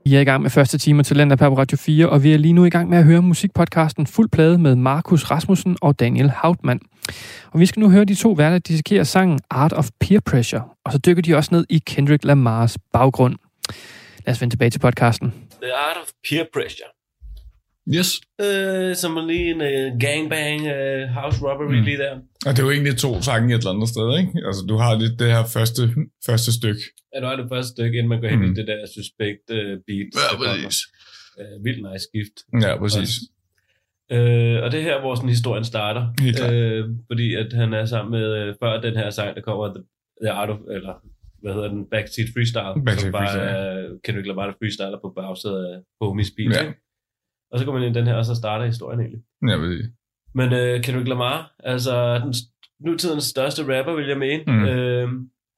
I 0.04 0.14
er 0.14 0.20
i 0.20 0.24
gang 0.24 0.42
med 0.42 0.50
første 0.50 0.78
time 0.78 0.98
af 0.98 1.04
Talent 1.04 1.38
på 1.38 1.44
Radio 1.58 1.76
4, 1.76 2.08
og 2.08 2.22
vi 2.22 2.32
er 2.32 2.38
lige 2.38 2.52
nu 2.52 2.64
i 2.64 2.70
gang 2.70 2.88
med 2.88 2.98
at 2.98 3.04
høre 3.04 3.22
musikpodcasten 3.22 4.06
Fuld 4.06 4.28
Plade 4.28 4.58
med 4.58 4.74
Markus 4.76 5.24
Rasmussen 5.24 5.76
og 5.80 6.00
Daniel 6.00 6.30
Hautmann. 6.30 6.80
Og 7.50 7.60
vi 7.60 7.66
skal 7.66 7.80
nu 7.80 7.90
høre 7.90 8.04
de 8.04 8.14
to 8.14 8.30
værter 8.30 8.58
dissekere 8.58 9.04
sangen 9.04 9.40
Art 9.50 9.72
of 9.72 9.88
Peer 10.00 10.20
Pressure, 10.20 10.62
og 10.84 10.92
så 10.92 10.98
dykker 10.98 11.22
de 11.22 11.34
også 11.34 11.54
ned 11.54 11.66
i 11.70 11.78
Kendrick 11.78 12.24
Lamars 12.24 12.78
baggrund. 12.92 13.36
Lad 14.26 14.34
os 14.34 14.40
vende 14.40 14.54
tilbage 14.54 14.70
til 14.70 14.78
podcasten. 14.78 15.34
The 15.62 15.72
Art 15.72 15.96
of 16.02 16.08
Peer 16.28 16.44
Pressure. 16.52 17.01
Yes. 17.96 18.10
Øh, 18.40 18.96
som 18.96 19.16
er 19.16 19.26
lige 19.26 19.50
en 19.50 19.60
uh, 19.60 20.00
gangbang 20.00 20.60
uh, 20.60 21.02
house 21.18 21.38
robbery 21.46 21.78
mm. 21.78 21.84
lige 21.84 21.98
der. 21.98 22.12
Og 22.46 22.50
det 22.52 22.58
er 22.58 22.62
jo 22.62 22.70
egentlig 22.70 22.96
to 22.96 23.22
sange 23.22 23.54
et 23.54 23.58
eller 23.58 23.70
andet 23.70 23.88
sted, 23.88 24.08
ikke? 24.20 24.32
Altså, 24.48 24.62
du 24.68 24.76
har 24.76 25.00
lidt 25.02 25.18
det 25.18 25.28
her 25.34 25.44
første, 25.56 25.82
første 26.26 26.50
stykke. 26.58 26.82
Ja, 27.14 27.20
nu 27.20 27.26
er 27.26 27.36
det 27.36 27.48
første 27.52 27.70
stykke, 27.76 27.94
inden 27.98 28.08
man 28.08 28.20
går 28.20 28.28
hen 28.28 28.38
Mm. 28.38 28.50
i 28.52 28.54
det 28.54 28.66
der 28.66 28.80
suspekt 28.96 29.46
uh, 29.50 29.74
beat. 29.86 30.08
Ja, 30.22 30.28
præcis. 30.40 30.76
Uh, 31.40 31.64
vildt 31.64 31.82
nice 31.92 32.04
skift. 32.08 32.36
Ja, 32.64 32.72
præcis. 32.82 33.12
Øh, 34.12 34.62
og 34.62 34.72
det 34.72 34.78
er 34.80 34.86
her, 34.90 35.00
hvor 35.00 35.14
sådan 35.14 35.28
historien 35.28 35.64
starter. 35.64 36.02
Helt 36.20 36.36
klart. 36.36 36.52
Øh, 36.52 36.84
fordi 37.10 37.34
at 37.34 37.52
han 37.52 37.72
er 37.72 37.84
sammen 37.84 38.10
med, 38.20 38.26
øh, 38.38 38.54
før 38.62 38.80
den 38.80 38.96
her 38.96 39.10
sang, 39.10 39.36
der 39.36 39.42
kommer 39.42 39.74
The, 39.74 39.82
The 40.22 40.30
Art 40.30 40.50
of, 40.50 40.58
eller 40.76 40.94
hvad 41.42 41.52
hedder 41.54 41.68
den, 41.68 41.82
Backseat 41.90 42.28
Freestyle. 42.34 42.74
Backseat 42.86 43.00
som 43.00 43.12
bare 43.12 43.28
Freestyle, 43.28 43.42
er 43.42 43.88
Kendrick 44.04 44.26
Lamar, 44.26 44.46
der 44.46 44.52
freestyler 44.60 44.98
på 45.04 45.08
bagsædet 45.16 45.64
af 45.72 45.76
Homies 46.00 46.30
Beat. 46.36 46.52
Ja. 46.56 46.60
ikke? 46.66 46.74
Og 47.52 47.58
så 47.58 47.64
går 47.64 47.72
man 47.72 47.82
ind 47.82 47.96
i 47.96 47.98
den 47.98 48.06
her, 48.08 48.14
og 48.14 48.24
så 48.24 48.34
starter 48.34 48.64
historien 48.66 49.00
egentlig. 49.00 49.20
Ja, 49.48 49.56
præcis. 49.56 49.86
Men 50.34 50.52
øh, 50.52 50.82
Kendrick 50.82 51.08
Lamar, 51.08 51.54
altså 51.64 52.18
den 52.18 52.34
nutidens 52.86 53.24
største 53.24 53.62
rapper, 53.78 53.94
vil 53.94 54.08
jeg 54.08 54.18
mene. 54.18 54.42
Mm. 54.46 54.64
Øh, 54.64 55.08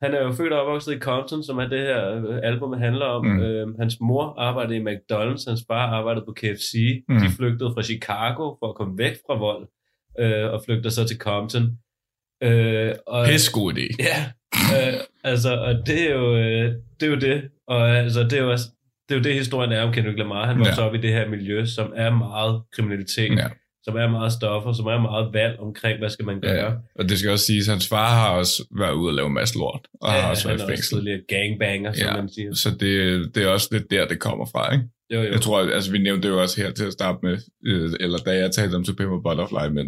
han 0.02 0.14
er 0.14 0.22
jo 0.22 0.33
født 0.33 0.52
og 0.52 0.61
opvokset 0.61 0.92
i 0.96 0.98
Compton, 0.98 1.42
som 1.42 1.59
er 1.59 1.66
det 1.68 1.78
her 1.80 2.14
øh, 2.28 2.38
album 2.42 2.72
handler 2.72 3.07
om. 3.07 3.26
Mm. 3.26 3.40
Øh, 3.40 3.78
hans 3.78 3.96
mor 4.00 4.35
arbejdede 4.38 4.76
i 4.76 4.83
McDonald's, 4.85 5.44
hans 5.50 5.64
far 5.68 5.87
arbejdede 5.87 6.24
på 6.26 6.33
KFC. 6.33 6.74
Mm. 7.09 7.14
De 7.18 7.28
flygtede 7.37 7.70
fra 7.74 7.83
Chicago 7.83 8.57
for 8.59 8.68
at 8.68 8.74
komme 8.74 8.98
væk 8.98 9.16
fra 9.26 9.38
vold, 9.38 9.68
øh, 10.20 10.52
og 10.52 10.62
flygter 10.66 10.90
så 10.90 11.07
til 11.09 11.18
Compton. 11.18 11.62
Øh, 12.42 12.92
og, 13.07 13.26
Pisse 13.26 13.52
god 13.52 13.72
idé. 13.72 13.87
Ja, 13.98 14.18
øh, 14.74 15.00
altså, 15.24 15.57
og 15.61 15.74
det 15.87 16.11
er 16.11 16.14
jo 16.14 16.37
øh, 16.37 16.72
det, 17.00 17.07
er 17.07 17.11
jo 17.11 17.16
det. 17.20 17.42
Og 17.66 17.90
altså, 17.90 18.22
det 18.22 18.33
er 18.33 18.42
jo, 18.42 18.50
også- 18.50 18.70
det 19.09 19.14
er 19.14 19.19
jo 19.19 19.23
det, 19.25 19.35
historien 19.35 19.73
er 19.73 19.83
om 19.83 19.93
Kendrick 19.93 20.19
Lamar. 20.19 20.47
Han 20.47 20.59
vokser 20.59 20.83
Ja. 20.83 20.88
op 20.88 20.95
i 20.95 20.99
det 20.99 21.11
her 21.12 21.29
miljø, 21.29 21.67
som 21.67 21.93
er 21.97 22.11
meget 22.11 22.62
kriminalitet, 22.75 23.38
Ja. 23.38 23.49
som 23.83 23.97
er 23.97 24.09
meget 24.11 24.33
stoffer, 24.33 24.73
som 24.73 24.87
er 24.87 25.01
meget 25.01 25.33
valg 25.33 25.59
omkring, 25.59 25.99
hvad 25.99 26.11
skal 26.11 26.25
man 26.27 26.40
gøre. 26.40 26.64
Ja, 26.64 26.71
og 26.99 27.09
det 27.09 27.19
skal 27.19 27.31
også 27.31 27.45
siges, 27.47 27.69
at 27.69 27.73
hans 27.73 27.88
far 27.88 28.14
har 28.14 28.31
også 28.31 28.67
været 28.79 28.93
ude 28.93 29.11
og 29.11 29.14
lave 29.14 29.27
en 29.27 29.35
masse 29.35 29.59
lort, 29.59 29.81
og 30.03 30.12
har 30.12 30.31
også 30.31 30.49
været 30.49 30.62
i 30.62 30.67
fængsel. 30.69 30.97
tidligere 30.99 31.21
gangbanger, 31.29 31.93
som 31.93 32.07
Ja, 32.07 32.17
man 32.17 32.29
siger. 32.29 32.55
så 32.55 32.71
det, 32.71 33.35
det 33.35 33.43
er 33.45 33.49
også 33.49 33.69
lidt 33.73 33.90
der, 33.90 34.07
det 34.07 34.21
kommer 34.21 34.47
fra, 34.53 34.73
ikke? 34.73 34.85
Jo, 35.14 35.21
jo. 35.23 35.33
Jeg 35.33 35.40
tror, 35.40 35.61
altså 35.61 35.93
vi 35.93 35.99
nævnte 35.99 36.29
det 36.29 36.35
jo 36.35 36.40
også 36.43 36.62
her 36.62 36.71
til 36.71 36.85
at 36.85 36.93
starte 36.93 37.19
med, 37.23 37.38
øh, 37.67 37.90
eller 38.01 38.19
da 38.19 38.31
jeg 38.31 38.51
talte 38.53 38.75
om 38.75 38.85
a 38.88 39.05
Butterfly, 39.25 39.69
men 39.75 39.87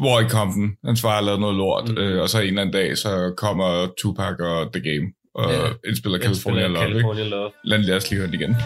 hvor 0.00 0.20
i 0.20 0.28
kampen, 0.30 0.76
hans 0.84 1.00
far 1.00 1.14
har 1.14 1.20
lavet 1.20 1.40
noget 1.40 1.56
lort, 1.56 1.88
mm. 1.88 1.98
øh, 1.98 2.22
og 2.22 2.28
så 2.28 2.40
en 2.40 2.46
eller 2.46 2.60
anden 2.60 2.72
dag, 2.72 2.96
så 2.98 3.34
kommer 3.36 3.88
Tupac 3.98 4.36
og 4.40 4.72
The 4.72 4.82
Game, 4.90 5.06
og 5.38 5.52
Ja. 5.52 5.88
indspiller 5.88 6.18
California 6.18 6.64
Indspiller 6.64 6.68
Love, 6.68 6.92
California 6.92 7.24
ikke? 7.24 7.36
Love. 7.36 7.50
Lad, 7.64 7.96
os 7.96 8.10
lige 8.10 8.18
høre 8.20 8.30
det 8.30 8.34
igen. 8.34 8.56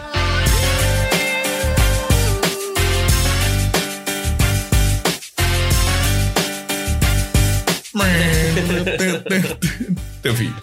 det 10.23 10.29
var 10.31 10.35
fint. 10.35 10.55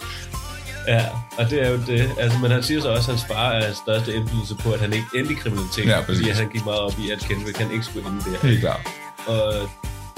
Ja, 0.87 1.05
og 1.37 1.49
det 1.49 1.61
er 1.65 1.69
jo 1.69 1.79
det. 1.87 2.09
Altså, 2.19 2.37
men 2.39 2.51
han 2.51 2.63
siger 2.63 2.81
så 2.81 2.89
også, 2.89 3.11
at 3.11 3.17
hans 3.17 3.27
far 3.27 3.51
er 3.51 3.65
hans 3.65 3.77
største 3.77 4.13
indflydelse 4.15 4.55
på, 4.63 4.71
at 4.71 4.79
han 4.79 4.93
ikke 4.93 5.07
endte 5.15 5.33
i 5.33 5.35
kriminalitet. 5.35 5.85
Ja, 5.87 6.01
præcis. 6.01 6.17
fordi 6.27 6.29
han 6.41 6.49
gik 6.49 6.65
meget 6.65 6.79
op 6.79 6.93
i, 7.03 7.11
at 7.11 7.19
Kendrick 7.19 7.57
han 7.57 7.71
ikke 7.71 7.85
skulle 7.85 8.07
ende 8.09 8.21
der. 8.25 8.47
Helt 8.47 8.59
klart. 8.59 8.81
Og 9.27 9.69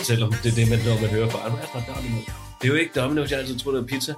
selvom 0.01 0.33
det 0.43 0.51
er 0.51 0.55
det, 0.55 0.69
man, 0.69 0.79
når 0.85 1.01
man 1.01 1.09
hører 1.09 1.29
fra 1.29 1.39
andre, 1.45 1.59
er. 1.59 1.81
Det 2.61 2.67
er 2.67 2.73
jo 2.73 2.73
ikke 2.73 2.91
Domino's, 3.01 3.31
jeg 3.31 3.39
altid 3.39 3.59
troede, 3.59 3.77
det 3.77 3.83
var 3.83 3.87
pizza. 3.97 4.13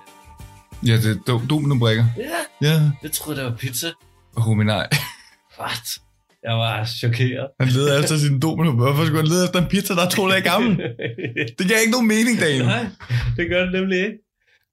Ja, 0.87 0.93
det 0.93 1.09
er 1.11 1.19
do- 1.29 1.47
dominobrikker. 1.49 2.05
Ja, 2.17 2.67
Ja. 2.69 2.75
jeg 3.03 3.11
troede, 3.11 3.39
det 3.39 3.45
var 3.49 3.55
pizza. 3.55 3.87
Homie, 4.37 4.65
nej. 4.65 4.87
What? 5.59 5.85
Jeg 6.43 6.53
var 6.53 6.85
chokeret. 6.85 7.47
Han 7.59 7.69
leder 7.69 7.99
efter 8.01 8.17
sin 8.17 8.39
domino. 8.39 8.71
Hvorfor 8.71 9.03
skulle 9.05 9.21
han 9.21 9.27
lede 9.27 9.45
efter 9.45 9.59
en 9.61 9.67
pizza, 9.69 9.93
der 9.93 10.01
er 10.05 10.09
to 10.09 10.29
dage 10.29 10.41
gammel? 10.41 10.71
Det 11.57 11.63
giver 11.67 11.79
ikke 11.79 11.91
nogen 11.91 12.07
mening, 12.07 12.39
Daniel. 12.39 12.65
Nej, 12.65 12.85
det 13.37 13.49
gør 13.49 13.61
det 13.63 13.71
nemlig 13.73 13.97
ikke. 13.97 14.17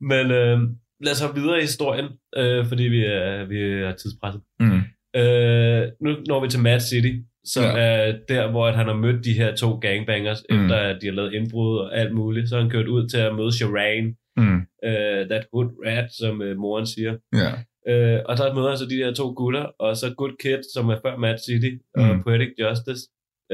Men 0.01 0.31
øh, 0.31 0.59
lad 1.05 1.13
os 1.13 1.21
hoppe 1.21 1.41
videre 1.41 1.59
i 1.59 1.61
historien, 1.61 2.07
øh, 2.37 2.67
fordi 2.69 2.83
vi 2.83 3.01
er, 3.05 3.45
vi 3.49 3.59
er 3.87 3.93
tidspresset. 4.03 4.41
Mm. 4.61 4.81
Øh, 5.21 5.83
nu 6.05 6.11
når 6.29 6.43
vi 6.43 6.49
til 6.49 6.61
Mad 6.61 6.81
City, 6.81 7.13
som 7.45 7.63
Ja. 7.65 7.71
er 7.71 8.13
der, 8.29 8.51
hvor 8.51 8.67
at 8.67 8.77
han 8.77 8.87
har 8.87 8.95
mødt 8.95 9.25
de 9.25 9.33
her 9.33 9.57
to 9.57 9.71
gangbangers, 9.79 10.43
Mm. 10.51 10.65
efter 10.65 10.77
at 10.77 10.97
de 11.01 11.07
har 11.07 11.13
lavet 11.15 11.33
indbrud 11.35 11.79
og 11.79 11.99
alt 11.99 12.15
muligt. 12.15 12.49
Så 12.49 12.61
han 12.61 12.71
kørt 12.71 12.87
ud 12.89 13.09
til 13.09 13.17
at 13.19 13.35
møde 13.35 13.53
Sharan, 13.57 14.15
Mm. 14.37 14.57
uh, 14.89 15.23
that 15.31 15.45
hood 15.53 15.69
rat, 15.87 16.09
som 16.21 16.41
uh, 16.41 16.57
moren 16.57 16.87
siger. 16.87 17.13
Ja. 17.43 17.51
Uh, 17.91 18.19
og 18.29 18.37
der 18.37 18.55
møder 18.55 18.69
han 18.69 18.79
så 18.79 18.87
de 18.91 18.99
der 18.99 19.15
to 19.15 19.33
gutter, 19.37 19.63
og 19.79 19.97
så 19.97 20.15
Good 20.17 20.37
Kid, 20.43 20.63
som 20.75 20.89
er 20.89 20.97
før 21.07 21.17
Mad 21.17 21.39
City, 21.39 21.71
mm. 21.97 22.03
og 22.03 22.17
Mm. 22.17 22.23
Poetic 22.23 22.49
Justice, 22.61 23.03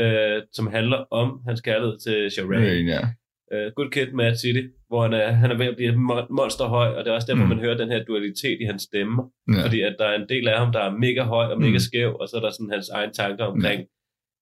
uh, 0.02 0.38
som 0.52 0.66
handler 0.66 0.96
om 1.20 1.40
hans 1.48 1.60
kærlighed 1.60 1.98
til 1.98 2.30
Sharan. 2.30 2.62
Rain, 2.66 2.86
ja. 2.96 3.02
Uh, 3.54 3.72
Good 3.76 3.90
Kid, 3.90 4.06
Mad 4.12 4.34
City, 4.36 4.62
hvor 4.88 5.02
han 5.02 5.12
er, 5.12 5.30
han 5.42 5.50
er 5.50 5.56
ved 5.58 5.66
at 5.66 5.76
blive 5.76 5.92
mon- 5.92 6.28
monsterhøj, 6.38 6.88
og 6.96 7.04
det 7.04 7.10
er 7.10 7.14
også 7.14 7.26
derfor, 7.30 7.44
Mm. 7.44 7.48
mm. 7.50 7.56
man 7.56 7.64
hører 7.64 7.76
den 7.76 7.88
her 7.90 8.04
dualitet 8.04 8.58
i 8.60 8.64
hans 8.64 8.82
stemme. 8.82 9.22
Ja. 9.54 9.62
Fordi 9.64 9.80
at 9.80 9.96
der 9.98 10.04
er 10.06 10.16
en 10.22 10.28
del 10.28 10.48
af 10.48 10.58
ham, 10.58 10.72
der 10.72 10.80
er 10.80 10.90
mega 11.06 11.22
høj 11.22 11.46
og 11.52 11.60
mega 11.60 11.72
Mm. 11.80 11.86
skæv, 11.88 12.16
og 12.20 12.28
så 12.28 12.36
er 12.36 12.40
der 12.40 12.50
sådan 12.50 12.70
hans 12.76 12.88
egen 12.88 13.12
tanker 13.12 13.44
omkring, 13.44 13.80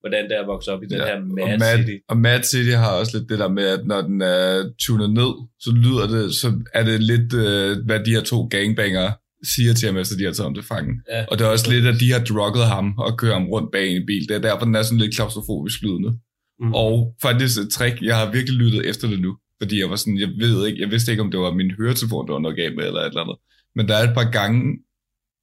hvordan 0.04 0.24
det 0.28 0.34
er 0.36 0.40
at 0.40 0.46
vokse 0.46 0.72
op 0.72 0.82
i 0.82 0.86
den 0.86 0.96
Ja, 0.96 1.04
her 1.06 1.14
og 1.16 1.26
Mad, 1.26 1.58
Mad, 1.58 1.78
City. 1.78 1.96
og 2.08 2.16
Mad 2.16 2.42
City 2.42 2.70
har 2.84 2.92
også 3.00 3.18
lidt 3.18 3.28
det 3.30 3.38
der 3.38 3.48
med, 3.48 3.66
at 3.76 3.86
når 3.86 4.00
den 4.10 4.22
er 4.22 4.70
tunet 4.84 5.10
ned, 5.20 5.32
så 5.64 5.70
lyder 5.84 6.06
det, 6.14 6.34
så 6.34 6.48
er 6.74 6.84
det 6.84 7.02
lidt, 7.02 7.34
øh, 7.34 7.76
hvad 7.86 8.00
de 8.06 8.10
her 8.10 8.20
to 8.32 8.38
gangbanger 8.54 9.12
siger 9.54 9.72
til 9.74 9.86
ham, 9.88 9.96
efter 9.96 10.16
de 10.16 10.24
har 10.24 10.32
taget 10.32 10.46
ham 10.48 10.54
til 10.54 10.64
fangen. 10.72 10.96
Ja. 11.12 11.24
Og 11.30 11.38
det 11.38 11.44
er 11.44 11.48
også 11.48 11.70
lidt, 11.72 11.86
at 11.86 12.00
de 12.00 12.12
har 12.12 12.22
drugget 12.24 12.64
ham 12.74 12.86
og 12.98 13.18
kører 13.18 13.32
ham 13.38 13.46
rundt 13.54 13.72
bag 13.72 13.88
en 13.96 14.06
bil. 14.06 14.28
Det 14.28 14.34
er 14.36 14.40
derfor, 14.40 14.64
den 14.64 14.74
er 14.74 14.82
sådan 14.82 14.98
lidt 14.98 15.14
klaustrofobisk 15.14 15.82
lydende. 15.82 16.12
Mm. 16.60 16.72
Og 16.74 17.14
faktisk 17.22 17.60
et 17.60 17.70
trick, 17.70 18.02
jeg 18.02 18.16
har 18.18 18.32
virkelig 18.32 18.56
lyttet 18.58 18.88
efter 18.88 19.08
det 19.08 19.20
nu. 19.20 19.36
Fordi 19.62 19.80
jeg 19.80 19.90
var 19.90 19.96
sådan, 19.96 20.18
jeg 20.18 20.28
ved 20.38 20.66
ikke, 20.66 20.80
jeg 20.80 20.90
vidste 20.90 21.10
ikke, 21.10 21.22
om 21.22 21.30
det 21.30 21.40
var 21.40 21.52
min 21.54 21.70
høretelefon, 21.70 22.26
der 22.26 22.32
var 22.32 22.40
noget 22.40 22.56
galt 22.56 22.76
med, 22.76 22.84
eller 22.86 23.00
et 23.00 23.06
eller 23.06 23.20
andet. 23.20 23.36
Men 23.76 23.88
der 23.88 23.94
er 23.96 24.08
et 24.08 24.14
par 24.14 24.30
gange, 24.30 24.60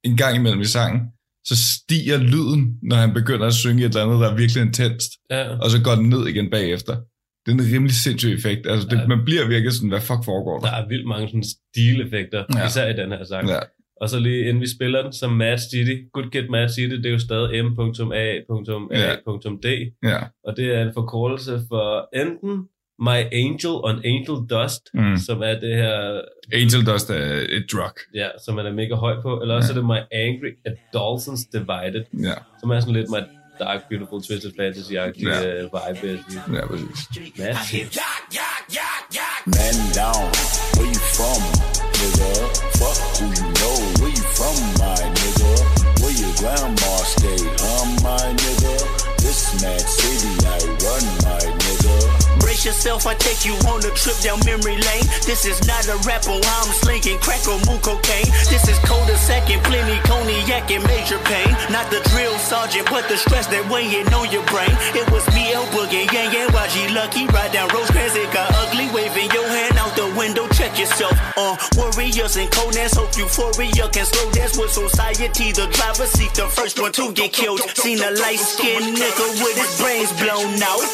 en 0.04 0.16
gang 0.16 0.36
imellem 0.36 0.60
i 0.60 0.64
sangen, 0.64 1.00
så 1.44 1.56
stiger 1.74 2.18
lyden, 2.18 2.78
når 2.82 2.96
han 2.96 3.14
begynder 3.14 3.46
at 3.46 3.54
synge 3.54 3.84
et 3.84 3.88
eller 3.88 4.04
andet, 4.04 4.20
der 4.20 4.30
er 4.30 4.36
virkelig 4.36 4.62
intenst. 4.62 5.10
Ja. 5.30 5.48
Og 5.62 5.70
så 5.70 5.82
går 5.82 5.94
den 5.94 6.08
ned 6.08 6.26
igen 6.26 6.50
bagefter. 6.50 6.96
Det 7.46 7.52
er 7.52 7.56
en 7.56 7.72
rimelig 7.74 7.94
sindssyg 7.94 8.30
effekt. 8.32 8.66
Altså, 8.66 8.88
det, 8.88 8.98
Ja. 8.98 9.06
man 9.06 9.24
bliver 9.24 9.48
virkelig 9.48 9.72
sådan, 9.72 9.88
hvad 9.88 10.00
fuck 10.00 10.24
foregår 10.24 10.58
der? 10.60 10.66
Der 10.70 10.76
er 10.76 10.88
vildt 10.88 11.06
mange 11.08 11.28
sådan 11.28 11.44
stileffekter, 11.44 12.44
Ja. 12.54 12.58
ja. 12.58 12.66
især 12.66 12.88
i 12.88 12.96
den 12.96 13.10
her 13.12 13.24
sang. 13.24 13.48
Ja. 13.48 13.58
Og 14.00 14.08
så 14.08 14.18
lige 14.18 14.40
inden 14.48 14.60
vi 14.60 14.68
spiller 14.76 15.02
den, 15.02 15.12
så 15.12 15.28
Mad 15.28 15.58
City, 15.58 15.96
Good 16.12 16.30
Kid 16.30 16.48
Mad 16.48 16.68
City, 16.68 16.94
det 16.94 17.06
er 17.06 17.10
jo 17.10 17.18
stadig 17.18 17.64
M.A.A.D. 17.64 19.92
Ja. 20.02 20.18
Og 20.44 20.56
det 20.56 20.74
er 20.76 20.82
en 20.82 20.90
forkortelse 20.94 21.60
for 21.68 22.08
enten 22.22 22.66
My 22.98 23.18
Angel 23.32 23.74
on 23.84 23.96
Angel 24.04 24.36
Dust, 24.50 24.82
Mm. 24.94 25.16
som 25.26 25.42
er 25.42 25.54
det 25.60 25.74
her, 25.76 26.20
Angel 26.52 26.86
Dust 26.86 27.10
er 27.10 27.46
et 27.48 27.64
drug. 27.72 27.94
ja, 28.14 28.28
som 28.44 28.54
man 28.54 28.66
er 28.66 28.72
mega 28.72 28.94
høj 28.94 29.14
på, 29.22 29.40
eller 29.40 29.54
også 29.54 29.72
ja. 29.72 29.78
er 29.78 29.80
det 29.80 29.86
My 29.92 30.00
Angry 30.24 30.50
Adolescents 30.70 31.42
Divided, 31.52 32.04
Ja, 32.28 32.34
som 32.60 32.70
er 32.70 32.80
sådan 32.80 32.94
lidt 32.94 33.10
my 33.10 33.22
dark, 33.58 33.80
beautiful, 33.90 34.22
twisted 34.22 34.52
fantasy-agtig 34.60 35.22
Ja. 35.22 35.40
ja. 35.42 35.62
vibe. 35.62 36.00
vil 36.02 36.10
jeg 36.10 36.20
sige. 36.28 37.32
ja, 37.38 37.52
præcis. 37.56 37.98
Man 39.58 39.76
down, 40.00 40.26
where 40.76 40.88
you 40.94 41.02
from, 41.16 41.40
nigga? 41.98 42.30
Fuck 42.78 42.98
who 43.16 43.24
you 43.38 43.46
know, 43.58 43.76
where 44.00 44.12
you 44.18 44.26
from, 44.38 44.56
my 44.82 44.98
nigga? 45.18 45.50
Where 46.00 46.14
your 46.22 46.32
grandma 46.40 46.92
stay, 47.14 47.40
huh, 47.62 47.84
my 48.06 48.24
nigga? 48.42 48.74
This 49.22 49.40
mad 49.62 49.84
Brace 52.62 52.78
yourself, 52.78 53.06
I 53.08 53.14
take 53.14 53.44
you 53.44 53.54
on 53.66 53.82
a 53.82 53.90
trip 53.90 54.14
down 54.22 54.38
memory 54.46 54.78
lane. 54.78 55.06
This 55.26 55.44
is 55.44 55.66
not 55.66 55.82
a 55.90 55.98
rapper, 56.06 56.30
I'm 56.30 56.70
slinging 56.70 57.18
crack 57.18 57.42
or 57.50 57.58
moo 57.66 57.78
cocaine. 57.82 58.30
This 58.54 58.68
is 58.68 58.78
coda 58.86 59.18
second, 59.18 59.64
plenty 59.64 59.98
cognac 60.06 60.70
and 60.70 60.84
major 60.86 61.18
pain. 61.26 61.50
Not 61.74 61.90
the 61.90 61.98
drill 62.14 62.38
sergeant, 62.38 62.86
but 62.86 63.08
the 63.08 63.16
stress 63.16 63.48
that 63.48 63.66
weighing 63.66 64.06
on 64.14 64.30
your 64.30 64.46
brain. 64.46 64.70
It 64.94 65.10
was 65.10 65.26
me, 65.34 65.50
El 65.50 65.66
Boogie, 65.74 66.06
Yang 66.14 66.38
Yang, 66.38 66.48
YG 66.54 66.94
Lucky. 66.94 67.26
Ride 67.34 67.50
down 67.50 67.66
Rosecrans, 67.74 68.14
it 68.14 68.30
got 68.30 68.46
ugly. 68.54 68.86
Waving 68.94 69.34
your 69.34 69.48
hand 69.48 69.74
out 69.82 69.96
the 69.98 70.06
window, 70.14 70.46
check 70.54 70.78
yourself. 70.78 71.18
Uh, 71.34 71.58
warriors 71.74 72.36
and 72.38 72.46
Conan's 72.52 72.94
hope 72.94 73.10
euphoria 73.18 73.90
can 73.90 74.06
slow 74.06 74.30
dance 74.30 74.54
with 74.54 74.70
society. 74.70 75.50
The 75.50 75.66
driver 75.66 76.06
seat, 76.06 76.30
the 76.38 76.46
first 76.46 76.78
one 76.78 76.92
to 76.94 77.10
get 77.10 77.32
killed. 77.32 77.58
Seen 77.74 77.98
a 77.98 78.10
light 78.22 78.38
skinned 78.38 78.94
nigga 78.94 79.26
with 79.42 79.58
his 79.58 79.72
brains 79.82 80.14
blown 80.14 80.62
out. 80.62 80.86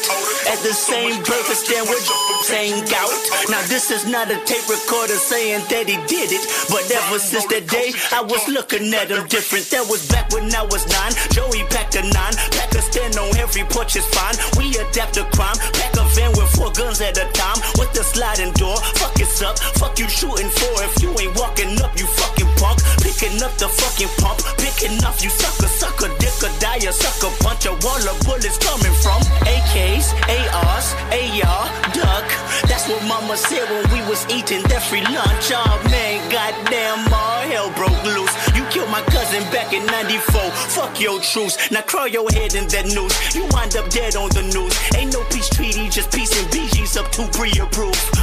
At 0.49 0.57
the 0.65 0.73
same 0.73 1.21
burger 1.21 1.58
stand 1.59 1.85
with 1.91 2.03
saying 2.47 2.87
out. 2.95 3.11
Now 3.51 3.59
this 3.67 3.91
is 3.91 4.07
not 4.07 4.31
a 4.31 4.39
tape 4.47 4.63
recorder 4.71 5.19
saying 5.19 5.67
that 5.67 5.85
he 5.91 5.99
did 6.07 6.31
it. 6.31 6.43
But 6.71 6.87
ever 6.87 7.19
since 7.19 7.45
that 7.51 7.67
day, 7.67 7.91
I 8.15 8.23
was 8.23 8.47
looking 8.47 8.87
at 8.95 9.11
him 9.11 9.27
different. 9.27 9.67
That 9.69 9.83
was 9.91 10.07
back 10.07 10.31
when 10.31 10.47
I 10.55 10.63
was 10.63 10.87
nine. 10.87 11.13
Joey 11.35 11.67
packed 11.67 11.99
a 11.99 12.03
nine. 12.03 12.35
Pack 12.55 12.71
a 12.73 12.81
stand 12.81 13.19
on 13.19 13.35
every 13.35 13.67
porch 13.67 13.99
is 13.99 14.07
fine. 14.15 14.35
We 14.55 14.71
adapt 14.79 15.19
to 15.19 15.27
crime. 15.35 15.59
Pack 15.75 15.93
a 15.99 16.03
van 16.15 16.31
with 16.39 16.49
four 16.55 16.71
guns 16.71 17.01
at 17.03 17.19
a 17.19 17.27
time. 17.35 17.59
With 17.75 17.91
the 17.91 18.03
sliding 18.07 18.53
door. 18.55 18.79
Fuck 18.95 19.19
it's 19.19 19.41
up. 19.43 19.59
Fuck 19.77 19.99
you 19.99 20.07
shooting 20.07 20.49
for. 20.49 20.71
If 20.87 21.03
you 21.03 21.11
ain't 21.19 21.35
walking 21.35 21.75
up, 21.83 21.91
you 21.99 22.07
fucking 22.07 22.49
punk. 22.55 22.79
Picking 23.03 23.43
up 23.43 23.53
the 23.59 23.67
fucking 23.67 24.11
pump. 24.23 24.39
Picking 24.57 24.95
up, 25.03 25.19
you 25.19 25.29
sucker, 25.29 25.67
sucker, 25.67 26.09
or 26.43 26.51
die, 26.59 26.81
a 26.87 26.93
sucker 26.93 27.33
punch. 27.39 27.65
A 27.65 27.73
wall 27.83 28.03
of 28.07 28.19
bullets 28.25 28.57
coming 28.57 28.93
from 28.99 29.21
AKs, 29.45 30.13
ARs, 30.27 30.95
AR, 31.11 31.65
duck. 31.93 32.27
That's 32.67 32.87
what 32.87 33.03
mama 33.07 33.37
said 33.37 33.69
when 33.69 33.85
we 33.93 34.01
was 34.09 34.25
eating 34.29 34.61
that 34.69 34.83
free 34.83 35.03
lunch. 35.03 35.51
Oh 35.53 35.79
man, 35.89 36.19
goddamn, 36.31 37.11
all 37.13 37.41
hell 37.47 37.69
broke 37.75 38.03
loose. 38.03 38.33
You 38.55 38.63
killed 38.69 38.89
my 38.89 39.01
cousin 39.13 39.43
back 39.51 39.73
in 39.73 39.85
94. 39.85 40.51
Fuck 40.75 40.99
your 40.99 41.19
truce. 41.21 41.71
Now 41.71 41.81
crawl 41.81 42.07
your 42.07 42.29
head 42.31 42.55
in 42.55 42.67
that 42.67 42.85
noose. 42.85 43.15
You 43.35 43.45
wind 43.51 43.75
up 43.77 43.89
dead 43.89 44.15
on 44.15 44.29
the 44.29 44.43
news. 44.43 44.75
Ain't 44.95 45.13
no 45.13 45.23
peace 45.31 45.49
treaty, 45.49 45.89
just 45.89 46.11
peace 46.11 46.35
and 46.39 46.47
BG's 46.51 46.97
up 46.97 47.11
to 47.13 47.27
pre-approved. 47.31 47.99
Bodies 47.99 48.17
on 48.17 48.18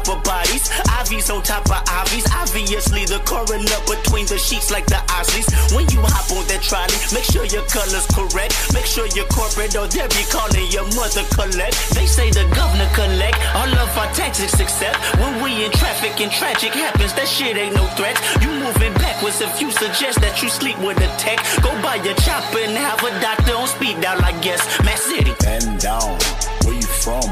top 0.00 0.16
of 0.16 0.24
bodies, 0.24 0.68
IVs 1.00 1.34
on 1.34 1.42
top 1.42 1.64
of 1.66 1.84
IVs. 1.84 2.26
Obviously, 2.34 3.04
the 3.04 3.20
coroner 3.24 3.80
between 3.86 4.26
the 4.26 4.38
sheets 4.38 4.70
like 4.70 4.86
the 4.86 5.00
Osleys. 5.12 5.48
When 5.74 5.88
you 5.90 6.00
hop 6.00 6.30
on 6.32 6.46
that 6.48 6.62
trolley, 6.62 6.96
make 7.12 7.24
sure 7.24 7.44
your 7.44 7.64
color's 7.68 8.06
correct. 8.14 8.56
Make 8.72 8.86
sure 8.86 9.06
you're 9.12 9.28
corporate 9.28 9.76
or 9.76 9.86
they'll 9.88 10.08
be 10.08 10.24
calling 10.30 10.66
your 10.72 10.86
mother 10.96 11.24
collect. 11.36 11.76
They 11.92 12.06
say 12.06 12.30
the 12.30 12.48
governor 12.54 12.88
collect 12.94 13.36
all 13.54 13.68
of 13.68 13.90
our 13.98 14.10
taxes 14.14 14.54
except 14.60 14.96
when 15.20 15.42
we 15.42 15.64
in 15.64 15.72
traffic 15.72 16.20
and 16.20 16.32
tragic 16.32 16.72
happens. 16.72 17.12
That 17.14 17.28
shit 17.28 17.56
ain't 17.56 17.74
no 17.74 17.86
threat. 17.98 18.16
You 18.40 18.48
moving 18.56 18.94
backwards 18.94 19.40
if 19.40 19.60
you 19.60 19.70
suggest 19.70 20.20
that 20.20 20.40
you 20.42 20.48
sleep 20.48 20.78
with 20.80 20.98
a 20.98 21.10
tech. 21.20 21.40
Go 21.62 21.70
buy 21.82 22.00
your 22.00 22.16
chopper 22.24 22.60
and 22.60 22.76
have 22.76 23.02
a 23.04 23.10
doctor 23.20 23.54
on 23.56 23.68
speed 23.68 24.00
dial, 24.00 24.22
I 24.22 24.32
guess. 24.40 24.62
Matt 24.84 24.98
City. 24.98 25.34
And 25.46 25.78
down, 25.80 26.16
where 26.64 26.74
you 26.74 26.88
from, 27.04 27.26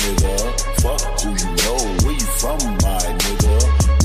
nigga? 0.00 0.36
Fuck 0.80 1.20
who 1.20 1.35
from, 2.46 2.62
my 2.86 3.02
nigga? 3.26 3.56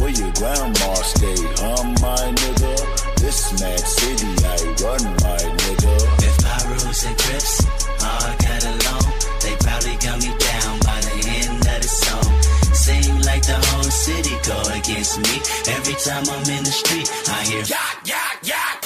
Where 0.02 0.10
your 0.10 0.34
grandma 0.34 0.94
stay, 1.06 1.38
huh, 1.62 1.84
my 2.02 2.26
nigga? 2.42 2.74
This 3.22 3.54
mad 3.62 3.80
city 3.80 4.34
I 4.42 4.58
run, 4.82 5.04
my 5.22 5.42
nigga. 5.62 5.94
If 6.26 6.36
Pyrus 6.42 7.06
and 7.06 7.18
Crips 7.22 7.62
all 8.02 8.34
got 8.42 8.64
along, 8.66 9.06
they 9.46 9.54
probably 9.62 9.96
got 10.02 10.18
me 10.26 10.34
down 10.50 10.74
by 10.82 10.98
the 11.06 11.18
end 11.38 11.62
of 11.62 11.80
the 11.86 11.92
song. 12.06 12.30
Seem 12.74 13.22
like 13.30 13.46
the 13.46 13.60
whole 13.70 13.92
city 14.06 14.36
go 14.42 14.58
against 14.74 15.20
me. 15.22 15.36
Every 15.78 15.98
time 16.02 16.26
I'm 16.34 16.46
in 16.50 16.64
the 16.64 16.74
street, 16.74 17.08
I 17.30 17.44
hear 17.46 17.62
yak, 17.62 17.98
yak, 18.06 18.38
yak. 18.42 18.78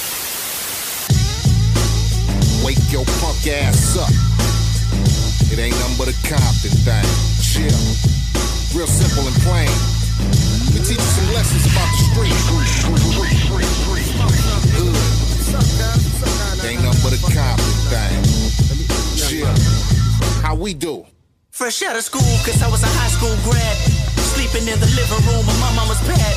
Wake 2.66 2.84
your 2.91 3.06
punk 3.24 3.47
ass 3.47 3.95
up. 3.95 4.12
It 5.47 5.60
ain't 5.60 5.78
nothing 5.80 5.97
but 5.97 6.10
a 6.10 6.16
Compton 6.28 6.76
thing. 6.84 7.08
Chill. 7.39 8.14
Real 8.76 8.88
simple 8.88 9.23
and 9.23 9.36
plain. 9.39 9.71
We 10.76 10.84
teach 10.84 10.99
you 10.99 11.11
some 11.15 11.32
lessons 11.32 11.63
about 11.71 11.88
the 11.95 12.11
street. 12.11 12.36
Hood. 14.76 14.99
Ain't 16.59 16.84
nothing 16.84 16.99
but 16.99 17.15
a 17.15 17.19
Compton 17.23 17.71
thing. 17.88 18.19
Chill. 19.15 19.47
How 20.43 20.55
we 20.55 20.73
do? 20.73 21.07
Fresh 21.51 21.84
out 21.84 21.95
of 21.95 22.03
school, 22.03 22.28
cause 22.43 22.59
I 22.61 22.67
was 22.67 22.84
a 22.84 22.91
high 22.99 23.07
school 23.15 23.32
grad. 23.47 23.78
Sleeping 24.36 24.67
in 24.67 24.76
the 24.84 24.91
living 24.91 25.23
room 25.23 25.47
of 25.47 25.55
my 25.63 25.71
mama's 25.71 26.03
pad. 26.03 26.36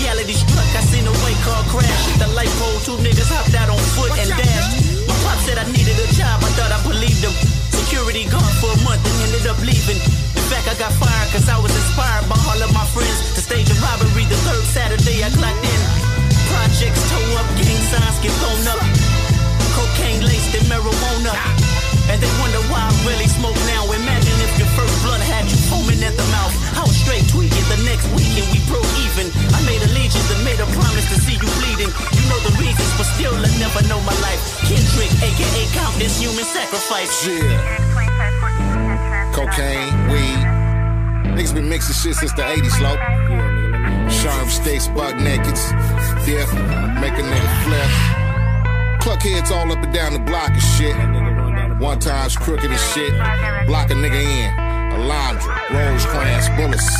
Reality 0.00 0.32
struck. 0.32 0.64
I 0.72 0.80
seen 0.80 1.04
a 1.04 1.12
white 1.20 1.36
car 1.44 1.60
crash. 1.68 2.04
The 2.16 2.28
light 2.32 2.48
pole, 2.56 2.80
two 2.88 2.96
niggas 3.04 3.28
hopped 3.28 3.52
out 3.52 3.68
on 3.68 3.76
foot 3.92 4.16
and 4.16 4.32
dashed. 4.32 4.80
My 5.04 5.12
pop 5.28 5.36
said 5.44 5.60
I 5.60 5.68
needed 5.68 6.00
a 6.00 6.08
job, 6.16 6.40
I 6.40 6.48
thought 6.56 6.72
I 6.72 6.80
believed 6.88 7.20
him. 7.20 7.55
Security 7.86 8.26
guard 8.26 8.54
for 8.58 8.66
a 8.66 8.80
month 8.82 8.98
and 8.98 9.30
ended 9.30 9.46
up 9.46 9.62
leaving. 9.62 9.94
In 9.94 10.44
fact, 10.50 10.66
I 10.66 10.74
got 10.74 10.90
fired 10.98 11.30
cause 11.30 11.46
I 11.46 11.54
was 11.54 11.70
inspired 11.70 12.26
by 12.26 12.34
all 12.50 12.58
of 12.58 12.74
my 12.74 12.82
friends 12.90 13.14
to 13.38 13.40
stage 13.40 13.70
a 13.70 13.78
robbery 13.78 14.26
the 14.26 14.34
third 14.42 14.66
Saturday 14.66 15.22
I 15.22 15.30
clocked 15.30 15.62
in. 15.62 15.80
Projects 16.50 16.98
toe 17.06 17.38
up, 17.38 17.46
gang 17.54 17.78
signs 17.86 18.18
get 18.18 18.34
blown 18.42 18.66
up. 18.66 18.82
Cocaine 19.78 20.18
laced 20.26 20.58
in 20.58 20.66
marijuana. 20.66 21.30
And 22.10 22.18
they 22.18 22.26
wonder 22.42 22.58
why 22.66 22.82
I 22.82 22.90
really 23.06 23.30
smoke 23.30 23.54
now. 23.70 23.86
Imagine 23.86 24.34
if 24.42 24.58
your 24.58 24.70
first 24.74 24.90
blunt 25.06 25.22
had 25.22 25.46
you 25.46 25.58
foaming 25.70 26.02
at 26.02 26.18
the 26.18 26.26
mouth. 26.34 26.50
I 26.74 26.82
was 26.82 26.98
straight 26.98 27.22
tweaking 27.30 27.66
the 27.70 27.86
next 27.86 28.10
weekend, 28.18 28.50
we 28.50 28.58
broke 28.66 28.90
even. 29.06 29.30
I 29.54 29.62
made 29.62 29.78
allegiance 29.86 30.26
and 30.34 30.42
made 30.42 30.58
a 30.58 30.66
promise 30.74 31.06
to 31.14 31.22
see 31.22 31.38
you 31.38 31.50
bleeding. 31.62 31.94
You 31.94 32.22
know 32.26 32.40
the 32.50 32.54
reasons, 32.58 32.90
but 32.98 33.06
still 33.14 33.30
I 33.30 33.46
never 33.62 33.78
know 33.86 34.02
my 34.02 34.16
life. 34.26 34.55
Kendrick, 34.66 35.12
aka 35.22 35.62
Count 35.78 35.94
this 35.94 36.18
human 36.20 36.44
sacrifice. 36.44 37.24
Yeah. 37.24 37.54
Cocaine, 39.32 39.94
weed. 40.10 40.42
Niggas 41.38 41.54
been 41.54 41.68
mixing 41.68 41.94
shit 41.94 42.16
since 42.16 42.32
the 42.32 42.42
80s, 42.42 42.80
low. 42.82 42.96
Sharp 44.10 44.48
stakes, 44.48 44.88
buck 44.88 45.14
nakeds. 45.14 45.70
Death, 46.26 46.52
make 47.00 47.14
a 47.14 47.22
nigga 47.22 47.50
flip. 47.62 47.90
Cluck 49.00 49.22
heads 49.22 49.52
all 49.52 49.70
up 49.70 49.78
and 49.84 49.94
down 49.94 50.14
the 50.14 50.18
block 50.18 50.50
and 50.50 50.62
shit. 50.74 50.96
One 51.80 52.00
time's 52.00 52.36
crooked 52.36 52.68
as 52.68 52.92
shit. 52.92 53.12
Block 53.68 53.90
a 53.90 53.94
nigga 53.94 54.18
in. 54.18 54.50
Alondra, 54.98 55.46
Rosecrans, 55.70 56.48
bullets. 56.56 56.90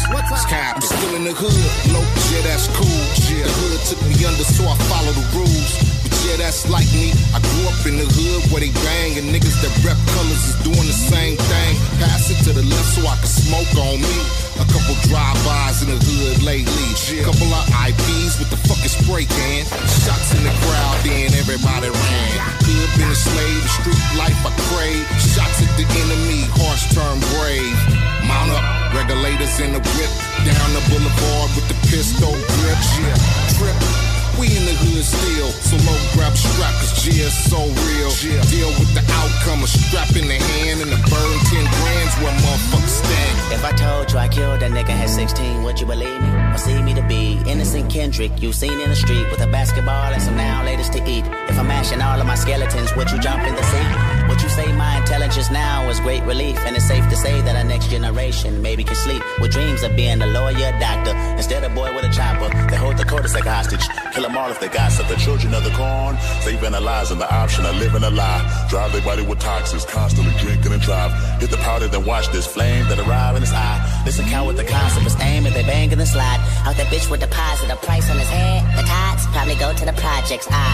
Scott, 0.43 0.77
I'm 0.77 0.81
still 0.83 1.17
in 1.17 1.25
the 1.25 1.33
hood. 1.35 1.93
Low, 1.93 2.05
yeah, 2.31 2.43
that's 2.47 2.69
cool. 2.77 2.87
Yeah. 3.27 3.43
The 3.43 3.53
hood 3.59 3.81
took 3.89 4.03
me 4.07 4.25
under, 4.25 4.45
so 4.45 4.62
I 4.69 4.77
follow 4.87 5.11
the 5.11 5.27
rules. 5.35 5.96
Yeah, 6.27 6.43
that's 6.43 6.66
like 6.66 6.91
me. 6.91 7.14
I 7.31 7.39
grew 7.39 7.70
up 7.70 7.79
in 7.87 8.03
the 8.03 8.09
hood 8.11 8.51
where 8.51 8.59
they 8.59 8.74
bang, 8.83 9.14
and 9.14 9.31
niggas 9.31 9.62
that 9.62 9.70
rep 9.87 9.95
colors 10.11 10.43
is 10.51 10.59
doing 10.66 10.83
the 10.83 10.99
same 10.99 11.39
thing. 11.39 11.72
Pass 12.03 12.35
it 12.35 12.43
to 12.43 12.51
the 12.51 12.66
left 12.66 12.99
so 12.99 13.07
I 13.07 13.14
can 13.14 13.31
smoke 13.31 13.70
on 13.79 14.03
me. 14.03 14.18
A 14.59 14.66
couple 14.66 14.99
drive-bys 15.07 15.87
in 15.87 15.95
the 15.95 16.01
hood 16.03 16.43
lately. 16.43 16.91
Couple 17.22 17.47
of 17.55 17.62
IPs 17.70 18.43
with 18.43 18.51
the 18.51 18.59
fucking 18.66 18.91
spray 18.91 19.31
can. 19.31 19.62
Shots 20.03 20.35
in 20.35 20.43
the 20.43 20.51
crowd, 20.66 20.99
then 21.07 21.31
everybody 21.39 21.95
ran. 21.95 22.35
Hood 22.66 22.91
been 22.99 23.07
a 23.07 23.14
slave, 23.14 23.62
street 23.79 24.03
life 24.18 24.35
I 24.43 24.51
crave. 24.74 25.07
Shots 25.22 25.62
at 25.62 25.70
the 25.79 25.87
enemy, 26.03 26.43
hearts 26.59 26.91
turn 26.91 27.22
brave. 27.39 27.79
Mount 28.27 28.51
up, 28.51 28.66
regulators 28.99 29.62
in 29.62 29.79
the 29.79 29.83
whip. 29.95 30.11
Down 30.43 30.74
the 30.74 30.83
boulevard 30.91 31.55
with 31.55 31.70
the 31.70 31.79
pistol 31.87 32.35
grip. 32.35 32.81
Yeah, 32.99 33.14
trip. 33.55 34.06
We 34.39 34.49
in 34.55 34.66
the 34.66 34.76
hood 34.76 35.03
still, 35.03 35.49
so 35.64 35.76
low 35.89 35.97
grab 36.12 36.37
strap, 36.37 36.74
cause 36.74 36.93
G 37.03 37.20
is 37.20 37.32
so 37.32 37.57
real. 37.57 38.11
Deal 38.53 38.68
with 38.78 38.93
the 38.93 39.01
outcome, 39.16 39.64
a 39.64 39.66
strap 39.66 40.11
in 40.14 40.28
the 40.28 40.37
hand 40.37 40.82
and 40.82 40.93
a 40.93 41.01
burn 41.09 41.39
10 41.49 41.64
grands 41.64 42.14
where 42.20 42.37
motherfuckers 42.45 43.01
stand. 43.01 43.53
If 43.53 43.64
I 43.64 43.72
told 43.72 44.12
you 44.12 44.18
I 44.18 44.28
killed 44.28 44.61
that 44.61 44.70
nigga 44.72 44.91
at 44.91 45.09
16, 45.09 45.62
would 45.62 45.80
you 45.80 45.87
believe 45.87 46.20
me? 46.20 46.46
Or 46.57 46.59
see 46.59 46.81
me 46.81 46.95
to 46.95 47.03
be 47.03 47.39
innocent 47.47 47.91
Kendrick 47.93 48.33
you 48.41 48.51
seen 48.51 48.81
in 48.81 48.89
the 48.89 48.97
street 48.97 49.31
with 49.31 49.43
a 49.43 49.47
basketball 49.47 50.11
and 50.11 50.23
some 50.23 50.39
now 50.39 50.65
latest 50.65 50.95
to 50.95 51.01
eat? 51.07 51.23
If 51.51 51.59
I'm 51.59 51.69
mashing 51.69 52.01
all 52.01 52.19
of 52.19 52.27
my 52.27 52.35
skeletons, 52.35 52.97
would 52.97 53.11
you 53.11 53.19
jump 53.19 53.43
in 53.43 53.55
the 53.55 53.63
sea? 53.63 54.27
Would 54.31 54.41
you 54.41 54.49
say 54.49 54.73
my 54.73 54.97
intelligence 54.97 55.51
now 55.51 55.87
is 55.91 56.01
great 56.01 56.23
relief? 56.23 56.59
And 56.65 56.75
it's 56.75 56.89
safe 56.89 57.07
to 57.11 57.17
say 57.17 57.43
that 57.43 57.57
our 57.57 57.65
next 57.65 57.91
generation 57.91 58.63
maybe 58.63 58.85
can 58.85 58.97
sleep 58.97 59.23
with 59.39 59.53
dreams 59.53 59.83
of 59.83 59.95
being 59.97 60.23
a 60.23 60.27
lawyer, 60.27 60.73
doctor, 60.81 61.15
instead 61.37 61.63
of 61.63 61.75
boy 61.75 61.95
with 61.95 62.07
a 62.07 62.11
chopper. 62.11 62.49
They 62.71 62.77
hold 62.77 62.97
the 62.97 63.05
Kodak 63.05 63.45
hostage, 63.45 63.87
kill 64.15 64.23
them 64.23 64.35
all 64.39 64.51
if 64.51 64.59
they 64.59 64.69
gossip. 64.69 65.09
The 65.09 65.17
children 65.17 65.53
of 65.53 65.63
the 65.63 65.73
corn, 65.73 66.17
they 66.47 66.57
vandalizing 66.57 67.19
the 67.19 67.31
option 67.31 67.67
of 67.67 67.77
living 67.77 68.03
a 68.03 68.11
lie. 68.11 68.67
Drive 68.71 68.93
their 68.93 69.03
body 69.03 69.27
with 69.27 69.41
toxins, 69.41 69.85
constantly 69.85 70.33
drinking 70.41 70.73
and 70.73 70.81
drive. 70.81 71.13
Hit 71.39 71.51
the 71.51 71.59
powder, 71.59 71.87
then 71.87 72.07
watch 72.07 72.29
this 72.29 72.47
flame 72.47 72.89
that 72.89 72.99
arrive 72.99 73.37
in 73.37 73.43
his 73.43 73.53
eye. 73.53 74.03
This 74.07 74.19
account 74.19 74.47
with 74.47 74.57
the 74.57 74.65
concept 74.65 75.05
is 75.05 75.21
aim 75.21 75.45
and 75.45 75.55
they 75.55 75.63
bang 75.63 75.93
in 75.93 75.99
the 75.99 76.07
slide. 76.07 76.46
Out 76.67 76.75
that 76.79 76.89
bitch 76.93 77.07
would 77.11 77.21
deposit 77.29 77.69
a 77.77 77.79
price 77.89 78.07
on 78.13 78.17
his 78.25 78.31
head. 78.39 78.59
The 78.79 78.85
tots 78.95 79.23
probably 79.35 79.57
go 79.65 79.69
to 79.81 79.85
the 79.91 79.97
projects. 80.05 80.47
I 80.65 80.69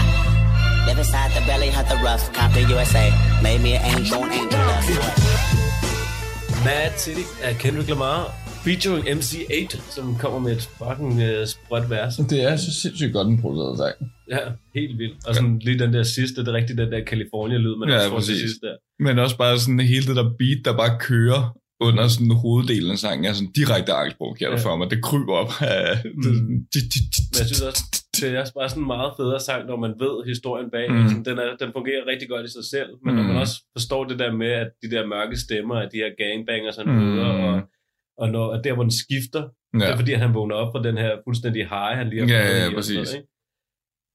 live 0.87 0.97
inside 1.03 1.29
the 1.37 1.43
belly 1.49 1.69
of 1.79 1.85
the 1.91 1.97
rough. 2.07 2.23
Compton, 2.37 2.63
USA. 2.75 3.05
Made 3.47 3.59
me 3.65 3.71
an 3.77 3.83
angel 3.93 4.17
on 4.25 4.29
angel 4.39 4.61
dust. 4.69 4.89
Mad 6.65 6.91
City 6.97 7.25
af 7.43 7.55
Kendrick 7.55 7.89
Lamar, 7.89 8.19
featuring 8.65 9.03
MC8, 9.07 9.91
som 9.95 10.15
kommer 10.19 10.39
med 10.39 10.51
et 10.57 10.61
fucking 10.77 11.13
uh, 11.29 11.45
sprødt 11.47 11.89
vers. 11.89 12.15
Det 12.29 12.43
er 12.43 12.55
så 12.55 12.71
sindssygt 12.81 13.13
godt 13.13 13.27
en 13.27 13.41
produceret 13.41 13.77
sang. 13.77 13.95
Ja, 14.31 14.39
helt 14.79 14.97
vildt. 14.97 15.27
Og 15.27 15.35
sådan 15.35 15.59
lige 15.59 15.79
den 15.79 15.93
der 15.93 16.03
sidste, 16.03 16.41
det 16.41 16.47
er 16.47 16.53
rigtigt 16.53 16.77
den 16.77 16.91
der 16.91 17.01
California-lyd, 17.07 17.75
man 17.79 17.89
Ja, 17.89 17.95
også 17.95 18.09
får 18.09 18.19
til 18.19 18.31
præcis. 18.31 18.41
sidst 18.41 18.59
der. 18.61 18.75
Men 19.05 19.19
også 19.19 19.37
bare 19.37 19.59
sådan 19.59 19.79
hele 19.79 20.05
det 20.07 20.15
der 20.15 20.23
beat, 20.39 20.59
der 20.65 20.73
bare 20.77 20.93
kører 20.99 21.41
under 21.87 22.03
sådan 22.13 22.31
hoveddelen 22.43 22.91
af 22.95 22.99
sangen, 23.05 23.25
er 23.25 23.33
sådan 23.33 23.51
direkte 23.59 23.91
angstprovokerende 24.01 24.57
Ja. 24.59 24.63
for 24.65 24.75
mig. 24.77 24.85
Det 24.93 24.99
kryber 25.09 25.33
op 25.41 25.51
af... 25.61 25.81
Det, 26.23 26.31
Men 27.31 27.37
jeg 27.39 27.45
synes 27.49 27.61
også, 27.71 27.83
det 28.19 28.29
er 28.39 28.45
bare 28.59 28.69
sådan 28.69 28.83
en 28.83 28.87
meget 28.95 29.11
federe 29.19 29.39
sang, 29.47 29.61
når 29.69 29.77
man 29.85 29.93
ved 30.03 30.15
historien 30.31 30.69
bag. 30.75 30.85
Mm. 30.91 30.95
Mm. 30.97 31.07
Sådan, 31.09 31.25
den, 31.29 31.37
er, 31.43 31.47
den 31.61 31.69
fungerer 31.77 32.01
rigtig 32.11 32.27
godt 32.33 32.45
i 32.49 32.51
sig 32.57 32.65
selv, 32.75 32.89
men 33.05 33.11
mm. 33.11 33.17
når 33.17 33.23
man 33.29 33.35
Mm. 33.35 33.43
også 33.43 33.55
forstår 33.77 34.01
det 34.11 34.17
der 34.23 34.31
med, 34.41 34.51
at 34.63 34.69
de 34.83 34.87
der 34.95 35.03
mørke 35.13 35.35
stemmer 35.45 35.75
af 35.83 35.87
de 35.93 35.97
her 36.03 36.11
gangbangers, 36.21 36.75
han 36.79 36.87
Mm. 36.87 37.19
og, 37.29 37.61
og 38.21 38.27
når, 38.35 38.45
at 38.55 38.61
der, 38.65 38.73
hvor 38.73 38.83
den 38.89 38.95
skifter, 39.03 39.43
Ja. 39.73 39.79
det 39.79 39.89
er 39.93 39.97
fordi, 40.01 40.11
at 40.17 40.19
han 40.25 40.33
vågner 40.33 40.55
op 40.61 40.69
fra 40.73 40.83
den 40.87 40.97
her 41.03 41.11
fuldstændig 41.25 41.61
high, 41.73 41.93
han 41.99 42.07
lige 42.09 42.21
har 42.21 42.27
Ja, 42.35 42.41
ja, 42.47 42.59
sådan 42.63 42.75
præcis. 42.75 42.95
noget, 42.95 43.13
ikke? 43.17 43.27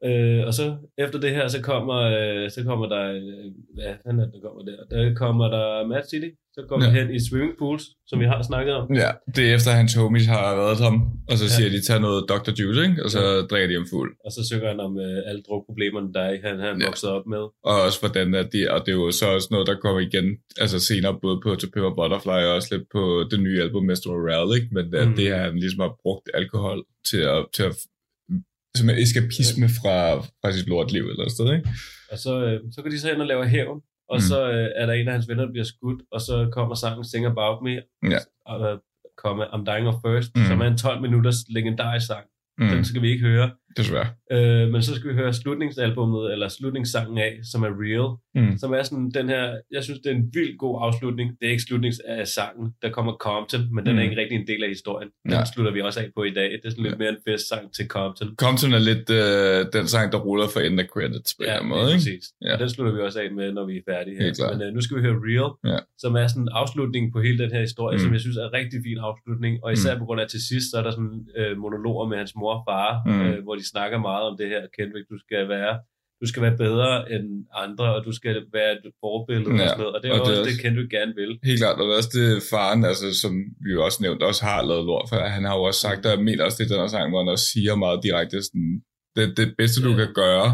Øh, 0.05 0.46
og 0.46 0.53
så 0.55 0.76
efter 0.99 1.18
det 1.20 1.30
her, 1.30 1.49
så 1.49 1.62
kommer, 1.62 1.99
øh, 2.16 2.51
så 2.51 2.61
kommer 2.64 2.86
der, 2.94 3.05
øh, 3.12 3.46
hvad 3.74 3.94
fanden 4.03 4.20
er 4.24 4.28
der 4.34 4.40
kommer 4.46 4.62
der? 4.68 4.78
Der 4.90 5.14
kommer 5.14 5.44
der 5.57 5.86
Mad 5.86 6.03
City, 6.11 6.30
så 6.55 6.61
går 6.68 6.76
vi 6.78 6.84
Ja. 6.84 6.90
hen 6.99 7.14
i 7.16 7.18
swimming 7.28 7.55
pools, 7.59 7.84
som 8.07 8.20
vi 8.20 8.24
har 8.24 8.42
snakket 8.42 8.74
om. 8.74 8.84
Ja, 8.94 9.11
det 9.36 9.42
er 9.51 9.55
efter, 9.55 9.70
hans 9.70 9.94
homies 9.94 10.26
har 10.26 10.44
reddet 10.62 10.80
ham, 10.86 10.96
og 11.30 11.36
så 11.40 11.44
Ja. 11.44 11.55
siger 11.57 11.70
de, 11.74 11.80
tag 11.88 12.01
noget 12.01 12.20
Dr. 12.32 12.53
Juice, 12.59 12.80
ikke? 12.86 13.05
og 13.05 13.11
så 13.16 13.20
drikker 13.51 13.68
de 13.70 13.74
ham 13.80 13.86
fuld. 13.94 14.11
Og 14.26 14.30
så 14.36 14.40
synger 14.49 14.68
han 14.72 14.80
om 14.86 14.92
øh, 15.07 15.18
alle 15.28 15.42
drukproblemerne, 15.49 16.09
der 16.16 16.20
er, 16.30 16.36
han, 16.49 16.57
han 16.66 16.74
Ja. 16.80 16.86
vokset 16.88 17.11
op 17.16 17.26
med. 17.34 17.42
Og 17.70 17.74
også 17.86 17.99
hvordan 18.03 18.28
at 18.42 18.49
de, 18.55 18.61
og 18.74 18.78
det 18.86 18.90
er 18.92 18.99
jo 19.03 19.11
så 19.20 19.26
også 19.36 19.49
noget, 19.55 19.66
der 19.70 19.76
kommer 19.84 20.01
igen, 20.11 20.26
altså 20.62 20.78
senere 20.88 21.14
både 21.24 21.36
på 21.44 21.49
To 21.61 21.66
Pimp 21.74 21.94
Butterfly 21.99 22.40
og 22.49 22.55
også 22.59 22.68
lidt 22.74 22.86
på 22.96 23.03
det 23.30 23.38
nye 23.46 23.59
album 23.64 23.84
Mr. 23.90 24.07
Morale, 24.12 24.51
ikke? 24.59 24.68
men 24.76 24.84
at 25.03 25.09
Mm. 25.09 25.14
det 25.18 25.24
her, 25.30 25.38
han 25.46 25.55
ligesom 25.64 25.80
har 25.86 25.92
brugt 26.05 26.26
alkohol 26.40 26.78
til 27.11 27.22
at, 27.36 27.40
til 27.57 27.64
at 27.70 27.74
som 28.77 28.89
en 28.91 28.97
eskapisme 28.99 29.69
fra, 29.69 29.97
fra 30.41 30.53
sit 30.53 30.66
lortliv 30.69 31.03
eller 31.03 31.25
et 31.25 31.33
sted, 31.33 31.53
ikke? 31.57 31.69
Og 32.12 32.19
så, 32.19 32.33
øh, 32.45 32.61
så 32.73 32.83
går 32.83 32.91
de 32.91 33.01
så 33.01 33.11
ind 33.12 33.21
og 33.21 33.27
laver 33.27 33.47
hævn, 33.47 33.81
og 34.09 34.16
Mm. 34.16 34.21
så 34.21 34.51
øh, 34.53 34.69
er 34.77 34.87
der 34.87 34.93
en 34.93 35.09
af 35.09 35.12
hans 35.14 35.29
venner, 35.29 35.45
der 35.45 35.53
bliver 35.53 35.64
skudt, 35.64 36.01
og 36.12 36.21
så 36.21 36.49
kommer 36.53 36.75
sangen 36.75 37.05
Sing 37.05 37.27
About 37.27 37.59
Me, 37.62 37.75
Ja. 38.14 38.19
og 38.47 38.73
øh, 38.73 38.79
kommer 39.23 39.45
I'm 39.45 39.64
Dying 39.71 39.89
of 39.89 39.95
First, 40.07 40.31
Mm. 40.37 40.45
som 40.45 40.61
er 40.61 40.66
en 40.66 40.77
12 40.79 41.01
minutters 41.01 41.37
legendarisk 41.49 42.07
sang. 42.07 42.25
Mm. 42.59 42.69
Den 42.69 42.85
skal 42.85 43.03
vi 43.03 43.09
ikke 43.11 43.25
høre. 43.27 43.51
Desværre. 43.77 44.07
Øh, 44.33 44.69
men 44.73 44.83
så 44.83 44.95
skal 44.95 45.11
vi 45.11 45.14
høre 45.14 45.33
slutningsalbummet, 45.33 46.33
eller 46.33 46.49
slutningssangen 46.49 47.19
af, 47.19 47.33
som 47.53 47.62
er 47.62 47.73
Real, 47.83 48.11
Mm. 48.35 48.59
som 48.59 48.73
er 48.73 48.83
sådan 48.83 49.11
den 49.19 49.29
her, 49.29 49.45
jeg 49.77 49.85
synes, 49.85 50.01
det 50.05 50.12
er 50.12 50.16
en 50.16 50.31
vildt 50.35 50.59
god 50.59 50.79
afslutning. 50.87 51.31
Det 51.41 51.47
er 51.47 51.51
ikke 51.51 51.62
slutning 51.69 51.95
af 52.09 52.27
sangen, 52.39 52.66
der 52.83 52.91
kommer 52.97 53.12
Compton, 53.27 53.62
men 53.75 53.87
den 53.87 53.93
er 53.99 54.03
Mm. 54.03 54.11
ikke 54.11 54.21
rigtig 54.23 54.37
en 54.43 54.47
del 54.47 54.62
af 54.62 54.69
historien. 54.77 55.09
Den 55.25 55.33
Ja. 55.33 55.45
slutter 55.53 55.73
vi 55.73 55.81
også 55.81 56.01
af 56.01 56.09
på 56.16 56.23
i 56.25 56.31
dag. 56.31 56.49
Det 56.51 56.61
er 56.64 56.71
sådan 56.71 56.85
lidt 56.85 56.99
mere 56.99 57.09
en 57.16 57.23
festsang 57.29 57.64
til 57.77 57.87
Compton. 57.87 58.29
Compton 58.45 58.73
er 58.79 58.83
lidt 58.91 59.07
øh, 59.21 59.59
den 59.77 59.87
sang, 59.95 60.07
der 60.12 60.19
ruller 60.27 60.49
for 60.55 60.61
enden 60.61 60.79
af 60.85 60.89
credits 60.95 61.31
på 61.35 61.41
en 61.43 61.45
eller 61.45 61.55
anden 61.57 61.69
måde, 61.75 61.89
ikke? 61.95 61.99
præcis. 61.99 62.25
Ja. 62.43 62.47
Ja. 62.49 62.53
Og 62.55 62.59
den 62.62 62.69
slutter 62.75 62.93
vi 62.97 63.01
også 63.09 63.19
af 63.21 63.29
med, 63.39 63.53
når 63.59 63.64
vi 63.71 63.75
er 63.77 63.85
færdige 63.93 64.16
her. 64.19 64.25
Helt. 64.25 64.41
Men 64.59 64.69
uh, 64.69 64.75
nu 64.77 64.81
skal 64.85 64.97
vi 64.97 65.03
høre 65.07 65.16
Real, 65.29 65.51
Ja. 65.73 65.79
som 66.03 66.12
er 66.23 66.27
sådan 66.33 66.43
en 66.43 66.49
afslutning 66.61 67.05
på 67.14 67.19
hele 67.27 67.39
den 67.45 67.51
her 67.55 67.61
historie, 67.69 67.97
Mm. 67.97 68.03
som 68.05 68.11
jeg 68.16 68.21
synes 68.25 68.37
er 68.37 68.47
en 68.51 68.55
rigtig 68.61 68.79
fin 68.87 68.99
afslutning. 69.09 69.53
Og 69.64 69.69
især 69.77 69.93
Mm. 69.95 69.99
på 70.01 70.05
grund 70.07 70.21
af, 70.23 70.27
til 70.35 70.41
sidst, 70.51 70.66
så 70.71 70.75
er 70.81 70.85
der 70.87 70.93
sådan 70.99 71.16
øh, 71.39 71.53
monologer 71.64 72.07
med 72.11 72.16
hans 72.23 72.33
mor 72.41 72.53
og 72.59 72.62
far, 72.69 72.91
mm. 73.07 73.21
øh, 73.27 73.39
hvor 73.45 73.55
de 73.59 73.69
snakker 73.75 73.99
meget 74.11 74.25
om 74.31 74.35
det 74.41 74.49
her, 74.53 74.63
Kendrick, 74.79 75.07
du 75.13 75.19
skal 75.27 75.43
være 75.57 75.75
du 76.23 76.27
skal 76.31 76.43
være 76.47 76.57
bedre 76.67 76.91
end 77.15 77.27
andre, 77.65 77.87
og 77.97 78.01
du 78.09 78.13
skal 78.19 78.35
være 78.59 78.71
et 78.73 78.85
forbillede 79.05 79.51
Ja, 79.57 79.63
og 79.63 79.69
sådan 79.69 79.81
noget. 79.83 79.95
Og 79.97 80.01
det 80.03 80.09
er 80.09 80.15
og 80.15 80.21
og 80.21 80.27
det 80.27 80.33
også 80.39 80.43
det, 80.43 80.53
også- 80.53 80.63
Kendrick 80.65 80.91
gerne 80.99 81.13
vil. 81.21 81.31
Helt 81.49 81.61
klart, 81.63 81.77
og 81.81 81.85
det 81.87 81.93
er 81.95 82.01
også 82.03 82.15
det 82.21 82.29
faren, 82.53 82.81
altså, 82.91 83.07
som 83.23 83.33
vi 83.65 83.71
jo 83.77 83.81
også 83.89 83.99
nævnt, 84.05 84.21
også 84.31 84.43
har 84.51 84.59
lavet 84.71 84.85
lort 84.91 85.07
for. 85.11 85.17
Han 85.37 85.45
har 85.49 85.55
jo 85.59 85.63
også 85.71 85.81
sagt, 85.87 86.01
og 86.07 86.11
jeg 86.17 86.23
mener 86.29 86.43
også, 86.47 86.57
det 86.59 86.65
er 86.67 86.73
den 86.75 86.83
her 86.85 86.93
sang, 86.97 87.07
hvor 87.11 87.21
han 87.23 87.29
også 87.35 87.47
siger 87.55 87.73
meget 87.85 87.99
direkte, 88.07 88.37
sådan, 88.49 88.71
det, 89.17 89.25
det 89.41 89.49
bedste, 89.61 89.79
du 89.89 89.93
kan 90.01 90.11
gøre, 90.23 90.49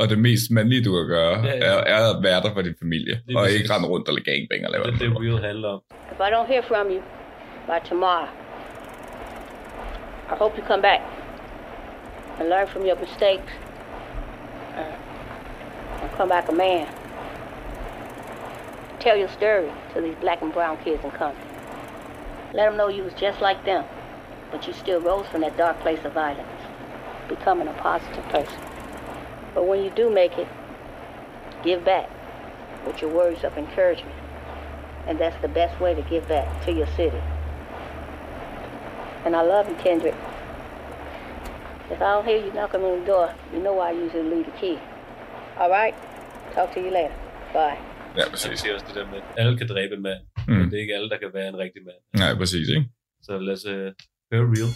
og 0.00 0.04
det 0.12 0.18
mest 0.28 0.44
mandlige, 0.56 0.82
du 0.88 0.92
kan 0.98 1.06
gøre, 1.16 1.34
Ja, 1.46 1.52
ja. 1.56 1.66
er, 1.70 1.78
er 1.96 2.02
at 2.14 2.18
være 2.28 2.40
der 2.44 2.50
for 2.56 2.62
din 2.68 2.76
familie, 2.84 3.14
Lige 3.26 3.36
og 3.38 3.42
præcis. 3.42 3.56
ikke 3.58 3.68
rende 3.74 3.88
rundt 3.92 4.06
og 4.08 4.14
lade 4.16 4.24
gangbang 4.30 4.60
og 4.66 4.70
lave 4.74 4.82
Det 4.84 4.92
er 4.94 4.98
det, 5.04 5.10
Real 5.24 5.38
handler 5.48 5.68
om. 5.76 5.80
If 6.12 6.18
I 6.26 6.28
don't 6.34 6.48
hear 6.52 6.62
from 6.70 6.86
you 6.94 7.00
by 7.70 7.78
tomorrow, 7.90 8.28
I 10.32 10.34
hope 10.42 10.52
you 10.58 10.64
come 10.70 10.82
back 10.90 11.00
and 12.38 12.48
learn 12.48 12.66
from 12.66 12.84
your 12.84 12.96
mistakes 12.96 13.52
uh, 14.74 14.96
and 16.00 16.10
come 16.12 16.28
back 16.28 16.48
a 16.48 16.52
man. 16.52 16.92
Tell 19.00 19.16
your 19.16 19.28
story 19.28 19.70
to 19.92 20.00
these 20.00 20.14
black 20.16 20.42
and 20.42 20.52
brown 20.52 20.76
kids 20.78 21.04
in 21.04 21.10
Compton. 21.10 21.46
Let 22.54 22.66
them 22.66 22.76
know 22.76 22.88
you 22.88 23.02
was 23.02 23.14
just 23.14 23.40
like 23.40 23.64
them, 23.64 23.84
but 24.50 24.66
you 24.66 24.72
still 24.72 25.00
rose 25.00 25.26
from 25.26 25.42
that 25.42 25.56
dark 25.56 25.78
place 25.80 26.04
of 26.04 26.12
violence. 26.12 26.48
becoming 27.28 27.68
a 27.68 27.72
positive 27.74 28.24
person. 28.28 28.60
But 29.54 29.66
when 29.66 29.82
you 29.82 29.90
do 29.90 30.10
make 30.10 30.36
it, 30.38 30.48
give 31.62 31.84
back 31.84 32.10
with 32.86 33.00
your 33.00 33.10
words 33.10 33.44
of 33.44 33.56
encouragement. 33.56 34.14
And 35.06 35.18
that's 35.18 35.40
the 35.42 35.48
best 35.48 35.80
way 35.80 35.94
to 35.94 36.02
give 36.02 36.28
back 36.28 36.64
to 36.64 36.72
your 36.72 36.86
city. 36.88 37.20
And 39.24 39.34
I 39.34 39.42
love 39.42 39.68
you, 39.68 39.74
Kendrick. 39.76 40.14
If 41.92 41.98
I 42.00 42.04
don't 42.14 42.24
hear 42.30 42.40
you 42.44 42.50
knocking 42.58 42.82
on 42.88 43.00
the 43.00 43.06
door, 43.12 43.28
you 43.52 43.60
know 43.64 43.74
why 43.78 43.86
I 43.92 43.94
usually 44.04 44.28
leave 44.34 44.46
the 44.50 44.56
key. 44.60 44.76
All 45.60 45.70
right? 45.78 45.94
Talk 46.54 46.68
to 46.74 46.80
you 46.80 46.90
later. 46.98 47.14
Bye. 47.52 47.78
Ja, 48.16 48.20
Jeg 48.22 48.26
præcis. 48.30 48.60
siger 48.60 48.74
også 48.74 48.86
det 48.88 48.94
der 48.94 49.06
med, 49.10 49.18
at 49.18 49.24
alle 49.36 49.58
kan 49.58 49.68
dræbe 49.68 49.94
en 49.94 50.02
mand, 50.02 50.20
Mm. 50.48 50.52
mm. 50.54 50.58
men 50.60 50.70
det 50.70 50.76
er 50.76 50.80
ikke 50.82 50.94
alle, 50.94 51.10
der 51.10 51.18
kan 51.18 51.30
være 51.34 51.48
en 51.48 51.58
rigtig 51.58 51.82
mand. 51.88 52.00
Nej, 52.22 52.34
præcis, 52.40 52.68
ikke? 52.68 52.86
Så 53.22 53.38
lad 53.38 53.54
os 53.58 53.64
uh, 53.66 53.72
høre 54.32 54.44
real. 54.54 54.70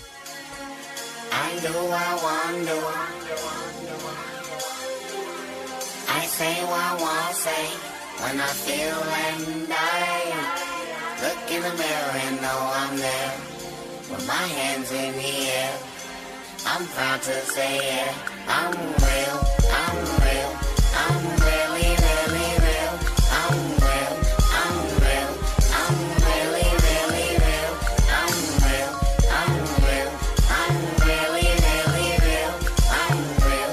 I 1.51 1.53
do, 1.67 1.75
I 2.07 2.13
wonder. 2.27 2.79
I 6.21 6.23
say 6.39 6.55
what 6.71 6.83
I 6.91 6.95
want 7.05 7.25
to 7.31 7.35
say 7.47 7.65
when 8.23 8.37
I 8.49 8.53
feel 8.67 8.99
and 9.27 9.73
I 10.05 10.09
look 11.25 11.41
in 11.57 11.61
the 11.69 11.75
mirror 11.83 12.13
and 12.27 12.35
know 12.45 12.61
I'm 12.81 12.95
there 13.07 13.33
with 14.11 14.25
my 14.35 14.47
hands 14.61 14.89
in 15.03 15.13
the 15.23 15.33
air. 15.61 15.73
I'm 16.71 16.87
proud 16.89 17.23
to 17.23 17.33
say 17.57 17.79
it. 17.79 18.15
I'm 18.47 18.73
real. 18.77 19.37
I'm 19.73 19.99
real. 20.25 20.51
I'm 21.03 21.23
really, 21.49 21.91
really 22.07 22.51
real. 22.67 22.95
I'm 23.41 23.57
real. 23.85 24.15
I'm 24.63 24.77
real. 25.05 25.31
I'm 25.81 25.97
really, 26.29 26.69
really 26.87 27.31
real. 27.47 27.73
I'm 28.21 28.35
real. 28.69 28.93
I'm 29.41 29.55
real. 29.87 30.11
I'm 30.61 30.77
really, 31.09 31.49
really 31.67 32.11
real. 32.27 32.55
I'm 33.03 33.19
real. 33.49 33.73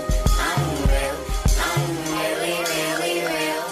I'm 0.50 0.66
real. 0.94 1.18
I'm 1.68 1.84
really, 2.16 2.58
really 2.74 3.16
real. 3.28 3.64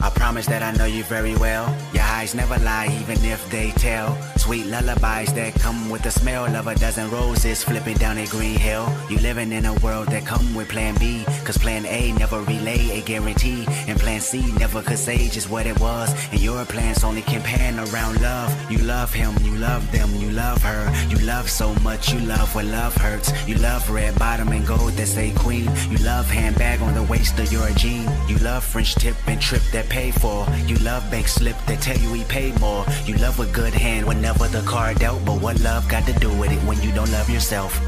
I 0.00 0.10
promise 0.14 0.46
that 0.46 0.62
I 0.62 0.70
know 0.78 0.86
you 0.86 1.02
very 1.04 1.34
well. 1.36 1.76
Your 1.92 2.04
eyes 2.04 2.34
never 2.36 2.56
lie, 2.60 2.88
even 3.00 3.22
if 3.24 3.50
they 3.50 3.72
tell. 3.72 4.16
Sweet 4.46 4.66
lullabies 4.66 5.32
that 5.34 5.54
come 5.54 5.90
with 5.90 6.04
the 6.04 6.10
smell 6.12 6.54
of 6.54 6.68
a 6.68 6.76
dozen 6.76 7.10
roses 7.10 7.64
flipping 7.64 7.96
down 7.96 8.16
a 8.16 8.26
green 8.26 8.56
hill. 8.56 8.86
You 9.10 9.18
living 9.18 9.50
in 9.50 9.66
a 9.66 9.74
world 9.80 10.06
that 10.10 10.24
come 10.24 10.54
with 10.54 10.68
plan 10.68 10.94
B. 11.00 11.24
Cause 11.44 11.58
plan 11.58 11.84
A 11.84 12.12
never 12.12 12.40
relay 12.42 12.96
a 12.96 13.02
guarantee. 13.02 13.66
And 13.88 13.98
plan 13.98 14.20
C 14.20 14.52
never 14.52 14.82
could 14.82 15.00
say 15.00 15.28
just 15.30 15.50
what 15.50 15.66
it 15.66 15.80
was. 15.80 16.14
And 16.30 16.40
your 16.40 16.64
plans 16.64 17.02
only 17.02 17.22
can 17.22 17.42
pan 17.42 17.80
around 17.80 18.22
love. 18.22 18.70
You 18.70 18.78
love 18.78 19.12
him, 19.12 19.34
you 19.42 19.56
love 19.56 19.90
them, 19.90 20.14
you 20.14 20.30
love 20.30 20.62
her. 20.62 20.94
You 21.08 21.18
love 21.26 21.50
so 21.50 21.74
much, 21.82 22.12
you 22.12 22.20
love 22.20 22.54
when 22.54 22.70
love 22.70 22.96
hurts. 22.96 23.32
You 23.48 23.56
love 23.56 23.90
red 23.90 24.16
bottom 24.16 24.50
and 24.50 24.64
gold 24.64 24.92
that 24.92 25.08
say 25.08 25.32
queen. 25.32 25.68
You 25.90 25.98
love 26.04 26.30
handbag 26.30 26.82
on 26.82 26.94
the 26.94 27.02
waist 27.02 27.36
of 27.40 27.50
your 27.50 27.68
jean. 27.70 28.08
You 28.28 28.38
love 28.38 28.62
French 28.62 28.94
tip 28.94 29.16
and 29.26 29.40
trip 29.40 29.62
that 29.72 29.88
pay 29.88 30.12
for. 30.12 30.46
You 30.68 30.76
love 30.76 31.10
bank 31.10 31.26
slip 31.26 31.56
that 31.66 31.82
tell 31.82 31.98
you 31.98 32.12
he 32.12 32.22
paid 32.24 32.60
more. 32.60 32.86
You 33.06 33.16
love 33.16 33.40
a 33.40 33.46
good 33.46 33.74
hand 33.74 34.06
whenever 34.06 34.35
the 34.44 34.62
card 34.62 34.98
dealt. 34.98 35.24
But 35.24 35.40
what 35.40 35.60
love 35.60 35.88
got 35.88 36.06
to 36.06 36.12
do 36.14 36.30
with 36.38 36.52
it 36.52 36.62
when 36.64 36.80
you 36.82 36.92
don't 36.92 37.10
love 37.12 37.28
yourself? 37.28 37.80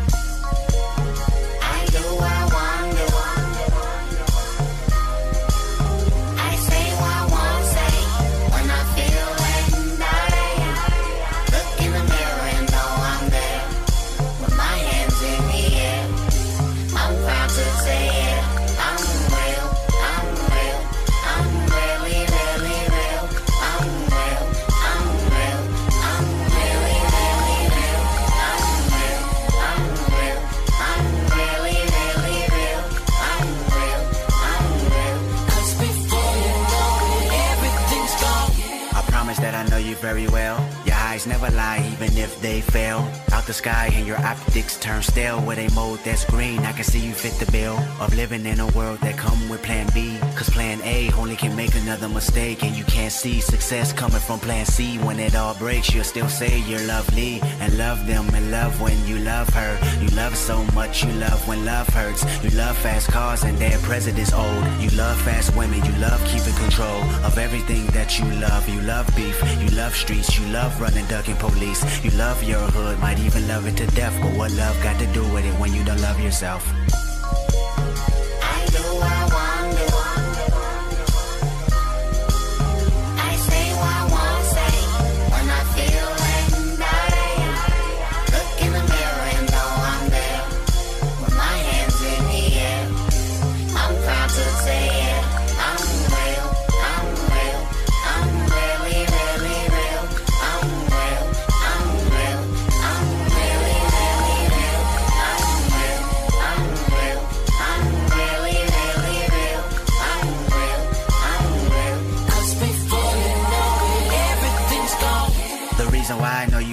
Very 40.14 40.28
well. 40.28 40.58
Your 40.86 40.94
eyes 40.94 41.26
never 41.26 41.50
lie, 41.50 41.86
even 41.92 42.16
if 42.16 42.40
they 42.40 42.62
fail. 42.62 43.00
The 43.48 43.54
sky 43.54 43.90
and 43.94 44.06
your 44.06 44.20
optics 44.20 44.76
turn 44.76 45.00
stale 45.02 45.40
with 45.40 45.56
a 45.56 45.74
mode 45.74 46.00
that's 46.00 46.22
green. 46.26 46.58
I 46.66 46.72
can 46.72 46.84
see 46.84 46.98
you 46.98 47.14
fit 47.14 47.32
the 47.42 47.50
bill 47.50 47.78
of 47.98 48.14
living 48.14 48.44
in 48.44 48.60
a 48.60 48.66
world 48.72 48.98
that 49.00 49.16
come 49.16 49.48
with 49.48 49.62
plan 49.62 49.88
B. 49.94 50.18
Cause 50.36 50.50
plan 50.50 50.82
A 50.84 51.10
only 51.12 51.34
can 51.34 51.56
make 51.56 51.74
another 51.74 52.10
mistake. 52.10 52.62
And 52.62 52.76
you 52.76 52.84
can't 52.84 53.10
see 53.10 53.40
success 53.40 53.90
coming 53.90 54.20
from 54.20 54.38
plan 54.38 54.66
C. 54.66 54.98
When 54.98 55.18
it 55.18 55.34
all 55.34 55.54
breaks, 55.54 55.94
you'll 55.94 56.04
still 56.04 56.28
say 56.28 56.60
you're 56.68 56.86
lovely 56.86 57.40
and 57.60 57.78
love 57.78 58.06
them 58.06 58.28
and 58.34 58.50
love 58.50 58.78
when 58.82 58.98
you 59.06 59.16
love 59.20 59.48
her. 59.54 59.78
You 60.02 60.08
love 60.08 60.36
so 60.36 60.62
much, 60.74 61.02
you 61.02 61.12
love 61.14 61.48
when 61.48 61.64
love 61.64 61.88
hurts. 61.88 62.26
You 62.44 62.50
love 62.50 62.76
fast 62.76 63.08
cars 63.10 63.44
and 63.44 63.56
their 63.56 63.78
president's 63.78 64.34
old. 64.34 64.62
You 64.78 64.90
love 64.90 65.18
fast 65.22 65.56
women, 65.56 65.82
you 65.86 65.92
love 65.92 66.22
keeping 66.26 66.54
control 66.56 67.00
of 67.24 67.38
everything 67.38 67.86
that 67.96 68.18
you 68.18 68.26
love. 68.32 68.68
You 68.68 68.82
love 68.82 69.06
beef, 69.16 69.40
you 69.58 69.74
love 69.74 69.94
streets, 69.96 70.38
you 70.38 70.44
love 70.48 70.78
running, 70.78 71.06
ducking 71.06 71.36
police. 71.36 71.82
You 72.04 72.10
love 72.10 72.42
your 72.42 72.60
hood, 72.76 72.98
might 72.98 73.18
even 73.18 73.37
love 73.46 73.66
it 73.66 73.76
to 73.76 73.86
death. 73.94 74.16
But 74.22 74.36
what 74.36 74.52
love 74.52 74.80
got 74.82 74.98
to 75.00 75.06
do 75.12 75.22
with 75.32 75.44
it 75.44 75.54
when 75.60 75.72
you 75.72 75.84
don't 75.84 76.00
love 76.00 76.20
yourself? 76.20 76.64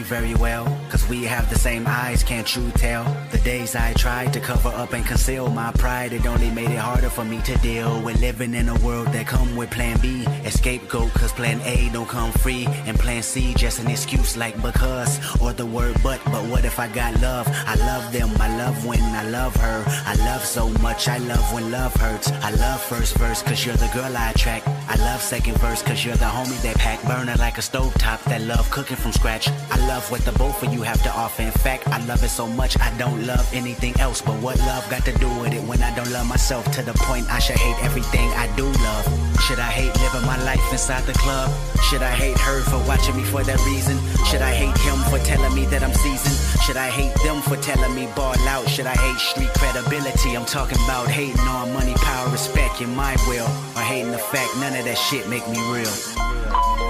Very 0.06 0.36
well, 0.36 0.66
cause 0.90 1.08
we 1.10 1.24
have 1.24 1.50
the 1.50 1.58
same 1.58 1.86
eyes, 1.88 2.24
can't 2.24 2.56
you 2.56 2.70
tell? 2.72 3.04
The 3.32 3.40
days 3.40 3.76
I 3.76 3.94
tried 3.94 4.34
to 4.34 4.40
cover 4.40 4.70
up 4.70 4.94
and 4.94 5.04
conceal 5.04 5.50
my 5.50 5.72
pride, 5.72 6.14
it 6.14 6.26
only 6.28 6.52
made 6.52 6.70
it 6.70 6.78
harder 6.78 7.10
for 7.10 7.26
me 7.26 7.42
to 7.42 7.58
deal 7.58 8.02
with 8.04 8.22
living 8.22 8.54
in 8.54 8.70
a 8.70 8.80
world 8.80 9.08
that 9.08 9.26
come 9.26 9.56
with 9.56 9.72
plan 9.72 10.00
B. 10.00 10.24
A 10.46 10.52
scapegoat, 10.52 11.12
cause 11.14 11.32
plan 11.32 11.60
A 11.62 11.90
don't 11.92 12.08
come 12.08 12.32
free, 12.32 12.68
and 12.86 13.00
plan 13.00 13.24
C 13.24 13.56
just 13.56 13.80
an 13.80 13.90
excuse 13.90 14.38
like 14.38 14.56
because, 14.62 15.20
or 15.42 15.54
the 15.54 15.66
word 15.66 15.96
but, 16.04 16.24
but 16.26 16.44
what 16.52 16.66
if 16.66 16.80
I 16.80 16.88
got 16.88 17.20
love? 17.20 17.48
I 17.50 17.76
love 17.76 18.14
them, 18.14 18.30
I 18.40 18.56
love 18.58 18.86
when 18.86 19.02
I 19.02 19.28
love 19.30 19.56
her. 19.56 19.84
I 20.06 20.16
love 20.26 20.46
so 20.46 20.70
much, 20.86 21.08
I 21.08 21.18
love 21.18 21.52
when 21.52 21.72
love 21.72 21.96
hurts. 21.96 22.32
I 22.32 22.52
love 22.52 22.80
first 22.80 23.18
verse, 23.18 23.42
cause 23.42 23.66
you're 23.66 23.76
the 23.76 23.90
girl 23.94 24.16
I 24.16 24.30
attract. 24.30 24.68
I 24.88 24.96
love 24.98 25.22
second 25.22 25.58
verse, 25.58 25.82
cause 25.82 26.06
you're 26.06 26.16
the 26.16 26.26
homie 26.26 26.62
that 26.62 26.78
pack. 26.78 27.02
Burning 27.04 27.38
like 27.38 27.58
a 27.58 27.62
stovetop 27.62 28.24
that 28.26 28.42
love 28.42 28.70
cooking 28.70 28.98
from 28.98 29.12
scratch. 29.12 29.50
I 29.72 29.78
love 29.88 30.10
what 30.12 30.22
the 30.22 30.32
both 30.34 30.62
of 30.64 30.74
you 30.74 30.82
have 30.84 31.02
to 31.04 31.10
offer. 31.10 31.42
In 31.42 31.52
fact, 31.52 31.88
I 31.88 32.04
love 32.06 32.24
it 32.24 32.30
so 32.30 32.48
much 32.48 32.80
I 32.80 32.96
don't 32.98 33.26
love 33.26 33.48
anything 33.54 34.00
else. 34.00 34.22
But 34.22 34.36
what 34.42 34.60
love 34.60 34.88
got 34.90 35.04
to 35.06 35.14
do 35.18 35.28
with 35.40 35.54
it 35.54 35.64
when 35.64 35.82
I 35.82 35.94
don't 35.96 36.12
love 36.12 36.28
myself 36.28 36.70
to 36.72 36.82
the 36.84 36.94
point 36.94 37.30
I 37.32 37.40
should 37.40 37.58
hate 37.58 37.84
everything 37.84 38.30
I 38.32 38.54
do 38.56 38.66
love? 38.66 39.06
Should 39.42 39.60
I 39.60 39.70
hate 39.70 39.94
living 40.02 40.26
my 40.26 40.42
life 40.44 40.62
inside 40.72 41.04
the 41.04 41.14
club? 41.14 41.52
Should 41.90 42.02
I 42.02 42.12
hate 42.12 42.38
her 42.40 42.62
for 42.62 42.80
watching 42.88 43.16
me 43.16 43.24
for 43.24 43.44
that 43.44 43.60
reason? 43.66 43.98
Should 44.26 44.42
I 44.42 44.54
hate 44.54 44.78
him 44.78 44.98
for 45.10 45.20
telling 45.20 45.54
me 45.54 45.66
that 45.66 45.84
I'm 45.84 45.94
seasoned? 45.94 46.36
Should 46.64 46.78
I 46.78 46.90
hate 46.90 47.14
them 47.24 47.42
for 47.42 47.58
telling 47.58 47.94
me 47.94 48.08
ball 48.16 48.38
out? 48.50 48.68
Should 48.68 48.88
I 48.88 48.96
hate 48.98 49.20
street 49.20 49.54
credibility? 49.54 50.36
I'm 50.36 50.46
talking 50.46 50.78
about 50.86 51.08
hating 51.08 51.40
on 51.42 51.74
money, 51.74 51.94
power, 51.96 52.30
respect, 52.32 52.82
in 52.82 52.96
my 52.96 53.16
will. 53.28 53.46
Or 53.76 53.86
hating 53.86 54.12
the 54.12 54.18
fact 54.18 54.58
none 54.58 54.75
of 54.80 54.86
that 54.86 54.98
shit 54.98 55.28
make 55.30 55.48
me 55.48 55.60
real. 55.72 55.92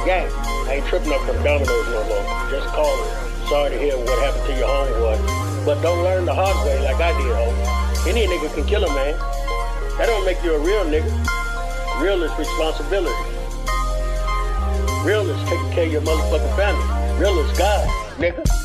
Gang, 0.06 0.30
I 0.68 0.78
ain't 0.78 0.86
tripping 0.88 1.14
up 1.14 1.22
from 1.22 1.38
Domino's 1.44 1.88
no 1.90 2.02
more. 2.08 2.26
Just 2.50 2.68
calling. 2.74 3.12
Sorry 3.50 3.72
to 3.72 3.78
hear 3.78 3.98
what 3.98 4.18
happened 4.20 4.46
to 4.48 4.54
your 4.58 4.68
homeboy. 4.68 5.66
But 5.66 5.82
don't 5.82 6.04
learn 6.04 6.26
the 6.26 6.34
hard 6.34 6.56
way 6.66 6.80
like 6.84 7.02
I 7.02 7.12
did, 7.18 7.32
homie. 7.34 8.08
Any 8.08 8.28
nigga 8.28 8.54
can 8.54 8.66
kill 8.66 8.84
a 8.86 8.90
man. 8.94 9.18
That 9.98 10.08
don't 10.08 10.26
make 10.26 10.44
you 10.44 10.54
a 10.54 10.60
real 10.60 10.86
nigga. 10.86 11.12
Real 12.02 12.22
is 12.24 12.32
responsibility. 12.38 13.16
Real 15.04 15.30
is 15.30 15.50
taking 15.50 15.72
care 15.72 15.86
of 15.86 15.92
your 15.92 16.02
motherfucking 16.02 16.56
family. 16.56 17.20
Real 17.20 17.38
is 17.40 17.58
God, 17.58 17.88
nigga. 18.18 18.65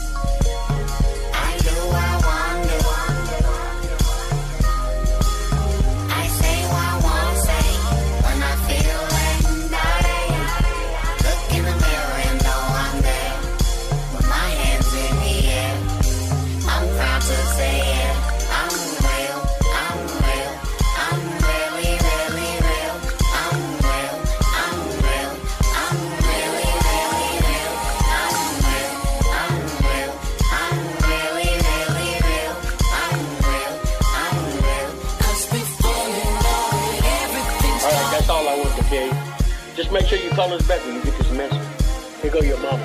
You 40.31 40.37
call 40.37 40.53
us 40.53 40.66
back 40.68 40.85
when 40.87 40.95
you 40.95 41.03
get 41.03 41.16
this 41.18 41.31
message. 41.33 42.22
Here 42.22 42.31
go 42.31 42.41
your 42.41 42.59
mama. 42.61 42.85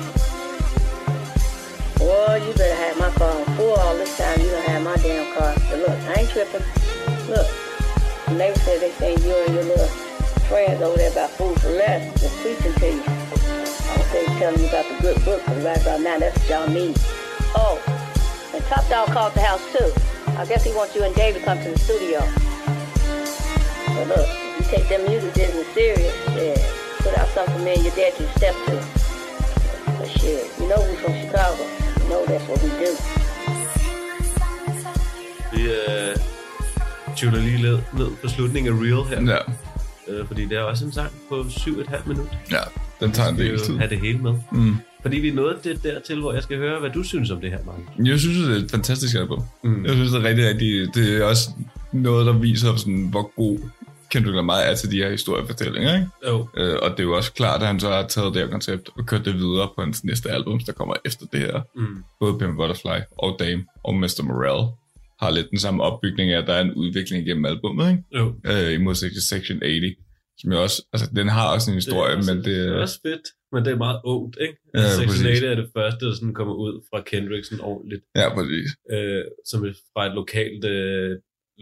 Well, 2.00 2.38
you 2.44 2.52
better 2.54 2.74
have 2.74 2.98
my 2.98 3.10
car 3.10 3.30
on 3.30 3.44
full 3.56 3.74
all 3.74 3.96
this 3.96 4.16
time. 4.18 4.40
You 4.40 4.50
don't 4.50 4.64
have 4.64 4.82
my 4.82 4.96
damn 4.96 5.32
car. 5.38 5.54
But 5.70 5.78
look, 5.78 5.98
I 6.10 6.20
ain't 6.20 6.30
tripping. 6.30 6.66
Look, 7.28 7.46
the 8.26 8.34
neighbor 8.34 8.58
said 8.58 8.80
they 8.80 8.90
seen 8.92 9.22
you 9.22 9.36
and 9.46 9.54
your 9.54 9.64
little 9.64 9.86
friends 10.48 10.82
over 10.82 10.96
there 10.96 11.10
about 11.12 11.30
food 11.30 11.60
for 11.60 11.70
less. 11.70 12.20
Just 12.20 12.36
preaching 12.38 12.72
to 12.74 12.92
you. 12.92 13.02
I 13.06 13.96
was 13.96 14.10
they 14.12 14.26
telling 14.38 14.60
you 14.60 14.68
about 14.68 14.88
the 14.88 14.98
good 15.00 15.24
book, 15.24 15.42
but 15.46 15.62
right 15.62 15.80
about 15.80 16.00
now, 16.00 16.18
that's 16.18 16.38
what 16.38 16.50
y'all 16.50 16.68
need. 16.68 16.96
Oh, 17.54 17.80
and 18.54 18.64
Top 18.64 18.88
Dog 18.88 19.08
called 19.10 19.34
the 19.34 19.42
house 19.42 19.62
too. 19.72 19.92
I 20.36 20.46
guess 20.46 20.64
he 20.64 20.72
wants 20.72 20.94
you 20.96 21.04
and 21.04 21.14
Dave 21.14 21.34
to 21.34 21.40
come 21.40 21.58
to 21.62 21.70
the 21.70 21.78
studio. 21.78 22.20
But 23.94 24.08
look, 24.08 24.28
you 24.58 24.64
take 24.66 24.88
them 24.88 25.06
music 25.08 25.34
business 25.34 25.66
serious, 25.74 26.14
yeah, 26.34 26.75
put 27.06 27.18
out 27.20 27.28
something 27.34 27.54
for 27.56 27.62
me 27.66 27.72
and 27.76 27.84
your 27.86 27.96
dad 28.00 28.12
to 28.18 28.24
step 28.38 28.54
to. 28.66 28.74
But 29.98 30.08
shit, 30.18 30.44
you 30.60 30.66
know 30.70 30.80
we 30.88 30.94
from 31.02 31.12
Chicago. 31.22 31.62
You 32.00 32.06
know 32.10 32.20
that's 32.30 32.46
what 32.50 32.58
we 32.64 32.70
do. 32.84 32.90
Vi 35.52 35.62
øh, 35.62 36.16
tuner 37.16 37.38
lige 37.38 37.62
ned, 37.62 37.78
ned 37.98 38.10
på 38.22 38.28
slutningen 38.28 38.72
af 38.72 38.76
Real 38.82 39.04
her. 39.10 39.32
Ja. 39.32 39.38
Øh, 40.08 40.26
fordi 40.26 40.44
det 40.44 40.52
er 40.58 40.62
også 40.62 40.84
en 40.84 40.92
sang 40.92 41.12
på 41.28 41.40
7,5 41.40 42.08
minutter. 42.08 42.32
Ja, 42.50 42.58
den 43.00 43.12
tager 43.12 43.28
en 43.28 43.38
Vi 43.38 43.44
del 43.44 43.60
tid. 43.60 43.76
have 43.76 43.90
det 43.90 44.00
hele 44.00 44.18
med. 44.18 44.34
Mm. 44.52 44.76
Fordi 45.02 45.16
vi 45.18 45.28
er 45.28 45.34
nået 45.34 45.56
det 45.64 45.82
dertil, 45.82 46.20
hvor 46.20 46.32
jeg 46.32 46.42
skal 46.42 46.56
høre, 46.56 46.80
hvad 46.80 46.90
du 46.90 47.02
synes 47.02 47.30
om 47.30 47.40
det 47.40 47.50
her, 47.50 47.58
Mark. 47.66 48.06
Jeg 48.06 48.18
synes, 48.20 48.38
det 48.38 48.56
er 48.60 48.64
et 48.64 48.70
fantastisk 48.70 49.16
album. 49.16 49.42
Mm. 49.64 49.84
Jeg 49.84 49.94
synes, 49.94 50.10
det 50.10 50.20
er 50.20 50.24
rigtig, 50.28 50.48
rigtig... 50.48 50.94
Det 50.94 51.16
er 51.16 51.24
også 51.24 51.50
noget, 51.92 52.26
der 52.26 52.32
viser, 52.32 52.76
sådan, 52.76 53.06
hvor 53.10 53.32
god 53.36 53.58
Kendrick 54.16 54.36
Lamar 54.36 54.58
er 54.58 54.74
til 54.74 54.90
de 54.90 54.96
her 54.96 55.10
historiefortællinger, 55.10 55.94
ikke? 55.94 56.08
Jo. 56.26 56.48
Øh, 56.56 56.76
og 56.82 56.90
det 56.90 57.00
er 57.00 57.04
jo 57.04 57.16
også 57.16 57.32
klart, 57.32 57.60
at 57.62 57.66
han 57.66 57.80
så 57.80 57.88
har 57.88 58.06
taget 58.06 58.34
det 58.34 58.42
her 58.42 58.50
koncept 58.50 58.88
og 58.98 59.06
kørt 59.06 59.24
det 59.24 59.34
videre 59.34 59.68
på 59.74 59.82
hans 59.82 60.04
næste 60.04 60.30
album, 60.30 60.60
der 60.66 60.72
kommer 60.72 60.94
efter 61.04 61.26
det 61.32 61.40
her. 61.40 61.60
Mm. 61.76 62.04
Både 62.20 62.38
Pimp 62.38 62.56
Butterfly 62.56 62.98
og 63.18 63.36
Dame 63.38 63.64
og 63.84 63.94
Mr. 63.94 64.22
Morale 64.28 64.66
har 65.22 65.30
lidt 65.30 65.50
den 65.50 65.58
samme 65.58 65.82
opbygning 65.82 66.30
af, 66.32 66.38
at 66.42 66.46
der 66.46 66.52
er 66.54 66.60
en 66.60 66.74
udvikling 66.74 67.26
gennem 67.26 67.44
albumet, 67.44 67.90
ikke? 67.90 68.02
Jo. 68.18 68.34
Øh, 68.50 68.72
I 68.72 68.78
modsætning 68.86 69.14
til 69.14 69.26
Section 69.28 69.58
80, 69.60 69.96
som 70.38 70.52
jo 70.52 70.62
også... 70.62 70.78
Altså, 70.92 71.06
den 71.16 71.28
har 71.28 71.46
også 71.54 71.70
en 71.70 71.74
historie, 71.74 72.10
det 72.10 72.18
også, 72.18 72.34
men 72.34 72.44
det... 72.44 72.56
det 72.56 72.68
er 72.68 72.80
også 72.86 72.98
fedt, 73.06 73.26
men 73.52 73.64
det 73.64 73.72
er 73.72 73.76
meget 73.86 74.00
ungt, 74.04 74.36
ikke? 74.40 74.56
Ja, 74.74 74.80
Ja, 74.80 74.88
Section 74.88 75.08
præcis. 75.08 75.42
8 75.42 75.46
er 75.52 75.56
det 75.62 75.68
første, 75.76 76.06
der 76.06 76.14
sådan 76.14 76.34
kommer 76.34 76.54
ud 76.54 76.74
fra 76.90 76.98
Kendrick 77.10 77.44
sådan 77.44 77.64
ordentligt. 77.72 78.02
Ja, 78.20 78.26
præcis. 78.34 78.68
Øh, 78.94 79.24
som 79.50 79.58
er 79.64 79.72
fra 79.94 80.02
et 80.08 80.14
lokalt, 80.20 80.64
øh, 80.64 81.10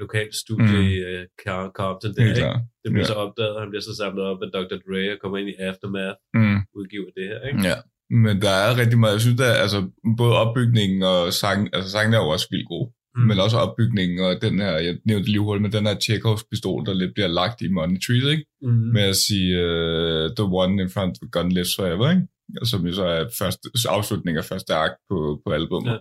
lokalt 0.03 0.35
studie 0.45 0.79
Mm. 0.81 0.89
i 0.91 0.93
øh, 1.11 1.23
Car- 1.43 1.73
Compton. 1.79 2.15
Der, 2.15 2.25
ikke? 2.29 2.41
Det 2.83 2.89
bliver 2.93 3.07
Ja. 3.09 3.13
så 3.13 3.17
opdaget, 3.25 3.55
og 3.57 3.61
han 3.63 3.71
bliver 3.71 3.83
så 3.89 3.95
samlet 4.01 4.25
op 4.31 4.43
af 4.45 4.49
Dr. 4.57 4.77
Dre 4.87 5.13
og 5.13 5.19
kommer 5.23 5.39
ind 5.39 5.49
i 5.49 5.55
Aftermath, 5.69 6.19
Mm. 6.35 6.59
udgiver 6.79 7.11
det 7.17 7.25
her, 7.31 7.41
ikke? 7.49 7.61
Ja, 7.71 7.77
men 8.25 8.35
der 8.45 8.51
er 8.65 8.71
rigtig 8.81 8.99
meget, 8.99 9.13
jeg 9.13 9.21
synes, 9.21 9.39
der 9.43 9.47
er, 9.55 9.59
altså, 9.67 9.81
både 10.21 10.35
opbygningen 10.43 11.03
og 11.03 11.33
sangen, 11.33 11.69
altså 11.73 11.91
sangen 11.91 12.15
er 12.15 12.19
jo 12.25 12.29
også 12.37 12.47
vildt 12.51 12.69
god, 12.75 12.87
mm. 13.17 13.23
men 13.29 13.37
også 13.45 13.57
opbygningen 13.65 14.19
og 14.27 14.33
den 14.47 14.55
her, 14.65 14.73
jeg 14.89 14.95
nævnte 15.11 15.29
lige 15.31 15.41
hurtigt, 15.47 15.63
men 15.63 15.73
den 15.73 15.87
her 15.87 15.97
Chekhovs 16.07 16.45
pistol, 16.51 16.87
der 16.87 16.95
lidt 16.95 17.15
bliver 17.15 17.29
lagt 17.41 17.61
i 17.63 17.69
Money 17.69 17.99
Trees, 18.07 18.25
ikke? 18.35 18.45
Mm. 18.63 18.69
Med 18.97 19.03
at 19.13 19.17
sige, 19.27 19.49
uh, 19.67 20.25
the 20.39 20.47
one 20.63 20.83
in 20.83 20.91
front 20.95 21.11
of 21.15 21.19
the 21.23 21.31
gun 21.35 21.49
lives 21.53 21.75
forever, 21.79 22.11
ikke? 22.11 22.23
Og 22.61 22.67
Som 22.67 22.87
jo 22.87 22.93
så 22.93 23.05
er 23.05 23.25
første, 23.39 23.65
afslutning 23.89 24.39
af 24.39 24.45
første 24.45 24.75
akt 24.75 24.95
på, 25.11 25.17
på 25.47 25.53
albumet. 25.53 25.91
Ja. 25.93 25.99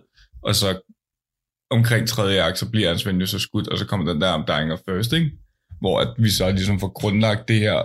Og 0.47 0.55
så 0.55 0.67
omkring 1.74 2.07
tredje 2.07 2.41
akt, 2.41 2.57
så 2.59 2.69
bliver 2.69 2.88
hans 2.88 3.05
ven 3.05 3.19
jo 3.19 3.26
så 3.26 3.39
skudt, 3.39 3.67
og 3.67 3.78
så 3.78 3.86
kommer 3.86 4.11
den 4.11 4.21
der 4.21 4.30
om 4.30 4.43
Dying 4.47 4.74
of 4.74 4.80
First, 4.89 5.13
ikke? 5.13 5.32
Hvor 5.80 5.99
at 5.99 6.07
vi 6.17 6.30
så 6.30 6.51
ligesom 6.51 6.80
får 6.80 6.88
grundlagt 6.88 7.47
det 7.47 7.59
her, 7.59 7.78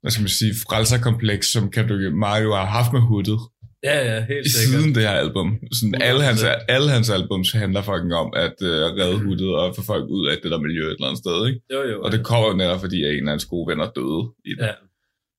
hvad 0.00 0.10
skal 0.10 0.22
man 0.22 0.28
sige, 0.28 0.54
frelserkompleks, 0.68 1.52
som 1.52 1.70
Kendrick 1.70 2.14
Mario 2.14 2.54
har 2.54 2.64
haft 2.64 2.92
med 2.92 3.00
hovedet 3.00 3.38
Ja, 3.84 3.96
ja, 4.10 4.24
helt 4.32 4.50
sikkert. 4.50 4.82
siden 4.82 4.94
det 4.94 5.02
her 5.02 5.16
album. 5.24 5.58
Sådan 5.72 6.02
alle, 6.02 6.22
hans, 6.22 6.42
100%. 6.42 6.64
alle 6.68 6.90
hans 6.90 7.10
albums 7.10 7.52
handler 7.52 7.82
fucking 7.82 8.14
om 8.14 8.32
at 8.36 8.56
uh, 8.62 8.68
redde 8.98 9.18
hovedet 9.24 9.54
og 9.54 9.76
få 9.76 9.82
folk 9.82 10.04
ud 10.10 10.28
af 10.28 10.36
det 10.42 10.50
der 10.50 10.58
miljø 10.58 10.84
et 10.86 10.90
eller 10.90 11.06
andet 11.06 11.18
sted, 11.24 11.46
ikke? 11.48 11.60
Jo, 11.74 11.80
jo. 11.92 12.02
Og 12.02 12.12
det 12.12 12.20
kommer 12.24 12.48
jo 12.48 12.56
netop, 12.56 12.80
fordi 12.80 13.18
en 13.18 13.28
af 13.28 13.32
hans 13.32 13.44
gode 13.44 13.66
venner 13.70 13.90
døde 13.98 14.22
i 14.50 14.52
det. 14.58 14.66
Ja. 14.66 14.74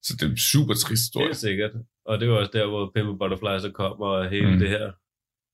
Så 0.05 0.11
det 0.17 0.25
er 0.25 0.31
en 0.31 0.37
super 0.37 0.73
trist 0.73 0.89
historie. 0.89 1.27
Helt 1.27 1.37
sikkert. 1.37 1.71
Og 2.09 2.19
det 2.19 2.29
var 2.29 2.35
også 2.41 2.51
der, 2.53 2.65
hvor 2.67 2.91
Pimp 2.95 3.19
Butterfly 3.19 3.55
så 3.67 3.71
kom, 3.81 3.95
og 4.09 4.29
hele 4.29 4.51
mm. 4.51 4.59
det 4.59 4.69
her 4.69 4.85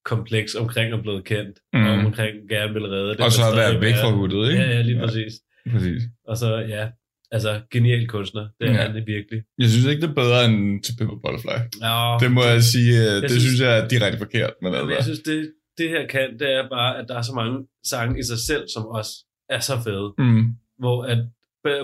kompleks 0.05 0.55
omkring 0.55 0.93
at 0.93 1.01
blive 1.01 1.21
kendt, 1.23 1.59
Mm. 1.73 1.85
og 1.85 1.91
omkring 2.05 2.33
gerne 2.49 2.73
ville 2.73 2.89
redde 2.89 3.09
det. 3.09 3.19
Og 3.19 3.31
så 3.31 3.41
at 3.51 3.57
være 3.57 3.81
væk 3.81 3.93
fra 4.01 4.09
hovedet, 4.11 4.51
ikke? 4.51 4.63
Ja, 4.63 4.69
ja, 4.69 4.81
lige 4.81 4.97
Ja. 4.99 5.05
præcis. 5.05 5.33
Præcis. 5.71 6.01
Og 6.27 6.37
så, 6.37 6.55
ja, 6.57 6.87
altså, 7.31 7.61
genial 7.71 8.07
kunstner. 8.07 8.47
Det 8.59 8.69
er 8.69 8.73
Ja. 8.73 8.77
han 8.81 8.93
virkelig. 9.07 9.39
Jeg 9.59 9.69
synes 9.69 9.85
ikke, 9.85 10.01
det 10.01 10.09
er 10.09 10.13
bedre 10.13 10.45
end 10.45 10.83
til 10.83 10.93
Pimper 10.97 11.15
Butterfly. 11.23 11.57
Ja, 11.87 12.17
Det 12.21 12.31
må 12.31 12.43
jeg 12.43 12.63
sige, 12.63 12.93
øh, 13.05 13.21
det 13.21 13.29
synes- 13.31 13.43
synes 13.43 13.59
jeg 13.61 13.71
er 13.79 13.87
direkte 13.87 14.17
forkert. 14.17 14.53
Men 14.61 14.71
Men 14.71 14.81
jeg 14.81 14.89
altså, 14.97 15.03
synes, 15.03 15.19
det, 15.19 15.51
det 15.77 15.89
her 15.89 16.07
kan, 16.07 16.39
det 16.39 16.49
er 16.59 16.69
bare, 16.69 16.91
at 16.99 17.05
der 17.09 17.15
er 17.17 17.21
så 17.21 17.33
mange 17.41 17.67
sange 17.91 18.19
i 18.19 18.23
sig 18.23 18.39
selv, 18.49 18.63
som 18.73 18.83
også 18.85 19.11
er 19.49 19.59
så 19.59 19.73
fede. 19.85 20.13
mm, 20.17 20.45
Hvor 20.79 21.03
at 21.03 21.17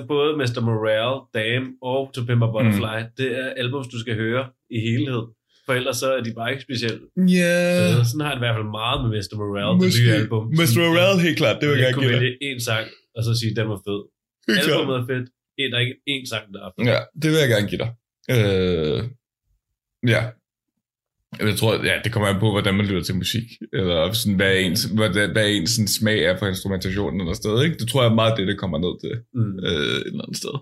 både 0.07 0.31
Mr. 0.37 0.61
Morale, 0.61 1.19
Dame 1.37 1.67
og 1.81 2.11
To 2.13 2.21
Pimp 2.27 2.43
a 2.43 2.47
Butterfly, 2.53 2.97
mm. 3.03 3.09
det 3.17 3.39
er 3.39 3.47
albums, 3.61 3.87
du 3.87 3.99
skal 3.99 4.15
høre 4.15 4.43
i 4.69 4.79
helhed. 4.89 5.23
For 5.65 5.73
ellers 5.79 5.97
så 6.03 6.07
er 6.17 6.21
de 6.27 6.31
bare 6.39 6.49
ikke 6.53 6.63
specielt 6.67 7.01
yeah. 7.19 7.79
fede. 7.79 8.05
Sådan 8.09 8.21
har 8.25 8.29
jeg 8.31 8.35
det 8.37 8.41
i 8.41 8.45
hvert 8.45 8.57
fald 8.59 8.69
meget 8.81 8.97
med 9.03 9.09
Mr. 9.17 9.35
Morale, 9.41 9.75
det 9.83 9.89
nye 9.99 10.11
album. 10.21 10.43
Mr. 10.59 10.77
Morale, 10.87 11.19
helt 11.27 11.37
klart, 11.41 11.55
det 11.61 11.65
vil 11.69 11.77
jeg 11.77 11.85
jeg 11.85 11.93
gerne 11.93 12.07
give 12.07 12.19
dig. 12.25 12.37
en 12.49 12.59
sang, 12.69 12.85
og 13.15 13.21
så 13.27 13.31
sige, 13.39 13.51
den 13.59 13.67
var 13.73 13.79
fed. 13.87 13.99
Helt. 14.47 14.59
Albumet 14.71 14.95
er 15.01 15.05
fedt. 15.11 15.27
En, 15.59 15.67
der 15.71 15.77
er 15.79 15.83
ikke 15.87 15.97
én 16.13 16.23
sang, 16.31 16.45
der 16.53 16.59
er 16.67 16.71
fed. 16.75 16.83
Ja, 16.91 16.99
det 17.21 17.27
vil 17.31 17.39
jeg 17.43 17.49
gerne 17.55 17.67
give 17.71 17.81
dig. 17.83 17.89
Øh, 18.35 18.99
ja. 20.15 20.21
Jeg 21.47 21.55
tror, 21.59 21.71
ja, 21.89 21.95
det 22.03 22.11
kommer 22.13 22.27
an 22.29 22.39
på, 22.39 22.49
hvordan 22.51 22.73
man 22.75 22.85
lytter 22.85 23.03
til 23.03 23.15
musik. 23.15 23.47
Eller 23.73 24.11
sådan, 24.11 24.35
hvad 24.35 24.53
ens, 24.65 24.83
hvad, 24.83 25.09
hvad 25.35 25.47
ens 25.55 25.69
sådan, 25.75 25.87
smag 25.87 26.19
er 26.29 26.37
for 26.39 26.47
instrumentationen 26.47 27.21
eller 27.21 27.33
sted. 27.33 27.63
Ikke? 27.63 27.75
Det 27.81 27.87
tror 27.89 28.01
jeg 28.03 28.09
er 28.11 28.15
meget 28.21 28.37
det, 28.37 28.47
det 28.47 28.57
kommer 28.59 28.77
ned 28.85 28.93
til 29.03 29.13
Mm. 29.33 29.59
øh, 29.65 29.71
et 29.97 30.05
eller 30.05 30.23
andet 30.25 30.37
sted. 30.43 30.55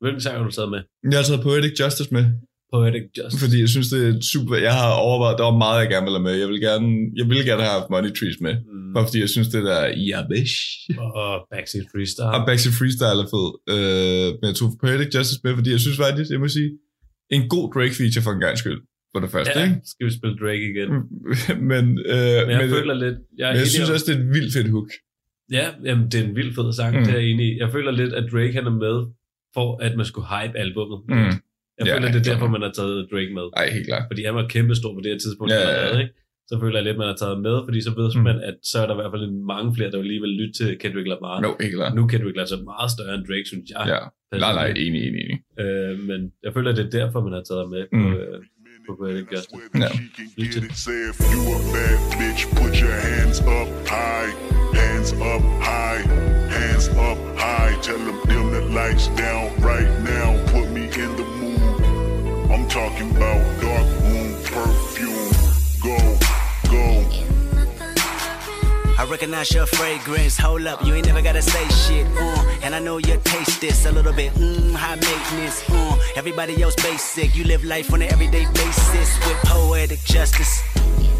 Hvilken 0.00 0.20
sang 0.20 0.36
har 0.38 0.44
du 0.44 0.50
taget 0.50 0.70
med? 0.70 0.80
Jeg 1.12 1.18
har 1.18 1.24
taget 1.24 1.42
Poetic 1.42 1.80
Justice 1.80 2.10
med, 2.16 2.24
Poetic 2.72 3.04
Justice. 3.18 3.38
fordi 3.44 3.56
jeg 3.64 3.70
synes, 3.74 3.88
det 3.94 4.00
er 4.08 4.12
super... 4.32 4.54
Jeg 4.68 4.74
har 4.80 4.90
overvejet, 5.08 5.38
der 5.38 5.44
var 5.50 5.56
meget, 5.66 5.78
jeg 5.82 5.88
gerne 5.94 6.06
ville 6.06 6.18
have 6.20 6.28
med. 6.28 6.34
Jeg 6.42 6.48
vil 6.52 6.60
gerne, 6.68 6.88
jeg 7.20 7.26
ville 7.30 7.44
gerne 7.50 7.62
have 7.66 7.74
haft 7.78 7.88
Money 7.94 8.12
Trees 8.18 8.38
med. 8.46 8.54
Mm. 8.72 8.92
Bare 8.94 9.04
fordi 9.08 9.18
jeg 9.24 9.30
synes, 9.34 9.48
det 9.54 9.62
der 9.70 9.80
Yabish 10.08 10.56
Og 11.18 11.30
Backseat 11.52 11.86
Freestyle. 11.92 12.32
og 12.36 12.40
Backseat 12.48 12.74
Freestyle 12.78 13.20
er 13.24 13.28
fed. 13.34 13.48
Øh, 13.74 14.28
men 14.38 14.44
jeg 14.50 14.56
tog 14.60 14.68
Poetic 14.82 15.08
Justice 15.14 15.40
med, 15.44 15.52
fordi 15.58 15.70
jeg 15.76 15.80
synes 15.84 15.96
faktisk, 16.04 16.28
jeg 16.34 16.40
må 16.44 16.48
sige, 16.58 16.70
en 17.36 17.42
god 17.54 17.64
Drake-feature 17.74 18.22
for 18.26 18.32
en 18.36 18.42
gang 18.46 18.54
skyld. 18.62 18.80
For 19.12 19.20
det 19.24 19.30
første, 19.36 19.52
Ja, 19.58 19.64
ikke? 19.64 19.76
skal 19.92 20.02
vi 20.08 20.12
spille 20.18 20.36
Drake 20.42 20.64
igen? 20.72 20.90
men, 21.72 21.84
øh, 22.14 22.38
Men 22.46 22.50
jeg 22.54 22.60
men, 22.62 22.68
føler 22.76 22.94
lidt... 23.04 23.16
Jeg, 23.40 23.48
men 23.52 23.58
jeg 23.62 23.66
synes 23.74 23.88
om- 23.88 23.94
også, 23.94 24.06
det 24.08 24.14
er 24.16 24.20
et 24.24 24.28
vildt 24.36 24.52
fedt 24.56 24.70
hook. 24.76 24.90
Ja, 25.58 25.66
jamen, 25.84 26.04
det 26.10 26.16
er 26.20 26.24
en 26.30 26.36
vild 26.36 26.52
fed 26.58 26.72
sang, 26.78 26.92
Mm. 26.94 26.98
mm. 27.00 27.04
det 27.06 27.14
er 27.14 27.18
jeg 27.20 27.28
enig 27.30 27.46
i. 27.52 27.58
Jeg 27.62 27.68
føler 27.76 27.90
lidt, 28.00 28.12
at 28.20 28.24
Drake 28.32 28.52
han 28.58 28.66
er 28.72 28.76
med, 28.86 28.96
for 29.54 29.68
at 29.86 29.92
man 29.96 30.06
skulle 30.10 30.26
hype 30.34 30.54
albummet. 30.64 30.98
Mm. 31.08 31.32
Jeg 31.78 31.84
Ja, 31.86 31.94
føler, 31.94 32.08
det 32.14 32.20
er 32.22 32.28
derfor, 32.32 32.46
man 32.56 32.62
har 32.66 32.72
taget 32.80 32.96
Drake 33.12 33.30
med. 33.38 33.46
Ej, 33.60 33.66
helt 33.76 33.86
klart. 33.90 34.04
Fordi 34.10 34.22
han 34.28 34.34
var 34.40 34.44
kæmpestor 34.54 34.90
på 34.96 35.00
det 35.04 35.10
her 35.12 35.20
tidspunkt, 35.24 35.48
Ja, 35.52 35.60
ja, 35.68 35.86
ja, 35.86 35.98
ikke? 36.04 36.14
Så 36.50 36.54
føler 36.62 36.76
jeg 36.78 36.84
lidt, 36.88 36.98
man 37.02 37.08
har 37.12 37.18
taget 37.24 37.38
med, 37.46 37.56
fordi 37.66 37.78
så 37.86 37.90
ved 38.00 38.08
Mm. 38.16 38.22
man, 38.28 38.36
at 38.50 38.56
så 38.70 38.76
er 38.82 38.86
der 38.88 38.94
i 38.96 39.00
hvert 39.00 39.12
fald 39.14 39.26
mange 39.54 39.68
flere, 39.76 39.90
der 39.92 39.98
vil 40.00 40.08
lige 40.12 40.22
vil 40.26 40.34
lytte 40.40 40.54
til 40.60 40.68
Kendrick 40.82 41.08
Lamar. 41.12 41.36
No, 41.44 41.50
helt 41.64 41.74
klart. 41.78 41.92
Nu 41.96 42.00
er 42.04 42.08
Kendrick 42.12 42.36
Lamar 42.38 42.50
så 42.54 42.58
meget 42.72 42.90
større 42.96 43.14
end 43.16 43.24
Drake, 43.28 43.46
synes 43.52 43.66
jeg. 43.74 43.82
Ja. 43.94 44.00
Nej, 44.44 44.52
nej, 44.60 44.68
enig, 44.84 45.00
enig, 45.08 45.20
enig. 45.24 45.38
Øh, 45.62 45.92
men 46.10 46.20
jeg 46.44 46.50
føler, 46.56 46.68
det 46.78 46.84
er 46.88 46.92
derfor, 47.00 47.18
man 47.28 47.34
har 47.38 47.44
taget 47.50 47.66
med 47.74 47.82
på, 47.94 47.98
Mm. 48.08 48.14
øh, 48.20 48.36
på 48.86 48.92
Poetic 49.00 49.26
Justice. 49.32 49.64
Ja. 49.84 49.90
Lyt 50.40 50.50
til. 50.54 50.62
Say 50.84 50.98
if 51.10 51.18
you 51.32 51.40
a 51.56 51.60
bad 51.74 51.96
bitch, 52.20 52.42
put 52.58 52.72
your 52.84 52.96
hands 53.10 53.38
up 53.58 53.68
high, 53.94 54.28
hands 54.82 55.10
up 55.32 55.42
high, 55.70 56.00
hands 56.58 56.86
up 57.08 57.18
high. 57.44 57.70
Tell 57.86 58.00
them 58.08 58.18
dim 58.30 58.46
the 58.56 58.62
lights 58.80 59.06
down 59.24 59.46
right 59.70 59.92
now. 60.12 60.28
Put 60.54 60.66
me 60.76 60.84
in 61.04 61.10
the 61.20 61.26
mood. 61.38 61.45
Talking 62.76 63.10
about 63.16 63.60
dark 63.62 63.86
perfume. 64.52 65.32
Go, 65.82 65.96
go. 66.70 67.06
I 68.98 69.06
recognize 69.10 69.50
your 69.50 69.64
fragrance. 69.64 70.36
Hold 70.36 70.66
up, 70.66 70.84
you 70.84 70.92
ain't 70.92 71.06
never 71.06 71.22
gotta 71.22 71.40
say 71.40 71.66
shit. 71.68 72.06
Uh, 72.18 72.58
and 72.62 72.74
I 72.74 72.78
know 72.80 72.98
you 72.98 73.18
taste 73.24 73.62
this 73.62 73.86
a 73.86 73.92
little 73.92 74.12
bit. 74.12 74.34
Mmm, 74.34 74.74
high 74.74 74.96
maintenance. 74.96 75.64
Uh, 75.70 75.96
everybody 76.16 76.62
else 76.62 76.74
basic. 76.74 77.34
You 77.34 77.44
live 77.44 77.64
life 77.64 77.94
on 77.94 78.02
an 78.02 78.12
everyday 78.12 78.44
basis 78.52 79.26
with 79.26 79.38
poetic 79.46 80.00
justice. 80.04 80.62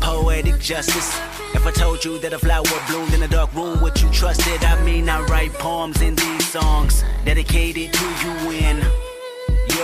Poetic 0.01 0.61
justice. 0.61 1.19
If 1.55 1.67
I 1.67 1.71
told 1.71 2.05
you 2.05 2.19
that 2.19 2.35
a 2.35 2.39
flower 2.39 2.65
bloomed 2.87 3.15
in 3.15 3.23
a 3.23 3.29
dark 3.29 3.55
room, 3.55 3.81
would 3.81 3.99
you 3.99 4.11
trust 4.11 4.47
it? 4.47 4.63
I 4.63 4.79
mean, 4.85 5.09
I 5.09 5.23
write 5.23 5.55
poems 5.55 6.03
in 6.03 6.17
these 6.17 6.47
songs 6.47 7.03
dedicated 7.25 7.95
to 7.95 8.05
you 8.05 8.33
when 8.47 8.85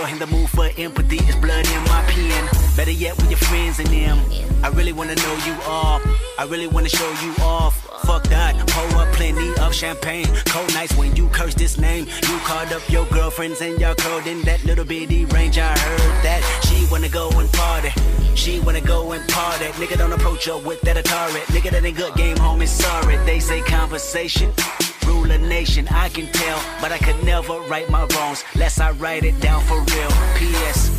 in 0.01 0.17
the 0.17 0.27
mood 0.27 0.49
for 0.49 0.69
empathy, 0.77 1.17
it's 1.17 1.35
blood 1.35 1.65
in 1.65 1.83
my 1.83 2.03
pen. 2.07 2.49
Better 2.75 2.91
yet, 2.91 3.15
with 3.17 3.29
your 3.29 3.37
friends 3.37 3.79
and 3.79 3.87
them. 3.89 4.19
I 4.63 4.69
really 4.69 4.91
wanna 4.91 5.15
know 5.15 5.35
you 5.45 5.55
all. 5.67 6.01
I 6.39 6.45
really 6.45 6.67
wanna 6.67 6.89
show 6.89 7.09
you 7.23 7.33
off. 7.43 7.75
Fuck 8.05 8.23
that, 8.29 8.55
pour 8.69 9.01
up 9.01 9.13
plenty 9.13 9.53
of 9.61 9.73
champagne. 9.73 10.25
Cold 10.45 10.73
nights 10.73 10.95
when 10.97 11.15
you 11.15 11.29
curse 11.29 11.53
this 11.53 11.77
name. 11.77 12.07
You 12.27 12.37
called 12.39 12.73
up 12.73 12.81
your 12.89 13.05
girlfriends 13.07 13.61
and 13.61 13.79
y'all 13.79 13.95
curled 13.95 14.25
in 14.25 14.41
that 14.41 14.63
little 14.65 14.85
bitty 14.85 15.25
range. 15.25 15.57
I 15.57 15.77
heard 15.77 16.23
that 16.23 16.41
she 16.65 16.87
wanna 16.91 17.09
go 17.09 17.29
and 17.39 17.51
party. 17.53 17.91
She 18.35 18.59
wanna 18.61 18.81
go 18.81 19.11
and 19.11 19.25
party. 19.29 19.65
Nigga 19.79 19.97
don't 19.97 20.13
approach 20.13 20.45
her 20.45 20.57
with 20.57 20.81
that 20.81 20.97
Atari. 20.97 21.41
Nigga 21.53 21.69
that 21.71 21.85
ain't 21.85 21.97
good 21.97 22.15
game, 22.15 22.37
homie. 22.37 22.67
Sorry, 22.67 23.17
they 23.25 23.39
say 23.39 23.61
conversation. 23.61 24.51
Rule 25.05 25.31
a 25.31 25.37
nation, 25.37 25.87
I 25.89 26.09
can 26.09 26.27
tell, 26.31 26.59
but 26.81 26.91
I 26.91 26.97
could 26.97 27.23
never 27.23 27.59
right 27.61 27.89
my 27.89 28.05
wrongs. 28.05 28.43
Lest 28.55 28.79
I 28.79 28.91
write 28.91 29.23
it 29.23 29.39
down 29.39 29.61
for 29.63 29.79
real. 29.79 30.11
P.S. 30.37 30.89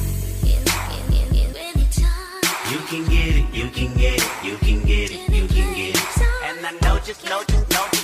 You 2.71 2.79
can 2.91 3.05
get 3.09 3.37
it, 3.37 3.55
you 3.55 3.69
can 3.71 3.95
get 3.95 4.21
it, 4.21 4.45
you 4.45 4.57
can 4.57 4.81
get 4.85 5.11
it, 5.11 5.29
you 5.29 5.47
can 5.47 5.75
get 5.75 5.95
it. 5.95 6.19
And 6.45 6.67
I 6.67 6.73
know 6.83 6.99
just, 7.01 7.25
know 7.25 7.43
just, 7.47 7.71
know 7.71 8.04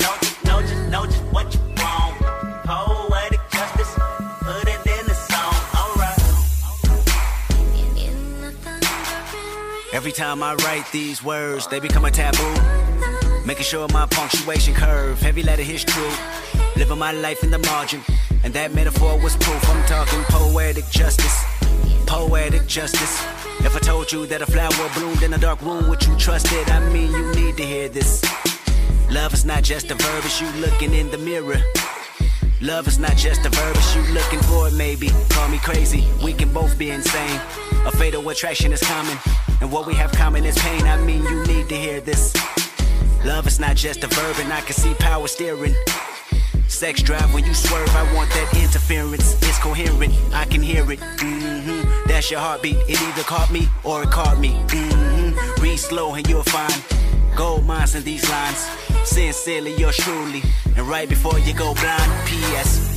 Every 10.01 10.11
time 10.11 10.41
I 10.41 10.55
write 10.55 10.91
these 10.91 11.23
words, 11.23 11.67
they 11.67 11.79
become 11.79 12.05
a 12.05 12.09
taboo. 12.09 12.55
Making 13.45 13.63
sure 13.63 13.87
my 13.89 14.07
punctuation 14.07 14.73
curve, 14.73 15.21
heavy 15.21 15.43
letter 15.43 15.61
hits 15.61 15.83
true. 15.83 16.11
Living 16.75 16.97
my 16.97 17.11
life 17.11 17.43
in 17.43 17.51
the 17.51 17.59
margin, 17.59 18.01
and 18.43 18.51
that 18.55 18.73
metaphor 18.73 19.19
was 19.19 19.35
proof. 19.35 19.63
I'm 19.69 19.85
talking 19.85 20.23
poetic 20.23 20.89
justice, 20.89 21.43
poetic 22.07 22.65
justice. 22.65 23.21
If 23.59 23.75
I 23.75 23.79
told 23.79 24.11
you 24.11 24.25
that 24.25 24.41
a 24.41 24.47
flower 24.47 24.89
bloomed 24.95 25.21
in 25.21 25.35
a 25.35 25.37
dark 25.37 25.61
room, 25.61 25.87
would 25.87 26.03
you 26.03 26.17
trust 26.17 26.47
it? 26.51 26.71
I 26.71 26.79
mean, 26.89 27.11
you 27.11 27.31
need 27.35 27.57
to 27.57 27.63
hear 27.63 27.87
this. 27.87 28.23
Love 29.11 29.35
is 29.35 29.45
not 29.45 29.61
just 29.61 29.91
a 29.91 29.93
verb, 29.93 30.25
it's 30.25 30.41
you 30.41 30.49
looking 30.53 30.95
in 30.95 31.11
the 31.11 31.19
mirror. 31.19 31.61
Love 32.59 32.87
is 32.87 32.97
not 32.97 33.17
just 33.17 33.45
a 33.45 33.49
verb, 33.49 33.75
it's 33.75 33.95
you 33.95 34.01
looking 34.15 34.39
for 34.49 34.67
it, 34.67 34.73
maybe. 34.73 35.11
Call 35.29 35.47
me 35.49 35.59
crazy, 35.59 36.07
we 36.23 36.33
can 36.33 36.51
both 36.51 36.75
be 36.79 36.89
insane. 36.89 37.39
A 37.85 37.91
fatal 37.91 38.27
attraction 38.29 38.73
is 38.73 38.81
common, 38.81 39.17
and 39.61 39.71
what 39.71 39.85
we 39.85 39.93
have 39.93 40.11
common 40.11 40.43
is 40.43 40.57
pain. 40.57 40.83
I 40.85 40.97
mean, 40.97 41.23
you 41.23 41.45
need 41.45 41.69
to 41.69 41.75
hear 41.75 42.01
this. 42.01 42.33
Love 43.23 43.45
is 43.47 43.59
not 43.59 43.75
just 43.75 44.03
a 44.03 44.07
verb, 44.07 44.35
and 44.39 44.51
I 44.51 44.61
can 44.61 44.73
see 44.73 44.93
power 44.95 45.27
steering. 45.27 45.75
Sex 46.67 47.01
drive 47.03 47.31
when 47.33 47.45
you 47.45 47.53
swerve, 47.53 47.89
I 47.89 48.03
want 48.15 48.29
that 48.31 48.49
interference. 48.55 49.33
It's 49.43 49.59
coherent, 49.59 50.13
I 50.33 50.45
can 50.45 50.61
hear 50.61 50.89
it. 50.91 50.99
Mm-hmm. 50.99 52.07
That's 52.07 52.31
your 52.31 52.39
heartbeat. 52.39 52.77
It 52.87 52.99
either 53.01 53.23
caught 53.23 53.51
me 53.51 53.67
or 53.83 54.03
it 54.03 54.09
caught 54.09 54.39
me. 54.39 54.53
Mm-hmm. 54.67 55.61
Read 55.61 55.77
slow 55.77 56.15
and 56.15 56.27
you'll 56.27 56.43
find 56.43 56.73
gold 57.35 57.65
mines 57.65 57.93
in 57.93 58.03
these 58.03 58.27
lines. 58.29 58.67
Sincerely, 59.03 59.75
yours 59.75 59.97
truly. 59.97 60.41
And 60.75 60.87
right 60.87 61.07
before 61.07 61.37
you 61.39 61.53
go 61.53 61.73
blind, 61.75 62.27
P.S. 62.27 62.87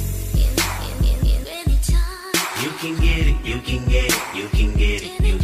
You 2.63 2.71
can 2.79 2.97
get 2.97 3.27
it, 3.27 3.45
you 3.45 3.61
can 3.61 3.87
get 3.89 4.07
it, 4.07 4.35
you 4.35 4.49
can 4.49 4.75
get 4.75 5.03
it, 5.03 5.21
you 5.21 5.44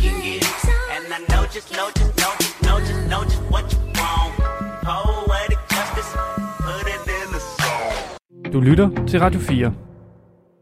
I 1.12 1.18
know 1.28 1.44
just, 1.54 1.68
know 1.76 1.88
just, 1.98 2.12
know 2.20 2.32
just, 2.40 2.56
know 2.62 2.78
just, 2.88 3.02
know 3.10 3.22
just 3.30 3.42
what 3.52 3.64
you 3.72 3.80
want. 3.98 4.32
Poetic 4.88 5.60
justice, 5.74 6.10
put 6.66 6.86
it 6.94 7.02
in 7.18 7.26
the 7.34 7.40
song. 7.58 8.52
Du 8.52 8.60
lytter 8.60 9.06
til 9.08 9.20
Radio 9.20 9.40
4. 9.40 9.74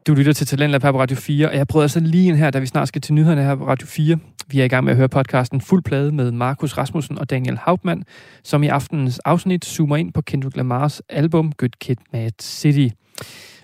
Du 0.06 0.14
lytter 0.14 0.32
til 0.32 0.46
Talentlab 0.46 0.82
her 0.82 0.92
på 0.92 1.00
Radio 1.00 1.16
4, 1.16 1.48
og 1.48 1.56
jeg 1.56 1.66
prøver 1.66 1.82
altså 1.82 2.00
lige 2.00 2.28
ind 2.28 2.36
her, 2.36 2.50
da 2.50 2.58
vi 2.58 2.66
snart 2.66 2.88
skal 2.88 3.00
til 3.00 3.14
nyhederne 3.14 3.42
her 3.42 3.54
på 3.54 3.66
Radio 3.66 3.86
4. 3.86 4.18
Vi 4.46 4.60
er 4.60 4.64
i 4.64 4.68
gang 4.68 4.84
med 4.84 4.92
at 4.92 4.96
høre 4.96 5.08
podcasten 5.08 5.60
Fuld 5.60 5.82
Plade 5.82 6.12
med 6.12 6.30
Markus 6.30 6.78
Rasmussen 6.78 7.18
og 7.18 7.30
Daniel 7.30 7.58
Hauptmann, 7.58 8.04
som 8.44 8.62
i 8.62 8.66
aftenens 8.66 9.18
afsnit 9.18 9.64
zoomer 9.64 9.96
ind 9.96 10.12
på 10.12 10.22
Kendrick 10.22 10.56
Lamars 10.56 11.02
album 11.08 11.52
Good 11.52 11.78
Kid, 11.80 11.96
Mad 12.12 12.30
City. 12.42 12.88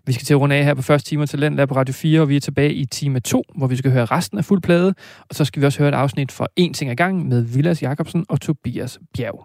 Vi 0.07 0.13
skal 0.13 0.25
til 0.25 0.35
at 0.35 0.41
runde 0.41 0.57
af 0.57 0.65
her 0.65 0.75
på 0.75 0.83
første 0.83 1.09
time 1.09 1.23
af 1.23 1.29
Talentlab 1.29 1.69
på 1.69 1.75
Radio 1.77 1.95
4, 1.95 2.21
og 2.21 2.29
vi 2.29 2.37
er 2.37 2.41
tilbage 2.41 2.75
i 2.75 2.85
time 2.85 3.21
2, 3.21 3.43
hvor 3.57 3.67
vi 3.67 3.77
skal 3.77 3.91
høre 3.91 4.05
resten 4.05 4.39
af 4.39 4.45
Fuld 4.45 4.63
Plade, 4.63 4.95
og 5.29 5.35
så 5.35 5.45
skal 5.45 5.61
vi 5.61 5.67
også 5.67 5.79
høre 5.79 5.89
et 5.89 5.95
afsnit 5.95 6.33
for 6.33 6.49
En 6.57 6.75
ting 6.75 6.91
ad 6.91 6.97
Gang 6.97 7.29
med 7.29 7.43
Vilas 7.43 7.83
Jacobsen 7.83 8.25
og 8.29 8.41
Tobias 8.41 8.99
Bjerg. 9.15 9.43